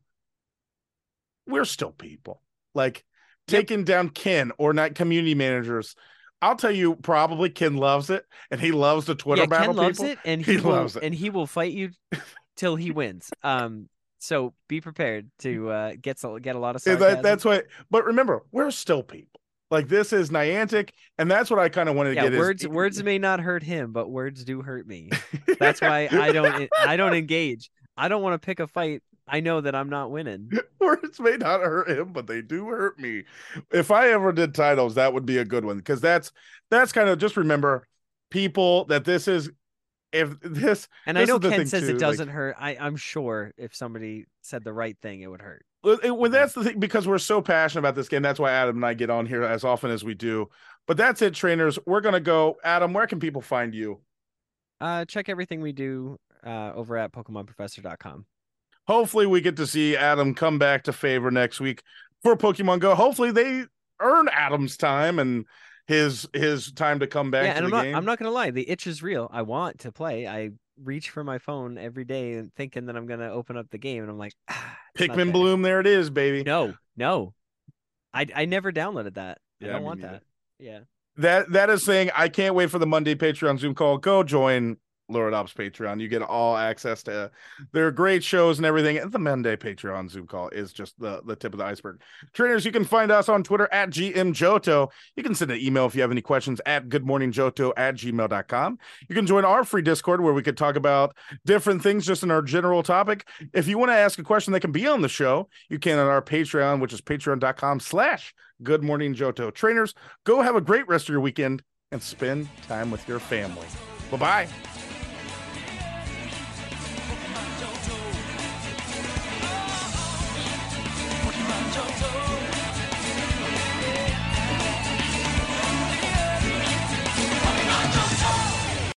we're 1.46 1.64
still 1.64 1.92
people 1.92 2.40
like 2.74 3.05
Yep. 3.48 3.61
taking 3.61 3.84
down 3.84 4.09
ken 4.11 4.53
or 4.57 4.72
not 4.72 4.94
community 4.94 5.34
managers 5.34 5.96
i'll 6.40 6.55
tell 6.57 6.70
you 6.70 6.94
probably 6.94 7.50
ken 7.50 7.76
loves 7.76 8.09
it 8.09 8.24
and 8.53 8.61
he 8.61 8.70
loves 8.70 9.07
the 9.07 9.16
twitter 9.16 9.42
yeah, 9.42 9.46
battle 9.46 9.74
Ken 9.74 9.76
loves 9.76 9.98
people 9.98 10.12
it, 10.12 10.18
and 10.24 10.40
He 10.40 10.53
he, 10.53 10.59
will, 10.61 10.70
loves 10.70 10.96
it. 10.96 11.03
and 11.03 11.12
he 11.14 11.28
will 11.28 11.46
fight 11.48 11.72
you 11.72 11.90
till 12.57 12.76
he 12.76 12.90
wins. 12.92 13.30
Um, 13.42 13.88
so 14.18 14.55
be 14.68 14.80
prepared 14.80 15.28
to 15.40 15.68
uh, 15.70 15.92
get 16.00 16.20
get 16.40 16.55
a 16.55 16.59
lot 16.61 16.76
of 16.76 16.82
sarcasm. 16.82 17.00
that, 17.16 17.22
that's 17.22 17.44
what 17.44 17.66
but 17.90 18.05
remember 18.05 18.42
we're 18.53 18.70
still 18.70 19.03
people 19.03 19.40
like 19.72 19.88
this 19.88 20.12
is 20.12 20.30
niantic 20.30 20.90
and 21.18 21.28
that's 21.28 21.50
what 21.50 21.59
i 21.59 21.68
kind 21.68 21.88
of 21.88 21.96
wanted 21.96 22.11
to 22.11 22.16
yeah. 22.16 22.28
get 22.28 22.38
Words 22.38 22.62
is, 22.62 22.68
words 22.68 23.03
may 23.03 23.18
not 23.18 23.40
hurt 23.40 23.64
him, 23.64 23.90
but 23.92 24.09
words 24.09 24.44
do 24.44 24.62
hurt 24.62 24.86
me. 24.86 25.11
That's 25.59 25.80
why 25.80 26.09
I 26.12 26.30
don't 26.30 26.68
I 26.78 26.96
don't 26.96 27.14
engage. 27.14 27.70
I 27.97 28.09
don't 28.09 28.22
want 28.22 28.40
to 28.40 28.45
pick 28.45 28.61
a 28.61 28.66
fight. 28.66 29.03
I 29.28 29.40
know 29.40 29.61
that 29.61 29.74
I'm 29.74 29.88
not 29.88 30.11
winning. 30.11 30.51
words 30.80 31.20
may 31.20 31.36
not 31.36 31.61
hurt 31.61 31.88
him 31.88 32.12
but 32.12 32.26
they 32.26 32.43
do 32.43 32.66
hurt 32.66 32.99
me 32.99 33.22
if 33.70 33.93
i 33.93 34.09
ever 34.11 34.32
did 34.32 34.53
titles 34.53 34.97
that 34.97 35.14
would 35.14 35.24
be 35.24 35.38
a 35.38 35.45
good 35.45 35.64
one 35.64 35.76
because 35.76 36.01
that's 36.01 36.32
that's 36.70 36.90
kind 36.90 37.09
of 37.09 37.18
just 37.18 37.36
remember 37.36 37.86
people 38.30 38.84
that 38.86 39.05
this 39.05 39.28
is 39.28 39.49
if 40.12 40.38
this 40.40 40.88
And 41.07 41.18
I 41.18 41.24
know 41.24 41.38
Ken 41.38 41.66
says 41.66 41.82
too, 41.84 41.97
it 41.97 41.99
doesn't 41.99 42.28
hurt. 42.28 42.57
I 42.59 42.76
I'm 42.78 42.97
sure 42.97 43.53
if 43.57 43.74
somebody 43.74 44.26
said 44.43 44.62
the 44.62 44.72
right 44.72 44.97
thing, 45.01 45.22
it 45.22 45.26
would 45.28 45.40
hurt. 45.40 45.64
Well, 45.82 45.99
well, 46.14 46.30
that's 46.30 46.53
the 46.53 46.64
thing 46.64 46.78
because 46.78 47.09
we're 47.09 47.18
so 47.18 47.40
passionate 47.40 47.80
about 47.80 47.95
this 47.95 48.09
game. 48.09 48.22
That's 48.22 48.38
why 48.38 48.53
Adam 48.53 48.76
and 48.76 48.86
I 48.86 48.95
get 48.95 49.11
on 49.11 49.26
here 49.26 49.43
as 49.43 49.64
often 49.64 49.90
as 49.90 50.05
we 50.05 50.14
do. 50.14 50.49
But 50.86 50.97
that's 50.97 51.22
it, 51.22 51.34
trainers. 51.34 51.78
We're 51.86 52.03
gonna 52.03 52.20
go. 52.20 52.57
Adam, 52.62 52.93
where 52.93 53.07
can 53.07 53.20
people 53.20 53.40
find 53.40 53.74
you? 53.74 54.01
Uh, 54.80 55.05
check 55.05 55.28
everything 55.28 55.61
we 55.62 55.72
do 55.72 56.18
uh, 56.45 56.72
over 56.74 56.97
at 56.97 57.12
PokemonProfessor.com. 57.12 58.26
Hopefully, 58.86 59.26
we 59.26 59.40
get 59.40 59.57
to 59.57 59.66
see 59.66 59.97
Adam 59.97 60.34
come 60.34 60.59
back 60.59 60.84
to 60.84 60.93
favor 60.93 61.30
next 61.30 61.61
week 61.61 61.82
for 62.22 62.36
Pokemon 62.36 62.80
Go. 62.80 62.95
Hopefully, 62.95 63.30
they 63.30 63.64
earn 64.01 64.28
Adam's 64.32 64.76
time 64.76 65.18
and 65.18 65.47
his 65.86 66.28
his 66.32 66.72
time 66.72 67.01
to 67.01 67.07
come 67.07 67.30
back 67.30 67.45
yeah, 67.45 67.53
to 67.55 67.59
and 67.59 67.66
the 67.66 67.66
I'm 67.66 67.70
not 67.70 67.82
game. 67.84 67.95
I'm 67.95 68.05
not 68.05 68.18
gonna 68.18 68.30
lie, 68.30 68.51
the 68.51 68.68
itch 68.68 68.86
is 68.86 69.03
real. 69.03 69.28
I 69.32 69.43
want 69.43 69.80
to 69.80 69.93
play. 69.93 70.26
I 70.26 70.51
reach 70.82 71.11
for 71.11 71.22
my 71.22 71.38
phone 71.38 71.78
every 71.78 72.05
day 72.05 72.34
and 72.34 72.53
thinking 72.55 72.86
that 72.86 72.97
I'm 72.97 73.07
gonna 73.07 73.30
open 73.30 73.57
up 73.57 73.70
the 73.70 73.78
game, 73.78 74.03
and 74.03 74.11
I'm 74.11 74.18
like, 74.18 74.34
ah, 74.49 74.78
Pikmin. 74.99 75.32
Bloom, 75.32 75.62
there 75.62 75.80
it 75.80 75.86
is, 75.86 76.11
baby. 76.11 76.43
No, 76.45 76.74
no, 76.97 77.34
I 78.12 78.26
I 78.34 78.45
never 78.47 78.72
downloaded 78.72 79.14
that. 79.14 79.38
I 79.62 79.66
don't 79.66 79.82
want 79.82 80.03
that. 80.03 80.22
Yeah. 80.59 80.80
That 81.16 81.53
that 81.53 81.68
is 81.68 81.84
saying 81.84 82.11
I 82.16 82.28
can't 82.28 82.55
wait 82.55 82.70
for 82.70 82.78
the 82.78 82.86
Monday 82.86 83.14
Patreon 83.14 83.59
Zoom 83.59 83.74
call. 83.74 83.99
Go 83.99 84.22
join 84.22 84.78
Lured 85.12 85.34
Up's 85.34 85.52
Patreon. 85.52 86.00
You 86.00 86.08
get 86.08 86.22
all 86.22 86.56
access 86.56 87.02
to 87.04 87.30
their 87.72 87.90
great 87.90 88.24
shows 88.24 88.58
and 88.58 88.66
everything. 88.66 88.98
And 88.98 89.12
the 89.12 89.18
Monday 89.18 89.56
Patreon 89.56 90.10
Zoom 90.10 90.26
call 90.26 90.48
is 90.48 90.72
just 90.72 90.98
the, 90.98 91.22
the 91.24 91.36
tip 91.36 91.52
of 91.52 91.58
the 91.58 91.64
iceberg. 91.64 92.00
Trainers, 92.32 92.64
you 92.64 92.72
can 92.72 92.84
find 92.84 93.12
us 93.12 93.28
on 93.28 93.42
Twitter 93.42 93.68
at 93.72 93.90
GMJohto. 93.90 94.90
You 95.16 95.22
can 95.22 95.34
send 95.34 95.50
an 95.50 95.60
email 95.60 95.86
if 95.86 95.94
you 95.94 96.00
have 96.00 96.10
any 96.10 96.22
questions 96.22 96.60
at 96.66 96.88
goodmorningjohto 96.88 97.72
at 97.76 97.94
gmail.com. 97.94 98.78
You 99.08 99.14
can 99.14 99.26
join 99.26 99.44
our 99.44 99.64
free 99.64 99.82
Discord 99.82 100.20
where 100.20 100.34
we 100.34 100.42
could 100.42 100.56
talk 100.56 100.76
about 100.76 101.16
different 101.44 101.82
things 101.82 102.06
just 102.06 102.22
in 102.22 102.30
our 102.30 102.42
general 102.42 102.82
topic. 102.82 103.26
If 103.52 103.68
you 103.68 103.78
want 103.78 103.90
to 103.90 103.96
ask 103.96 104.18
a 104.18 104.22
question 104.22 104.52
that 104.52 104.60
can 104.60 104.72
be 104.72 104.86
on 104.86 105.02
the 105.02 105.08
show, 105.08 105.48
you 105.68 105.78
can 105.78 105.98
on 105.98 106.06
our 106.06 106.22
Patreon, 106.22 106.80
which 106.80 106.92
is 106.92 107.00
patreon.com 107.00 107.80
slash 107.80 108.34
good 108.62 108.82
morning 108.82 109.14
Johto. 109.14 109.52
Trainers, 109.52 109.94
go 110.24 110.40
have 110.40 110.56
a 110.56 110.60
great 110.60 110.86
rest 110.88 111.06
of 111.06 111.12
your 111.12 111.20
weekend 111.20 111.62
and 111.90 112.02
spend 112.02 112.48
time 112.66 112.90
with 112.90 113.06
your 113.06 113.18
family. 113.18 113.66
Bye 114.10 114.16
bye. 114.16 114.71